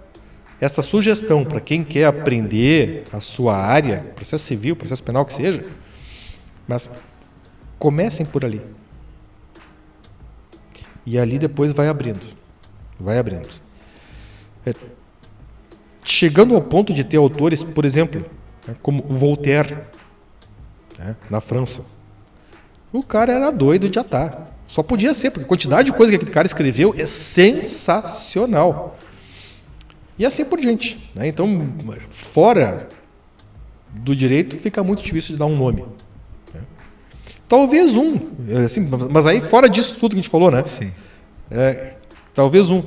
esta 0.61 0.82
sugestão 0.82 1.44
para 1.44 1.61
quem 1.61 1.82
quer 1.82 2.04
aprender 2.04 3.04
a 3.12 3.20
sua 3.20 3.56
área, 3.56 4.12
processo 4.14 4.44
civil, 4.44 4.76
processo 4.76 5.02
penal 5.02 5.24
que 5.24 5.32
seja, 5.32 5.64
mas 6.68 6.90
comecem 7.78 8.26
por 8.26 8.44
ali. 8.44 8.61
E 11.06 11.18
ali 11.18 11.38
depois 11.38 11.72
vai 11.72 11.88
abrindo. 11.88 12.20
Vai 12.98 13.18
abrindo. 13.18 13.48
É, 14.66 14.74
chegando 16.04 16.54
ao 16.54 16.61
ponto 16.61 16.92
de 16.92 17.04
ter 17.04 17.16
autores, 17.16 17.64
por 17.64 17.86
exemplo, 17.86 18.24
né, 18.66 18.76
como 18.82 19.02
Voltaire, 19.02 19.78
né, 20.98 21.16
na 21.30 21.40
França. 21.40 21.82
O 22.92 23.02
cara 23.02 23.32
era 23.32 23.50
doido 23.50 23.88
de 23.88 23.98
atar. 23.98 24.54
Só 24.66 24.82
podia 24.82 25.14
ser, 25.14 25.30
porque 25.30 25.44
a 25.44 25.48
quantidade 25.48 25.90
de 25.90 25.96
coisa 25.96 26.12
que 26.12 26.16
aquele 26.16 26.30
cara 26.30 26.46
escreveu 26.46 26.94
é 26.96 27.06
sensacional. 27.06 28.98
E 30.21 30.27
assim 30.27 30.45
por 30.45 30.61
diante. 30.61 31.11
Né? 31.14 31.29
Então, 31.29 31.66
fora 32.07 32.91
do 33.89 34.14
direito, 34.14 34.55
fica 34.55 34.85
muito 34.85 35.03
difícil 35.03 35.33
de 35.33 35.39
dar 35.39 35.47
um 35.47 35.57
nome. 35.57 35.83
Né? 36.53 36.61
Talvez 37.49 37.97
um, 37.97 38.21
assim, 38.62 38.87
mas 39.11 39.25
aí 39.25 39.41
fora 39.41 39.66
disso 39.66 39.97
tudo 39.99 40.11
que 40.11 40.18
a 40.18 40.21
gente 40.21 40.29
falou, 40.29 40.51
né? 40.51 40.62
Sim. 40.66 40.93
É, 41.51 41.95
talvez 42.35 42.68
um, 42.68 42.83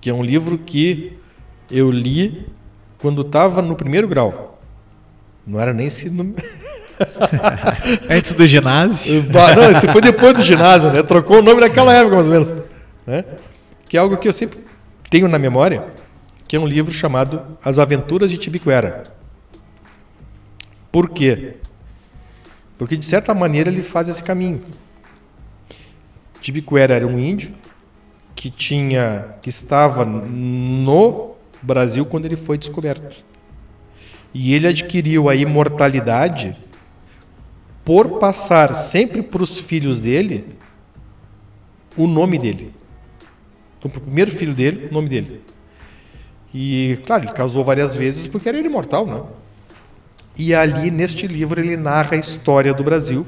que 0.00 0.08
é 0.08 0.14
um 0.14 0.22
livro 0.22 0.58
que 0.58 1.18
eu 1.68 1.90
li 1.90 2.46
quando 2.98 3.22
estava 3.22 3.60
no 3.60 3.74
primeiro 3.74 4.06
grau. 4.06 4.60
Não 5.44 5.58
era 5.58 5.74
nem 5.74 5.88
ensino. 5.88 6.36
Antes 8.08 8.32
do 8.32 8.46
ginásio. 8.46 9.24
Não, 9.56 9.72
esse 9.72 9.88
foi 9.88 10.00
depois 10.00 10.34
do 10.34 10.42
ginásio, 10.44 10.92
né? 10.92 11.02
Trocou 11.02 11.40
o 11.40 11.42
nome 11.42 11.60
naquela 11.60 11.92
época, 11.92 12.14
mais 12.14 12.28
ou 12.28 12.32
menos. 12.32 12.54
Né? 13.04 13.24
Que 13.88 13.96
é 13.96 14.00
algo 14.00 14.16
que 14.16 14.28
eu 14.28 14.32
sempre 14.32 14.69
tenho 15.10 15.28
na 15.28 15.38
memória, 15.38 15.88
que 16.46 16.54
é 16.54 16.60
um 16.60 16.66
livro 16.66 16.92
chamado 16.92 17.42
As 17.64 17.78
Aventuras 17.78 18.30
de 18.30 18.38
Tibiquera. 18.38 19.02
Por 20.90 21.10
quê? 21.10 21.56
Porque, 22.78 22.96
de 22.96 23.04
certa 23.04 23.34
maneira, 23.34 23.68
ele 23.68 23.82
faz 23.82 24.08
esse 24.08 24.22
caminho. 24.22 24.62
Tibiquera 26.40 26.94
era 26.94 27.06
um 27.06 27.18
índio 27.18 27.52
que 28.34 28.50
tinha 28.50 29.34
que 29.42 29.50
estava 29.50 30.04
no 30.04 31.34
Brasil 31.60 32.06
quando 32.06 32.24
ele 32.24 32.36
foi 32.36 32.56
descoberto. 32.56 33.22
E 34.32 34.54
ele 34.54 34.66
adquiriu 34.66 35.28
a 35.28 35.34
imortalidade 35.34 36.56
por 37.84 38.18
passar 38.18 38.76
sempre 38.76 39.22
para 39.22 39.42
os 39.42 39.60
filhos 39.60 40.00
dele 40.00 40.46
o 41.96 42.06
nome 42.06 42.38
dele. 42.38 42.79
Então, 43.80 43.90
para 43.90 43.98
o 43.98 44.02
primeiro 44.02 44.30
filho 44.30 44.54
dele, 44.54 44.88
o 44.90 44.94
nome 44.94 45.08
dele. 45.08 45.40
E, 46.52 46.98
claro, 47.06 47.24
ele 47.24 47.32
casou 47.32 47.64
várias 47.64 47.96
vezes 47.96 48.26
porque 48.26 48.46
era 48.46 48.58
imortal, 48.58 49.06
né? 49.06 49.22
E 50.36 50.54
ali, 50.54 50.90
neste 50.90 51.26
livro, 51.26 51.58
ele 51.58 51.78
narra 51.78 52.14
a 52.14 52.18
história 52.18 52.74
do 52.74 52.84
Brasil. 52.84 53.26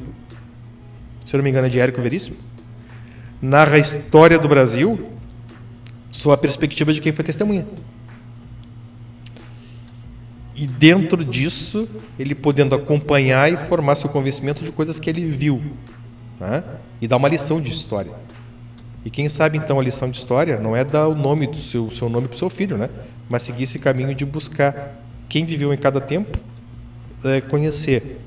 Se 1.25 1.35
eu 1.35 1.39
não 1.39 1.45
me 1.45 1.51
engano, 1.51 1.69
é 1.69 1.71
de 1.71 1.81
Érico 1.81 2.03
Veríssimo. 2.03 2.37
Narra 3.41 3.77
a 3.77 3.79
história 3.79 4.39
do 4.39 4.47
Brasil 4.47 5.11
sob 6.11 6.35
a 6.35 6.39
perspectiva 6.39 6.93
de 6.93 7.01
quem 7.01 7.13
foi 7.13 7.25
testemunha. 7.25 7.67
E 10.55 10.67
dentro 10.67 11.25
disso, 11.25 11.89
ele 12.19 12.35
podendo 12.35 12.75
acompanhar 12.75 13.51
e 13.51 13.57
formar 13.57 13.95
seu 13.95 14.11
convencimento 14.11 14.63
de 14.63 14.71
coisas 14.71 15.01
que 15.01 15.09
ele 15.09 15.27
viu. 15.27 15.63
Né? 16.39 16.63
E 17.01 17.09
dar 17.09 17.17
uma 17.17 17.29
lição 17.29 17.61
de 17.61 17.71
história. 17.71 18.13
E 19.05 19.11
quem 19.11 19.29
sabe 19.29 19.59
então 19.59 19.81
a 19.81 19.83
lição 19.83 20.09
de 20.09 20.17
história 20.17 20.59
não 20.59 20.77
é 20.77 20.85
dar 20.85 21.09
o 21.09 21.15
nome 21.15 21.47
do 21.47 21.57
seu, 21.57 21.91
seu 21.91 22.09
nome 22.09 22.29
para 22.29 22.37
o 22.37 22.39
seu 22.39 22.49
filho, 22.49 22.77
né? 22.77 22.89
mas 23.29 23.43
seguir 23.43 23.65
esse 23.65 23.79
caminho 23.79 24.15
de 24.15 24.25
buscar 24.25 24.97
quem 25.29 25.45
viveu 25.45 25.73
em 25.73 25.77
cada 25.79 26.01
tempo, 26.01 26.39
é, 27.25 27.41
conhecer 27.41 28.21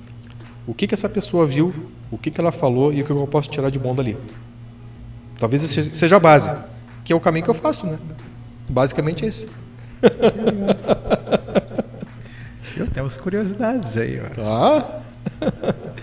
o 0.66 0.74
que, 0.74 0.88
que 0.88 0.96
essa 0.96 1.08
pessoa 1.08 1.46
viu, 1.46 1.72
o 2.10 2.18
que, 2.18 2.32
que 2.32 2.42
ela 2.42 2.52
falou 2.52 2.92
e 2.92 3.02
o 3.02 3.06
que 3.06 3.12
eu 3.12 3.28
posso 3.28 3.50
tirar 3.50 3.70
de 3.70 3.78
bom 3.78 3.94
dali. 3.94 4.18
Talvez 5.40 5.62
seja 5.62 6.16
a 6.16 6.20
base, 6.20 6.52
que 7.04 7.14
é 7.14 7.16
o 7.16 7.20
caminho 7.20 7.44
que 7.44 7.52
eu 7.52 7.54
faço, 7.54 7.86
né? 7.86 8.00
Basicamente 8.68 9.26
é 9.26 9.28
esse. 9.28 9.48
Eu 12.76 12.88
tenho 12.88 13.06
umas 13.06 13.16
curiosidades 13.16 13.96
aí, 13.96 14.20
ó. 14.20 14.30
Tá. 14.36 15.00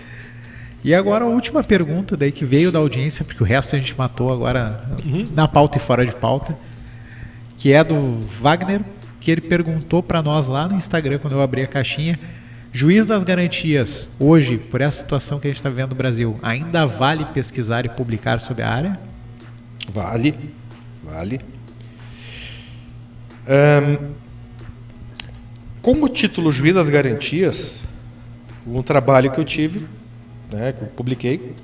E 0.83 0.93
agora 0.93 1.23
a 1.23 1.27
última 1.27 1.63
pergunta 1.63 2.17
daí 2.17 2.31
que 2.31 2.43
veio 2.43 2.71
da 2.71 2.79
audiência, 2.79 3.23
porque 3.23 3.41
o 3.41 3.45
resto 3.45 3.75
a 3.75 3.79
gente 3.79 3.97
matou 3.97 4.33
agora 4.33 4.85
uhum. 5.05 5.25
na 5.33 5.47
pauta 5.47 5.77
e 5.77 5.81
fora 5.81 6.05
de 6.05 6.13
pauta, 6.13 6.57
que 7.57 7.71
é 7.71 7.81
do 7.83 8.19
Wagner, 8.41 8.81
que 9.21 9.31
ele 9.31 9.39
perguntou 9.39 10.03
para 10.03 10.21
nós 10.21 10.49
lá 10.49 10.67
no 10.67 10.75
Instagram 10.75 11.19
quando 11.19 11.33
eu 11.33 11.41
abri 11.41 11.63
a 11.63 11.67
caixinha, 11.67 12.19
juiz 12.73 13.05
das 13.05 13.23
garantias, 13.23 14.09
hoje, 14.19 14.57
por 14.57 14.81
essa 14.81 14.99
situação 14.99 15.39
que 15.39 15.47
a 15.47 15.49
gente 15.49 15.57
está 15.57 15.69
vivendo 15.69 15.91
no 15.91 15.95
Brasil, 15.95 16.37
ainda 16.43 16.85
vale 16.85 17.23
pesquisar 17.27 17.85
e 17.85 17.89
publicar 17.89 18.41
sobre 18.41 18.63
a 18.63 18.69
área? 18.69 18.99
Vale, 19.89 20.35
vale. 21.01 21.39
Um, 23.47 24.11
como 25.81 26.09
título 26.09 26.51
Juiz 26.51 26.73
das 26.73 26.89
Garantias, 26.89 27.83
um 28.65 28.81
trabalho 28.81 29.31
que 29.31 29.39
eu 29.39 29.45
tive, 29.45 29.85
né, 30.51 30.73
que 30.73 30.83
eu 30.83 30.87
publiquei, 30.87 31.55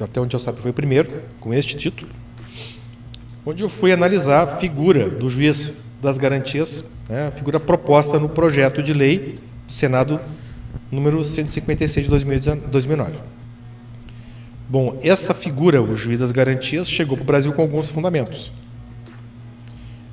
até 0.00 0.20
onde 0.20 0.34
eu 0.34 0.40
sabe 0.40 0.60
foi 0.60 0.70
o 0.70 0.74
primeiro, 0.74 1.22
com 1.40 1.52
este 1.54 1.76
título, 1.76 2.10
onde 3.46 3.62
eu 3.62 3.68
fui 3.68 3.92
analisar 3.92 4.42
a 4.42 4.46
figura 4.56 5.08
do 5.08 5.30
juiz 5.30 5.84
das 6.02 6.18
garantias, 6.18 6.98
né, 7.08 7.28
a 7.28 7.30
figura 7.30 7.60
proposta 7.60 8.18
no 8.18 8.28
projeto 8.28 8.82
de 8.82 8.92
lei 8.92 9.38
do 9.66 9.72
Senado 9.72 10.20
número 10.90 11.22
156 11.22 12.06
de 12.06 12.10
2009. 12.70 13.18
Bom, 14.68 14.98
essa 15.02 15.34
figura, 15.34 15.82
o 15.82 15.94
juiz 15.94 16.18
das 16.18 16.32
garantias, 16.32 16.88
chegou 16.88 17.16
para 17.16 17.22
o 17.22 17.26
Brasil 17.26 17.52
com 17.52 17.62
alguns 17.62 17.90
fundamentos. 17.90 18.50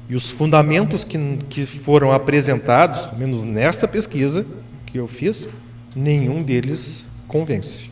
E 0.09 0.15
os 0.15 0.29
fundamentos 0.29 1.05
que, 1.05 1.17
que 1.49 1.65
foram 1.65 2.11
apresentados, 2.11 3.07
ao 3.07 3.15
menos 3.15 3.43
nesta 3.43 3.87
pesquisa 3.87 4.45
que 4.85 4.97
eu 4.97 5.07
fiz, 5.07 5.47
nenhum 5.95 6.43
deles 6.43 7.10
convence. 7.31 7.89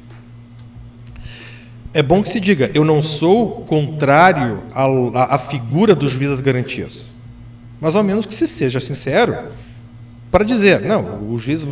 É 1.94 2.04
bom 2.04 2.22
que 2.22 2.30
se 2.30 2.40
diga, 2.40 2.70
eu 2.74 2.84
não 2.84 3.02
sou 3.02 3.62
contrário 3.62 4.62
à, 4.72 5.36
à 5.36 5.38
figura 5.38 5.96
do 5.96 6.08
juiz 6.08 6.30
das 6.30 6.42
garantias. 6.42 7.10
Mas 7.82 7.96
ao 7.96 8.04
menos 8.04 8.26
que 8.26 8.34
se 8.34 8.46
seja 8.46 8.80
sincero 8.80 9.36
para 10.30 10.44
dizer, 10.44 10.82
não, 10.82 11.32
o 11.32 11.38
juiz 11.38 11.66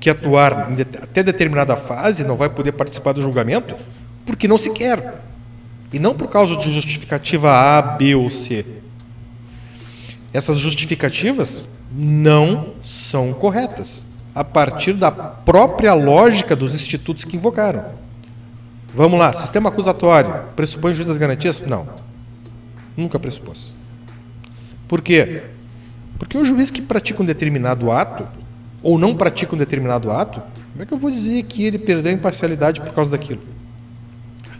que 0.00 0.10
atuar 0.10 0.72
até 1.00 1.22
determinada 1.22 1.76
fase 1.76 2.24
não 2.24 2.36
vai 2.36 2.48
poder 2.48 2.72
participar 2.72 3.12
do 3.12 3.22
julgamento 3.22 3.76
porque 4.24 4.48
não 4.48 4.58
se 4.58 4.70
quer. 4.70 5.22
E 5.92 5.98
não 5.98 6.14
por 6.14 6.28
causa 6.28 6.56
de 6.56 6.72
justificativa 6.72 7.52
A, 7.52 7.80
B 7.80 8.16
ou 8.16 8.30
C. 8.30 8.64
Essas 10.32 10.58
justificativas 10.58 11.78
não 11.92 12.74
são 12.82 13.32
corretas, 13.32 14.04
a 14.34 14.42
partir 14.42 14.94
da 14.94 15.10
própria 15.10 15.94
lógica 15.94 16.56
dos 16.56 16.74
institutos 16.74 17.24
que 17.24 17.36
invocaram. 17.36 17.84
Vamos 18.94 19.18
lá, 19.18 19.32
sistema 19.32 19.68
acusatório, 19.68 20.34
pressupõe 20.56 20.94
juiz 20.94 21.08
das 21.08 21.18
garantias? 21.18 21.60
Não. 21.60 21.86
Nunca 22.96 23.18
pressupôs. 23.18 23.72
Por 24.88 25.02
quê? 25.02 25.42
Porque 26.18 26.38
o 26.38 26.44
juiz 26.44 26.70
que 26.70 26.82
pratica 26.82 27.22
um 27.22 27.26
determinado 27.26 27.90
ato, 27.90 28.26
ou 28.82 28.98
não 28.98 29.16
pratica 29.16 29.54
um 29.54 29.58
determinado 29.58 30.10
ato, 30.10 30.40
como 30.72 30.82
é 30.82 30.86
que 30.86 30.92
eu 30.92 30.98
vou 30.98 31.10
dizer 31.10 31.42
que 31.44 31.64
ele 31.64 31.78
perdeu 31.78 32.10
a 32.10 32.14
imparcialidade 32.14 32.80
por 32.80 32.92
causa 32.92 33.10
daquilo? 33.10 33.40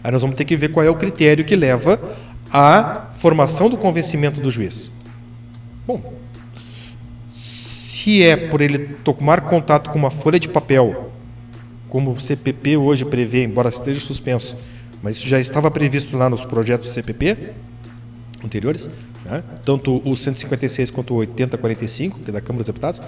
Aí 0.03 0.11
nós 0.11 0.21
vamos 0.21 0.37
ter 0.37 0.45
que 0.45 0.55
ver 0.55 0.69
qual 0.69 0.85
é 0.85 0.89
o 0.89 0.95
critério 0.95 1.43
que 1.43 1.55
leva 1.55 1.99
à 2.51 3.07
formação 3.13 3.69
do 3.69 3.77
convencimento 3.77 4.39
do 4.39 4.51
juiz. 4.51 4.91
Bom, 5.85 6.13
se 8.05 8.21
é 8.21 8.37
por 8.37 8.61
ele 8.61 8.77
tomar 9.03 9.41
contato 9.41 9.89
com 9.89 9.97
uma 9.97 10.11
folha 10.11 10.39
de 10.39 10.47
papel, 10.47 11.09
como 11.89 12.11
o 12.11 12.21
CPP 12.21 12.77
hoje 12.77 13.03
prevê, 13.03 13.43
embora 13.43 13.69
esteja 13.69 13.99
suspenso, 13.99 14.55
mas 15.01 15.17
isso 15.17 15.27
já 15.27 15.39
estava 15.39 15.71
previsto 15.71 16.15
lá 16.15 16.29
nos 16.29 16.45
projetos 16.45 16.93
CPP 16.93 17.49
anteriores, 18.43 18.87
né? 19.25 19.41
tanto 19.65 20.03
o 20.05 20.15
156 20.15 20.91
quanto 20.91 21.15
o 21.15 21.17
8045, 21.17 22.19
que 22.19 22.29
é 22.29 22.33
da 22.33 22.41
Câmara 22.41 22.59
dos 22.59 22.67
Deputados, 22.67 23.01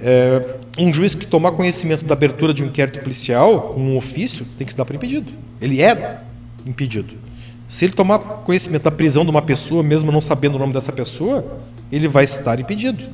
é, 0.00 0.58
um 0.78 0.94
juiz 0.94 1.16
que 1.16 1.26
tomar 1.26 1.50
conhecimento 1.50 2.04
da 2.04 2.14
abertura 2.14 2.54
de 2.54 2.62
um 2.62 2.68
inquérito 2.68 3.00
policial, 3.00 3.74
um 3.76 3.96
ofício, 3.96 4.46
tem 4.56 4.64
que 4.64 4.72
se 4.72 4.76
dar 4.76 4.84
por 4.84 4.94
impedido. 4.94 5.32
Ele 5.60 5.82
é 5.82 6.20
impedido. 6.64 7.14
Se 7.66 7.84
ele 7.84 7.94
tomar 7.94 8.20
conhecimento 8.20 8.84
da 8.84 8.92
prisão 8.92 9.24
de 9.24 9.30
uma 9.32 9.42
pessoa, 9.42 9.82
mesmo 9.82 10.12
não 10.12 10.20
sabendo 10.20 10.54
o 10.54 10.58
nome 10.60 10.72
dessa 10.72 10.92
pessoa, 10.92 11.60
ele 11.90 12.06
vai 12.06 12.22
estar 12.22 12.60
impedido. 12.60 13.08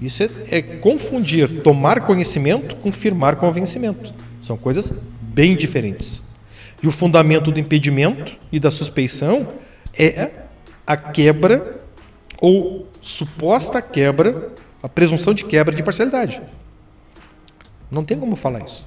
Isso 0.00 0.22
é, 0.22 0.28
é 0.50 0.62
confundir 0.62 1.62
tomar 1.62 2.00
conhecimento 2.00 2.76
com 2.76 2.90
firmar 2.90 3.36
convencimento. 3.36 4.12
São 4.40 4.56
coisas 4.56 5.06
bem 5.20 5.56
diferentes. 5.56 6.22
E 6.82 6.86
o 6.86 6.90
fundamento 6.90 7.50
do 7.50 7.58
impedimento 7.58 8.36
e 8.52 8.60
da 8.60 8.70
suspeição 8.70 9.48
é 9.98 10.30
a 10.86 10.96
quebra 10.96 11.80
ou 12.40 12.86
suposta 13.00 13.80
quebra, 13.80 14.52
a 14.82 14.88
presunção 14.88 15.32
de 15.32 15.44
quebra 15.44 15.74
de 15.74 15.82
parcialidade. 15.82 16.42
Não 17.90 18.04
tem 18.04 18.18
como 18.18 18.36
falar 18.36 18.64
isso. 18.64 18.84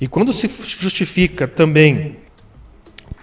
E 0.00 0.06
quando 0.06 0.32
se 0.32 0.48
justifica 0.64 1.48
também 1.48 2.16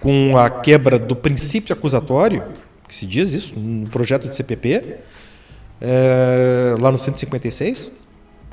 com 0.00 0.36
a 0.36 0.50
quebra 0.50 0.98
do 0.98 1.16
princípio 1.16 1.72
acusatório, 1.72 2.44
que 2.86 2.94
se 2.94 3.06
diz 3.06 3.32
isso 3.32 3.58
no 3.58 3.88
projeto 3.88 4.28
de 4.28 4.36
CPP, 4.36 4.96
é, 5.80 6.74
lá 6.80 6.90
no 6.90 6.98
156, 6.98 8.06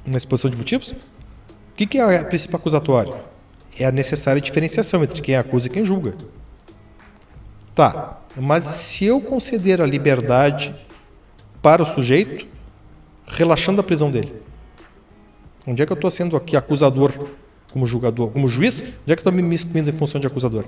na 0.05 0.17
exposição 0.17 0.49
de 0.49 0.57
motivos. 0.57 0.91
O 0.91 1.75
que, 1.75 1.87
que 1.87 1.97
é 1.97 2.21
o 2.21 2.25
princípio 2.25 2.55
acusatório? 2.55 3.13
é 3.79 3.85
a 3.85 3.91
necessária 3.91 4.41
diferenciação 4.41 5.03
entre 5.03 5.21
quem 5.21 5.35
acusa 5.35 5.67
e 5.67 5.69
quem 5.69 5.85
julga. 5.85 6.15
Tá, 7.73 8.21
mas 8.35 8.65
se 8.65 9.05
eu 9.05 9.19
conceder 9.19 9.81
a 9.81 9.85
liberdade 9.85 10.73
para 11.61 11.81
o 11.81 11.85
sujeito, 11.85 12.45
relaxando 13.25 13.81
a 13.81 13.83
prisão 13.83 14.11
dele, 14.11 14.33
onde 15.65 15.81
é 15.81 15.85
que 15.85 15.91
eu 15.91 15.95
estou 15.95 16.11
sendo 16.11 16.37
aqui 16.37 16.55
acusador 16.55 17.11
como 17.71 17.85
julgador, 17.85 18.29
como 18.29 18.47
juiz? 18.47 18.81
Onde 18.81 19.13
é 19.13 19.15
que 19.15 19.21
eu 19.21 19.29
estou 19.29 19.31
me 19.31 19.41
miscuindo 19.41 19.89
em 19.89 19.93
função 19.93 20.21
de 20.21 20.27
acusador? 20.27 20.65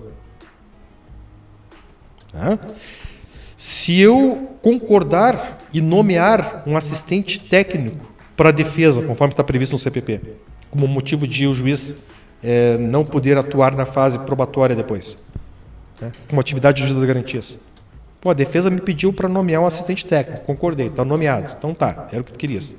Se 3.58 4.00
eu 4.00 4.58
concordar 4.62 5.60
e 5.74 5.80
nomear 5.80 6.64
um 6.66 6.76
assistente 6.76 7.40
técnico 7.40 8.06
para 8.36 8.50
a 8.50 8.52
defesa, 8.52 9.02
conforme 9.02 9.34
está 9.34 9.44
previsto 9.44 9.74
no 9.74 9.80
CPP, 9.80 10.22
como 10.70 10.88
motivo 10.88 11.28
de 11.28 11.48
o 11.48 11.54
juiz 11.54 12.08
é, 12.44 12.78
não 12.78 13.06
poder 13.06 13.38
atuar 13.38 13.76
na 13.76 13.86
fase 13.86 14.20
probatória 14.20 14.76
depois, 14.76 15.18
né, 16.02 16.12
como 16.28 16.42
atividade 16.42 16.86
de 16.86 16.94
das 16.94 17.04
garantias. 17.04 17.58
Pô, 18.20 18.30
a 18.30 18.34
defesa 18.34 18.70
me 18.70 18.82
pediu 18.82 19.14
para 19.14 19.30
nomear 19.30 19.62
um 19.62 19.66
assistente 19.66 20.06
técnico, 20.06 20.44
concordei, 20.46 20.88
está 20.88 21.06
nomeado. 21.06 21.56
Então 21.58 21.74
tá, 21.74 22.08
era 22.12 22.22
o 22.22 22.26
que 22.26 22.34
tu 22.34 22.40
querias. 22.40 22.74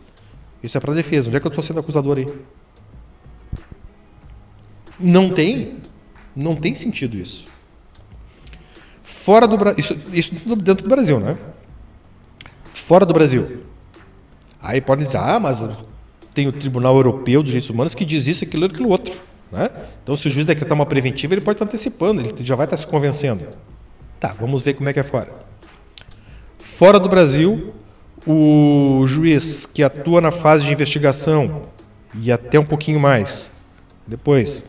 Isso 0.63 0.77
é 0.77 0.81
para 0.81 0.93
a 0.93 0.95
defesa. 0.95 1.29
Onde 1.29 1.37
é 1.37 1.41
que 1.41 1.47
eu 1.47 1.51
estou 1.51 1.63
sendo 1.63 1.79
acusador 1.79 2.19
aí? 2.19 2.27
Não 4.99 5.31
tem, 5.31 5.77
não 6.35 6.57
tem 6.57 6.75
sentido 6.75 7.17
isso. 7.17 7.47
Fora 9.07 9.47
do 9.47 9.57
Brasil, 9.57 9.79
isso, 9.79 9.95
isso 10.13 10.57
dentro 10.57 10.83
do 10.83 10.89
Brasil, 10.89 11.21
né? 11.21 11.39
Fora 12.65 13.07
do 13.07 13.15
Brasil. 13.15 13.63
Aí 14.61 14.81
podem 14.81 15.05
dizer, 15.05 15.19
ah, 15.19 15.39
mas 15.39 15.63
tem 16.35 16.49
o 16.49 16.53
Tribunal 16.53 16.97
Europeu 16.97 17.41
dos 17.41 17.51
Direitos 17.51 17.71
Humanos 17.71 17.95
que 17.95 18.05
diz 18.05 18.27
isso, 18.27 18.43
aquilo 18.43 18.67
aquilo 18.67 18.89
outro. 18.89 19.15
Né? 19.53 19.71
Então, 20.03 20.17
se 20.17 20.27
o 20.27 20.31
juiz 20.31 20.45
decretar 20.45 20.75
uma 20.75 20.85
preventiva, 20.85 21.35
ele 21.35 21.41
pode 21.41 21.55
estar 21.55 21.65
antecipando, 21.65 22.21
ele 22.21 22.35
já 22.41 22.57
vai 22.57 22.67
estar 22.67 22.77
se 22.77 22.85
convencendo. 22.85 23.47
Tá, 24.19 24.35
vamos 24.39 24.65
ver 24.65 24.75
como 24.75 24.89
é 24.89 24.93
que 24.93 24.99
é 24.99 25.05
fora. 25.05 25.33
Fora 26.59 26.99
do 26.99 27.09
Brasil, 27.09 27.73
o 28.27 29.05
juiz 29.07 29.67
que 29.67 29.85
atua 29.85 30.21
na 30.21 30.33
fase 30.33 30.67
de 30.67 30.73
investigação 30.73 31.69
e 32.21 32.33
até 32.33 32.59
um 32.59 32.67
pouquinho 32.67 32.99
mais, 32.99 33.53
depois, 34.05 34.65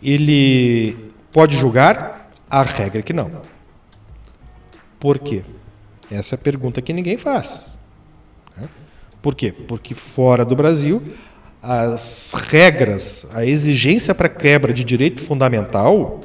ele 0.00 0.96
pode 1.32 1.56
julgar? 1.56 2.30
A 2.48 2.62
regra 2.62 3.00
é 3.00 3.02
que 3.02 3.12
não. 3.12 3.50
Por 5.00 5.18
quê? 5.18 5.42
Essa 6.10 6.34
é 6.34 6.36
a 6.36 6.38
pergunta 6.38 6.82
que 6.82 6.92
ninguém 6.92 7.16
faz. 7.16 7.72
Né? 8.56 8.68
Por 9.22 9.34
quê? 9.34 9.50
Porque 9.50 9.94
fora 9.94 10.44
do 10.44 10.54
Brasil, 10.54 11.02
as 11.62 12.34
regras, 12.48 13.30
a 13.34 13.44
exigência 13.46 14.14
para 14.14 14.28
quebra 14.28 14.74
de 14.74 14.84
direito 14.84 15.22
fundamental, 15.22 16.20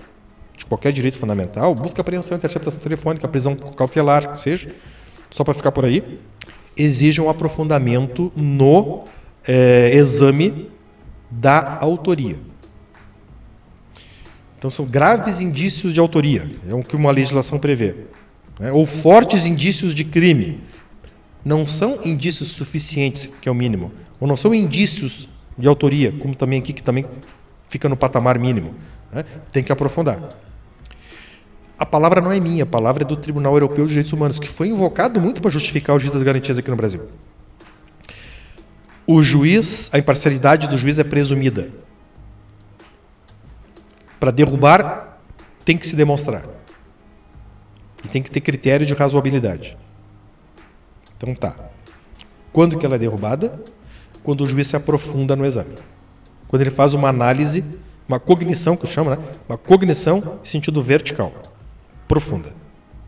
de 0.57 0.65
qualquer 0.65 0.91
direito 0.91 1.17
fundamental, 1.17 1.73
busca 1.73 2.01
apreensão, 2.01 2.38
interceptação 2.38 2.80
telefônica, 2.80 3.28
prisão 3.30 3.55
cautelar, 3.55 4.34
que 4.34 4.41
seja, 4.41 4.76
só 5.32 5.43
para 5.43 5.53
ficar 5.53 5.71
por 5.71 5.86
aí, 5.86 6.19
exige 6.76 7.21
um 7.21 7.30
aprofundamento 7.30 8.32
no 8.36 9.05
é, 9.47 9.91
exame 9.95 10.69
da 11.32 11.78
autoria. 11.80 12.38
Então 14.57 14.69
são 14.69 14.86
graves 14.86 15.39
indícios 15.39 15.93
de 15.93 15.99
autoria, 15.99 16.49
é 16.67 16.73
o 16.73 16.84
que 16.84 16.95
uma 16.95 17.11
legislação 17.11 17.57
prevê 17.57 17.95
né, 18.60 18.72
ou 18.72 18.86
fortes 18.86 19.45
indícios 19.45 19.93
de 19.93 20.03
crime, 20.03 20.60
não 21.43 21.68
são 21.68 21.99
indícios 22.03 22.49
suficientes, 22.49 23.26
que 23.26 23.47
é 23.47 23.51
o 23.51 23.56
mínimo, 23.56 23.91
ou 24.20 24.28
não 24.28 24.36
são 24.36 24.53
indícios 24.53 25.28
de 25.58 25.68
autoria, 25.68 26.12
como 26.12 26.36
também 26.36 26.60
aqui, 26.60 26.74
que 26.74 26.84
também 26.84 27.06
fica 27.70 27.88
no 27.88 27.95
patamar 27.95 28.39
mínimo. 28.39 28.74
Né, 29.12 29.24
tem 29.51 29.64
que 29.64 29.72
aprofundar. 29.72 30.22
A 31.78 31.86
palavra 31.86 32.22
não 32.22 32.32
é 32.32 32.39
minha, 32.39 32.64
a 32.64 32.68
palavra 32.68 33.03
é 33.03 33.06
do 33.06 33.18
Tribunal 33.18 33.53
Europeu 33.53 33.84
de 33.84 33.89
Direitos 33.89 34.14
Humanos, 34.14 34.39
que 34.39 34.47
foi 34.47 34.70
invocado 34.70 35.20
muito 35.20 35.41
para 35.41 35.51
justificar 35.51 35.95
o 35.95 35.99
juiz 35.99 36.14
das 36.14 36.24
garantias 36.24 36.58
aqui 36.58 36.70
no 36.70 36.78
Brasil. 36.78 37.01
O 39.06 39.22
juiz, 39.22 39.93
a 39.93 39.99
imparcialidade 39.99 40.68
do 40.68 40.78
juiz 40.78 40.97
é 40.97 41.03
presumida. 41.03 41.70
Para 44.20 44.32
derrubar, 44.32 45.20
tem 45.64 45.78
que 45.78 45.86
se 45.86 45.95
demonstrar. 45.95 46.55
E 48.06 48.08
tem 48.08 48.22
que 48.22 48.32
ter 48.32 48.39
critério 48.39 48.86
de 48.86 48.93
razoabilidade. 48.93 49.78
Então 51.18 51.34
tá. 51.34 51.56
Quando 52.53 52.78
que 52.78 52.86
ela 52.86 52.95
é 52.95 52.99
derrubada? 52.99 53.60
Quando 54.24 54.41
o 54.41 54.47
juiz 54.47 54.68
se 54.68 54.76
aprofunda 54.76 55.36
no 55.36 55.45
exame. 55.45 55.76
Quando 56.47 56.62
ele 56.62 56.70
faz 56.70 56.93
uma 56.93 57.10
análise, 57.10 57.64
uma 58.08 58.20
cognição, 58.20 58.78
que 58.78 58.88
chama, 58.88 59.16
né? 59.16 59.24
Uma 59.49 59.58
cognição 59.58 60.38
em 60.41 60.45
sentido 60.45 60.82
vertical, 60.82 61.34
profunda. 62.08 62.49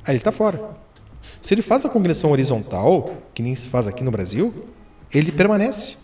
Aí 0.03 0.13
ele 0.13 0.17
está 0.17 0.31
fora. 0.31 0.59
Se 1.41 1.53
ele 1.53 1.61
faz 1.61 1.85
a 1.85 1.89
cognição 1.89 2.31
horizontal, 2.31 3.09
que 3.33 3.43
nem 3.43 3.55
se 3.55 3.67
faz 3.67 3.87
aqui 3.87 4.03
no 4.03 4.11
Brasil, 4.11 4.65
ele 5.13 5.31
permanece. 5.31 5.97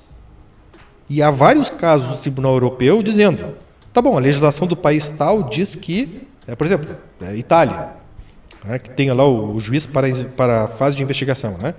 E 1.09 1.21
há 1.21 1.31
vários 1.31 1.69
casos 1.69 2.09
do 2.09 2.17
Tribunal 2.17 2.53
Europeu 2.53 3.01
dizendo: 3.01 3.55
tá 3.91 4.01
bom, 4.01 4.17
a 4.17 4.19
legislação 4.19 4.67
do 4.67 4.75
país 4.75 5.09
tal 5.09 5.43
diz 5.43 5.75
que, 5.75 6.27
é, 6.47 6.55
por 6.55 6.65
exemplo, 6.65 6.95
é, 7.21 7.35
Itália, 7.35 7.89
né, 8.63 8.79
que 8.79 8.89
tenha 8.89 9.13
lá 9.13 9.25
o, 9.25 9.55
o, 9.55 9.59
juiz 9.59 9.85
para, 9.85 10.07
para 10.35 10.63
a 10.63 10.67
fase 10.67 10.97
de 10.97 11.03
investigação, 11.03 11.57
né, 11.57 11.73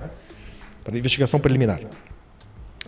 para 0.82 0.94
a 0.94 0.98
investigação 0.98 1.40
preliminar. 1.40 1.80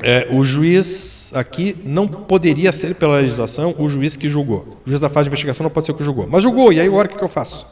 É, 0.03 0.28
o 0.30 0.44
juiz 0.44 1.32
aqui 1.34 1.76
não 1.84 2.07
poderia 2.07 2.70
ser, 2.70 2.94
pela 2.94 3.16
legislação, 3.16 3.74
o 3.78 3.88
juiz 3.88 4.14
que 4.14 4.28
julgou. 4.28 4.78
O 4.84 4.90
juiz 4.90 5.01
da 5.01 5.09
fase 5.09 5.24
de 5.24 5.28
investigação 5.30 5.64
não 5.64 5.70
pode 5.70 5.86
ser 5.86 5.92
o 5.92 5.94
que 5.94 6.05
julgou. 6.05 6.26
Mas 6.26 6.42
julgou, 6.42 6.70
e 6.72 6.80
aí 6.80 6.86
agora 6.86 7.09
o 7.09 7.11
que, 7.11 7.16
que 7.16 7.24
eu 7.24 7.28
faço? 7.28 7.66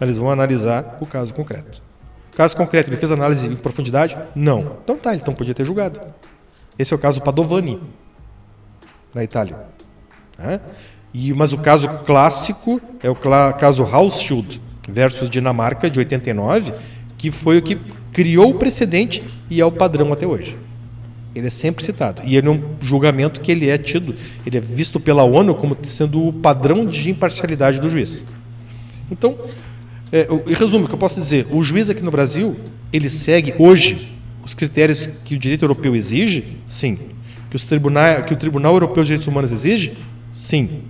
Eles 0.00 0.16
vão 0.16 0.30
analisar 0.30 0.98
o 1.00 1.06
caso 1.06 1.34
concreto. 1.34 1.82
Caso 2.36 2.56
concreto, 2.56 2.88
ele 2.88 2.96
fez 2.96 3.10
análise 3.10 3.48
em 3.48 3.56
profundidade? 3.56 4.16
Não. 4.36 4.76
Então 4.84 4.96
tá, 4.96 5.12
ele 5.12 5.24
não 5.26 5.34
podia 5.34 5.52
ter 5.52 5.64
julgado. 5.64 6.00
Esse 6.78 6.94
é 6.94 6.96
o 6.96 6.98
caso 6.98 7.20
Padovani, 7.20 7.82
na 9.12 9.24
Itália. 9.24 9.58
É? 10.38 10.60
E, 11.12 11.34
mas 11.34 11.52
o 11.52 11.58
caso 11.58 11.88
clássico 12.04 12.80
é 13.02 13.10
o 13.10 13.16
caso 13.58 13.82
Hausschild, 13.82 14.62
versus 14.88 15.28
Dinamarca 15.28 15.90
de 15.90 15.98
89, 15.98 16.72
que 17.16 17.30
foi 17.30 17.58
o 17.58 17.62
que 17.62 17.78
criou 18.12 18.50
o 18.50 18.54
precedente 18.54 19.22
e 19.50 19.60
é 19.60 19.64
o 19.64 19.70
padrão 19.70 20.12
até 20.12 20.26
hoje. 20.26 20.56
Ele 21.34 21.46
é 21.46 21.50
sempre 21.50 21.84
citado. 21.84 22.22
E 22.24 22.36
ele 22.36 22.48
é 22.48 22.50
um 22.50 22.62
julgamento 22.80 23.40
que 23.40 23.52
ele 23.52 23.68
é 23.68 23.78
tido, 23.78 24.14
ele 24.44 24.56
é 24.56 24.60
visto 24.60 24.98
pela 24.98 25.22
ONU 25.22 25.54
como 25.54 25.76
sendo 25.82 26.26
o 26.26 26.32
padrão 26.32 26.86
de 26.86 27.10
imparcialidade 27.10 27.80
do 27.80 27.88
juiz. 27.88 28.24
Então, 29.10 29.36
é, 30.10 30.26
em 30.46 30.54
resumo, 30.54 30.86
o 30.86 30.88
que 30.88 30.94
eu 30.94 30.98
posso 30.98 31.20
dizer, 31.20 31.46
o 31.50 31.62
juiz 31.62 31.90
aqui 31.90 32.02
no 32.02 32.10
Brasil, 32.10 32.56
ele 32.92 33.10
segue 33.10 33.54
hoje 33.58 34.16
os 34.44 34.54
critérios 34.54 35.06
que 35.06 35.34
o 35.34 35.38
direito 35.38 35.62
europeu 35.64 35.94
exige? 35.94 36.56
Sim. 36.68 36.98
Que, 37.50 37.56
os 37.56 37.64
tribunais, 37.64 38.24
que 38.24 38.32
o 38.32 38.36
Tribunal 38.36 38.74
Europeu 38.74 39.02
de 39.02 39.08
Direitos 39.08 39.28
Humanos 39.28 39.52
exige? 39.52 39.92
Sim. 40.32 40.82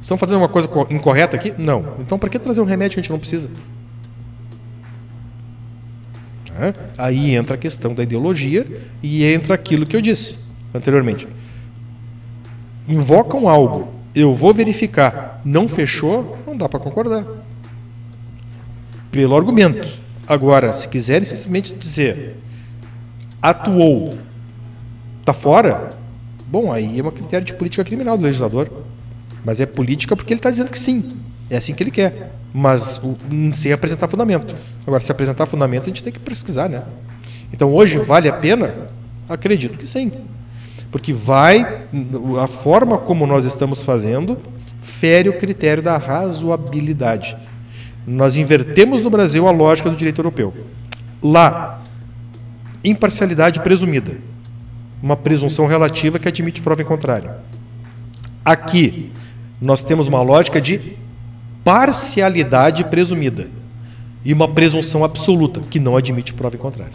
Estão 0.00 0.16
fazendo 0.16 0.38
uma 0.38 0.48
coisa 0.48 0.68
incorreta 0.90 1.36
aqui? 1.36 1.52
Não. 1.58 1.94
Então, 1.98 2.18
para 2.18 2.28
que 2.28 2.38
trazer 2.38 2.60
um 2.60 2.64
remédio 2.64 2.94
que 2.94 3.00
a 3.00 3.02
gente 3.02 3.10
não 3.10 3.18
precisa? 3.18 3.50
Aí 6.96 7.34
entra 7.34 7.54
a 7.54 7.58
questão 7.58 7.94
da 7.94 8.02
ideologia 8.02 8.66
e 9.02 9.24
entra 9.24 9.54
aquilo 9.54 9.86
que 9.86 9.96
eu 9.96 10.00
disse 10.00 10.38
anteriormente. 10.74 11.28
Invocam 12.88 13.48
algo, 13.48 13.88
eu 14.14 14.34
vou 14.34 14.52
verificar, 14.52 15.40
não 15.44 15.68
fechou, 15.68 16.36
não 16.46 16.56
dá 16.56 16.68
para 16.68 16.80
concordar. 16.80 17.24
Pelo 19.10 19.36
argumento. 19.36 19.88
Agora, 20.26 20.72
se 20.72 20.88
quiserem 20.88 21.24
simplesmente 21.24 21.74
dizer 21.74 22.36
atuou, 23.40 24.18
está 25.20 25.32
fora, 25.32 25.90
bom, 26.48 26.72
aí 26.72 26.98
é 26.98 27.02
uma 27.02 27.12
critério 27.12 27.46
de 27.46 27.54
política 27.54 27.84
criminal 27.84 28.16
do 28.16 28.24
legislador. 28.24 28.68
Mas 29.44 29.60
é 29.60 29.66
política 29.66 30.16
porque 30.16 30.32
ele 30.32 30.38
está 30.38 30.50
dizendo 30.50 30.70
que 30.70 30.78
sim. 30.78 31.16
É 31.50 31.56
assim 31.56 31.74
que 31.74 31.82
ele 31.82 31.90
quer. 31.90 32.32
Mas 32.52 32.98
o, 32.98 33.16
sem 33.54 33.72
apresentar 33.72 34.08
fundamento. 34.08 34.54
Agora, 34.86 35.00
se 35.00 35.12
apresentar 35.12 35.46
fundamento, 35.46 35.84
a 35.84 35.86
gente 35.86 36.02
tem 36.02 36.12
que 36.12 36.18
pesquisar, 36.18 36.68
né? 36.68 36.82
Então, 37.52 37.72
hoje 37.72 37.98
vale 37.98 38.28
a 38.28 38.32
pena? 38.32 38.74
Acredito 39.28 39.78
que 39.78 39.86
sim. 39.86 40.12
Porque 40.90 41.12
vai, 41.12 41.84
a 42.40 42.46
forma 42.46 42.96
como 42.96 43.26
nós 43.26 43.44
estamos 43.44 43.82
fazendo, 43.82 44.38
fere 44.78 45.28
o 45.28 45.38
critério 45.38 45.82
da 45.82 45.96
razoabilidade. 45.96 47.36
Nós 48.06 48.36
invertemos 48.38 49.02
no 49.02 49.10
Brasil 49.10 49.46
a 49.46 49.50
lógica 49.50 49.90
do 49.90 49.96
direito 49.96 50.20
europeu. 50.20 50.54
Lá, 51.22 51.82
imparcialidade 52.82 53.60
presumida. 53.60 54.16
Uma 55.02 55.16
presunção 55.16 55.66
relativa 55.66 56.18
que 56.18 56.28
admite 56.28 56.62
prova 56.62 56.80
em 56.80 56.86
contrário. 56.86 57.30
Aqui, 58.44 59.12
nós 59.60 59.82
temos 59.82 60.06
uma 60.06 60.22
lógica 60.22 60.60
de 60.60 60.96
parcialidade 61.64 62.84
presumida 62.84 63.48
e 64.24 64.32
uma 64.32 64.48
presunção 64.48 65.04
absoluta, 65.04 65.60
que 65.60 65.78
não 65.78 65.96
admite 65.96 66.32
prova 66.32 66.56
em 66.56 66.58
contrário. 66.58 66.94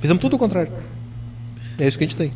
Fizemos 0.00 0.20
tudo 0.20 0.36
o 0.36 0.38
contrário. 0.38 0.72
É 1.78 1.86
isso 1.86 1.98
que 1.98 2.04
a 2.04 2.06
gente 2.06 2.16
tem. 2.16 2.32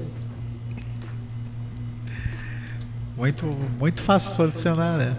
Muito, 3.17 3.45
muito 3.79 4.01
fácil 4.01 4.35
solucionar, 4.37 4.97
né? 4.97 5.17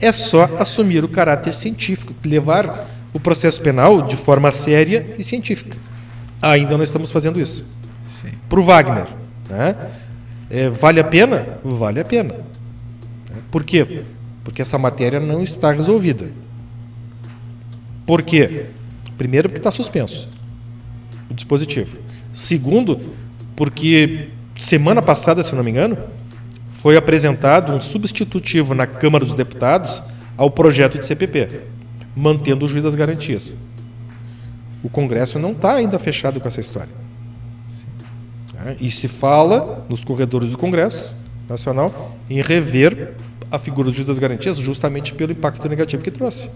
é 0.00 0.12
só 0.12 0.44
assumir 0.58 1.04
o 1.04 1.08
caráter 1.08 1.52
científico, 1.52 2.14
levar 2.24 2.88
o 3.12 3.20
processo 3.20 3.60
penal 3.60 4.02
de 4.02 4.16
forma 4.16 4.50
séria 4.52 5.14
e 5.18 5.24
científica. 5.24 5.76
Ainda 6.40 6.76
não 6.76 6.84
estamos 6.84 7.12
fazendo 7.12 7.40
isso. 7.40 7.64
Para 8.48 8.60
o 8.60 8.62
Wagner, 8.62 9.06
né? 9.48 9.76
É, 10.50 10.68
vale 10.68 11.00
a 11.00 11.04
pena? 11.04 11.58
Vale 11.64 12.00
a 12.00 12.04
pena. 12.04 12.34
Por 13.52 13.62
quê? 13.62 14.02
Porque 14.42 14.62
essa 14.62 14.78
matéria 14.78 15.20
não 15.20 15.44
está 15.44 15.70
resolvida. 15.70 16.32
Por 18.04 18.22
quê? 18.22 18.66
Primeiro, 19.16 19.48
porque 19.48 19.60
está 19.60 19.70
suspenso 19.70 20.26
o 21.30 21.34
dispositivo. 21.34 21.98
Segundo, 22.32 22.98
porque 23.54 24.30
semana 24.56 25.02
passada, 25.02 25.42
se 25.42 25.54
não 25.54 25.62
me 25.62 25.70
engano, 25.70 25.98
foi 26.70 26.96
apresentado 26.96 27.72
um 27.72 27.80
substitutivo 27.80 28.74
na 28.74 28.86
Câmara 28.86 29.24
dos 29.24 29.34
Deputados 29.34 30.02
ao 30.36 30.50
projeto 30.50 30.98
de 30.98 31.06
CPP, 31.06 31.60
mantendo 32.16 32.64
o 32.64 32.68
juiz 32.68 32.82
das 32.82 32.94
garantias. 32.94 33.54
O 34.82 34.88
Congresso 34.88 35.38
não 35.38 35.52
está 35.52 35.74
ainda 35.74 35.98
fechado 35.98 36.40
com 36.40 36.48
essa 36.48 36.60
história. 36.60 37.02
E 38.80 38.90
se 38.90 39.08
fala 39.08 39.84
nos 39.88 40.04
corredores 40.04 40.48
do 40.48 40.58
Congresso 40.58 41.14
Nacional 41.48 42.16
em 42.30 42.40
rever 42.40 43.14
a 43.52 43.58
figura 43.58 43.90
do 43.90 43.94
juiz 43.94 44.06
das 44.06 44.18
garantias 44.18 44.56
justamente 44.56 45.12
pelo 45.12 45.30
impacto 45.30 45.68
negativo 45.68 46.02
que 46.02 46.10
trouxe. 46.10 46.50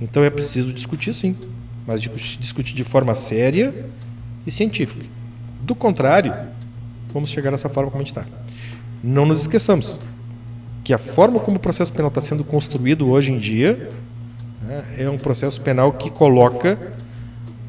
Então 0.00 0.24
é 0.24 0.30
preciso 0.30 0.72
discutir 0.72 1.12
sim, 1.12 1.36
mas 1.86 2.00
discutir 2.00 2.74
de 2.74 2.82
forma 2.82 3.14
séria 3.14 3.86
e 4.46 4.50
científica. 4.50 5.04
Do 5.60 5.74
contrário, 5.74 6.34
vamos 7.12 7.28
chegar 7.28 7.50
nessa 7.50 7.68
forma 7.68 7.90
como 7.90 8.02
a 8.02 8.04
gente 8.04 8.16
está. 8.16 8.26
Não 9.04 9.26
nos 9.26 9.42
esqueçamos 9.42 9.98
que 10.82 10.94
a 10.94 10.98
forma 10.98 11.38
como 11.38 11.58
o 11.58 11.60
processo 11.60 11.92
penal 11.92 12.08
está 12.08 12.22
sendo 12.22 12.42
construído 12.42 13.06
hoje 13.10 13.30
em 13.30 13.38
dia 13.38 13.90
né, 14.62 14.84
é 14.96 15.10
um 15.10 15.18
processo 15.18 15.60
penal 15.60 15.92
que 15.92 16.10
coloca 16.10 16.78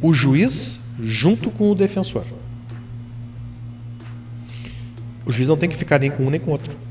o 0.02 0.14
juiz 0.14 0.96
junto 1.02 1.52
com 1.52 1.70
o 1.70 1.76
defensor. 1.76 2.24
O 5.26 5.32
juiz 5.32 5.50
não 5.50 5.58
tem 5.58 5.70
que 5.70 5.76
ficar 5.76 6.00
nem 6.00 6.10
com 6.10 6.24
um 6.24 6.30
nem 6.30 6.40
com 6.40 6.52
o 6.52 6.54
outro. 6.54 6.89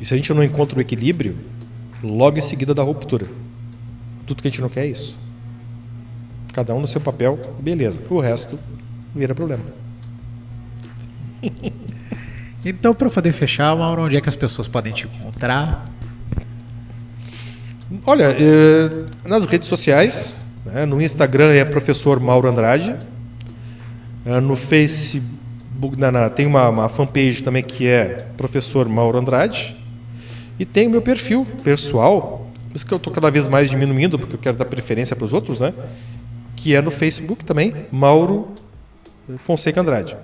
E 0.00 0.04
se 0.04 0.14
a 0.14 0.16
gente 0.16 0.32
não 0.32 0.42
encontra 0.42 0.78
o 0.78 0.80
equilíbrio, 0.80 1.36
logo 2.02 2.38
em 2.38 2.42
seguida 2.42 2.74
da 2.74 2.82
ruptura. 2.82 3.26
Tudo 4.26 4.42
que 4.42 4.48
a 4.48 4.50
gente 4.50 4.60
não 4.60 4.68
quer 4.68 4.84
é 4.84 4.88
isso. 4.88 5.16
Cada 6.52 6.74
um 6.74 6.80
no 6.80 6.86
seu 6.86 7.00
papel, 7.00 7.38
beleza. 7.60 8.00
O 8.08 8.20
resto 8.20 8.58
vira 9.14 9.34
problema. 9.34 9.64
Então, 12.66 12.94
para 12.94 13.10
poder 13.10 13.32
fechar, 13.34 13.76
Mauro, 13.76 14.04
onde 14.04 14.16
é 14.16 14.20
que 14.22 14.28
as 14.28 14.34
pessoas 14.34 14.66
podem 14.66 14.90
te 14.90 15.06
encontrar? 15.06 15.84
Olha, 18.06 18.34
eh, 18.40 19.04
nas 19.22 19.44
redes 19.44 19.68
sociais, 19.68 20.34
né, 20.64 20.86
no 20.86 21.00
Instagram 21.00 21.52
é 21.52 21.62
professor 21.62 22.18
Mauro 22.18 22.48
Andrade, 22.48 22.96
eh, 24.24 24.40
no 24.40 24.56
Facebook 24.56 25.34
na, 25.98 26.10
na, 26.10 26.30
tem 26.30 26.46
uma, 26.46 26.70
uma, 26.70 26.88
fanpage 26.88 27.42
também 27.42 27.62
que 27.62 27.86
é 27.86 28.26
professor 28.34 28.88
Mauro 28.88 29.18
Andrade, 29.18 29.76
e 30.58 30.64
tem 30.64 30.86
o 30.86 30.90
meu 30.90 31.02
perfil 31.02 31.46
pessoal, 31.62 32.50
isso 32.74 32.86
que 32.86 32.92
eu 32.92 32.96
estou 32.96 33.12
cada 33.12 33.30
vez 33.30 33.46
mais 33.46 33.70
diminuindo, 33.70 34.18
porque 34.18 34.34
eu 34.34 34.38
quero 34.38 34.56
dar 34.56 34.64
preferência 34.64 35.14
para 35.14 35.24
os 35.24 35.32
outros, 35.32 35.60
né? 35.60 35.72
Que 36.56 36.74
é 36.74 36.80
no 36.80 36.90
Facebook 36.90 37.44
também, 37.44 37.74
Mauro 37.90 38.48
Fonseca 39.38 39.80
Andrade. 39.80 40.16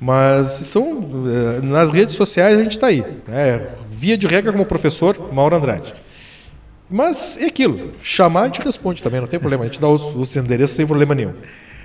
Mas 0.00 0.48
são 0.48 1.08
eh, 1.30 1.60
nas 1.62 1.90
redes 1.90 2.14
sociais 2.14 2.58
a 2.58 2.62
gente 2.62 2.72
está 2.72 2.88
aí. 2.88 3.04
Né? 3.26 3.68
Via 3.88 4.16
de 4.16 4.26
regra 4.26 4.52
como 4.52 4.66
professor 4.66 5.32
Mauro 5.32 5.56
Andrade. 5.56 5.94
Mas 6.90 7.38
é 7.40 7.46
aquilo. 7.46 7.92
Chamar 8.02 8.42
a 8.42 8.46
gente 8.46 8.60
responde 8.60 9.02
também, 9.02 9.20
não 9.20 9.26
tem 9.26 9.40
problema. 9.40 9.64
A 9.64 9.66
gente 9.66 9.80
dá 9.80 9.88
os, 9.88 10.14
os 10.14 10.36
endereços 10.36 10.76
sem 10.76 10.86
problema 10.86 11.14
nenhum. 11.14 11.34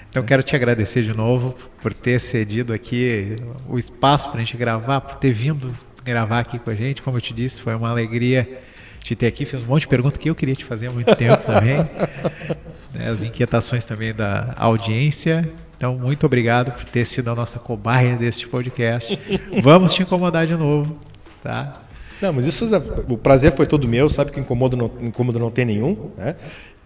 Então 0.09 0.23
quero 0.23 0.41
te 0.41 0.55
agradecer 0.55 1.03
de 1.03 1.15
novo 1.15 1.55
por 1.81 1.93
ter 1.93 2.19
cedido 2.19 2.73
aqui 2.73 3.35
o 3.67 3.77
espaço 3.77 4.29
para 4.29 4.41
a 4.41 4.43
gente 4.43 4.57
gravar, 4.57 5.01
por 5.01 5.15
ter 5.15 5.31
vindo 5.31 5.73
gravar 6.03 6.39
aqui 6.39 6.59
com 6.59 6.69
a 6.69 6.75
gente. 6.75 7.01
Como 7.01 7.17
eu 7.17 7.21
te 7.21 7.33
disse, 7.33 7.61
foi 7.61 7.75
uma 7.75 7.89
alegria 7.89 8.61
te 9.01 9.15
ter 9.15 9.27
aqui. 9.27 9.45
Fiz 9.45 9.61
um 9.61 9.65
monte 9.65 9.81
de 9.81 9.87
perguntas 9.87 10.17
que 10.17 10.29
eu 10.29 10.35
queria 10.35 10.55
te 10.55 10.65
fazer 10.65 10.87
há 10.87 10.91
muito 10.91 11.15
tempo 11.15 11.43
também. 11.45 11.77
Né, 12.91 13.07
as 13.07 13.21
inquietações 13.21 13.85
também 13.85 14.11
da 14.15 14.55
audiência. 14.57 15.47
Então, 15.77 15.95
muito 15.95 16.25
obrigado 16.25 16.71
por 16.71 16.83
ter 16.85 17.05
sido 17.05 17.29
a 17.29 17.35
nossa 17.35 17.59
cobaia 17.59 18.15
deste 18.15 18.47
podcast. 18.47 19.17
Vamos 19.61 19.93
te 19.93 20.01
incomodar 20.01 20.47
de 20.47 20.55
novo, 20.55 20.97
tá? 21.43 21.83
Não, 22.19 22.33
mas 22.33 22.47
isso, 22.47 22.67
o 23.07 23.17
prazer 23.17 23.51
foi 23.51 23.65
todo 23.65 23.87
meu, 23.87 24.09
sabe 24.09 24.31
que 24.31 24.39
incômodo 24.39 24.75
não, 24.75 24.91
incômodo 25.01 25.39
não 25.39 25.51
tem 25.51 25.65
nenhum, 25.65 26.09
né? 26.17 26.35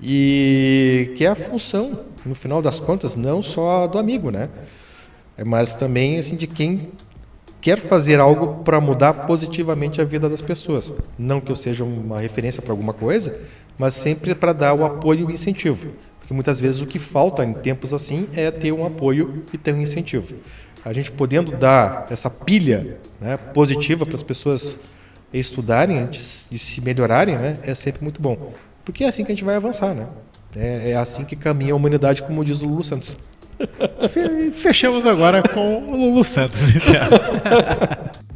E 0.02 1.14
que 1.16 1.26
é 1.26 1.30
a 1.30 1.36
função, 1.36 2.02
no 2.26 2.36
final 2.36 2.62
das 2.62 2.80
contas, 2.80 3.16
não 3.16 3.42
só 3.42 3.88
do 3.88 3.98
amigo, 3.98 4.30
né? 4.30 4.50
Mas 5.46 5.74
também 5.74 6.20
assim 6.20 6.36
de 6.36 6.46
quem 6.46 6.92
quer 7.64 7.80
fazer 7.80 8.20
algo 8.20 8.62
para 8.62 8.82
mudar 8.82 9.14
positivamente 9.26 10.02
a 10.02 10.04
vida 10.04 10.28
das 10.28 10.42
pessoas. 10.42 10.94
Não 11.18 11.40
que 11.40 11.50
eu 11.50 11.56
seja 11.56 11.86
uma 11.86 12.20
referência 12.20 12.62
para 12.62 12.74
alguma 12.74 12.92
coisa, 12.94 13.40
mas 13.78 13.94
sempre 13.94 14.36
para 14.36 14.52
dar 14.52 14.74
o 14.74 14.84
apoio 14.84 15.22
e 15.22 15.24
o 15.24 15.32
incentivo. 15.32 15.88
Porque 16.20 16.34
muitas 16.34 16.60
vezes 16.60 16.82
o 16.82 16.86
que 16.86 17.00
falta 17.00 17.44
em 17.46 17.54
tempos 17.54 17.94
assim 17.94 18.28
é 18.36 18.52
ter 18.52 18.74
um 18.74 18.86
apoio 18.86 19.46
e 19.54 19.58
ter 19.58 19.74
um 19.74 19.82
incentivo. 19.82 20.36
A 20.84 20.92
gente 20.92 21.10
podendo 21.10 21.56
dar 21.56 22.06
essa 22.10 22.30
pilha 22.30 22.98
né, 23.22 23.38
positiva 23.38 24.06
para 24.06 24.16
as 24.16 24.24
pessoas 24.24 24.80
estudarem 25.34 26.00
antes 26.00 26.48
de 26.52 26.60
se 26.60 26.82
melhorarem, 26.82 27.38
né, 27.38 27.60
é 27.64 27.74
sempre 27.74 28.04
muito 28.04 28.22
bom. 28.22 28.52
Porque 28.84 29.06
é 29.06 29.08
assim 29.08 29.24
que 29.24 29.32
a 29.32 29.36
gente 29.36 29.46
vai 29.46 29.56
avançar, 29.56 29.96
né? 29.96 30.08
É, 30.54 30.92
é 30.92 30.96
assim 30.98 31.24
que 31.24 31.38
caminha 31.38 31.72
a 31.72 31.78
humanidade, 31.78 32.24
como 32.24 32.44
diz 32.44 32.60
o 32.60 32.66
Lulu 32.66 32.84
Santos. 32.84 33.18
Fechamos 34.54 35.06
agora 35.06 35.42
com 35.44 35.78
o 35.78 35.96
Lulu 35.96 36.24
Santos. 36.24 36.76
Então. 36.76 38.24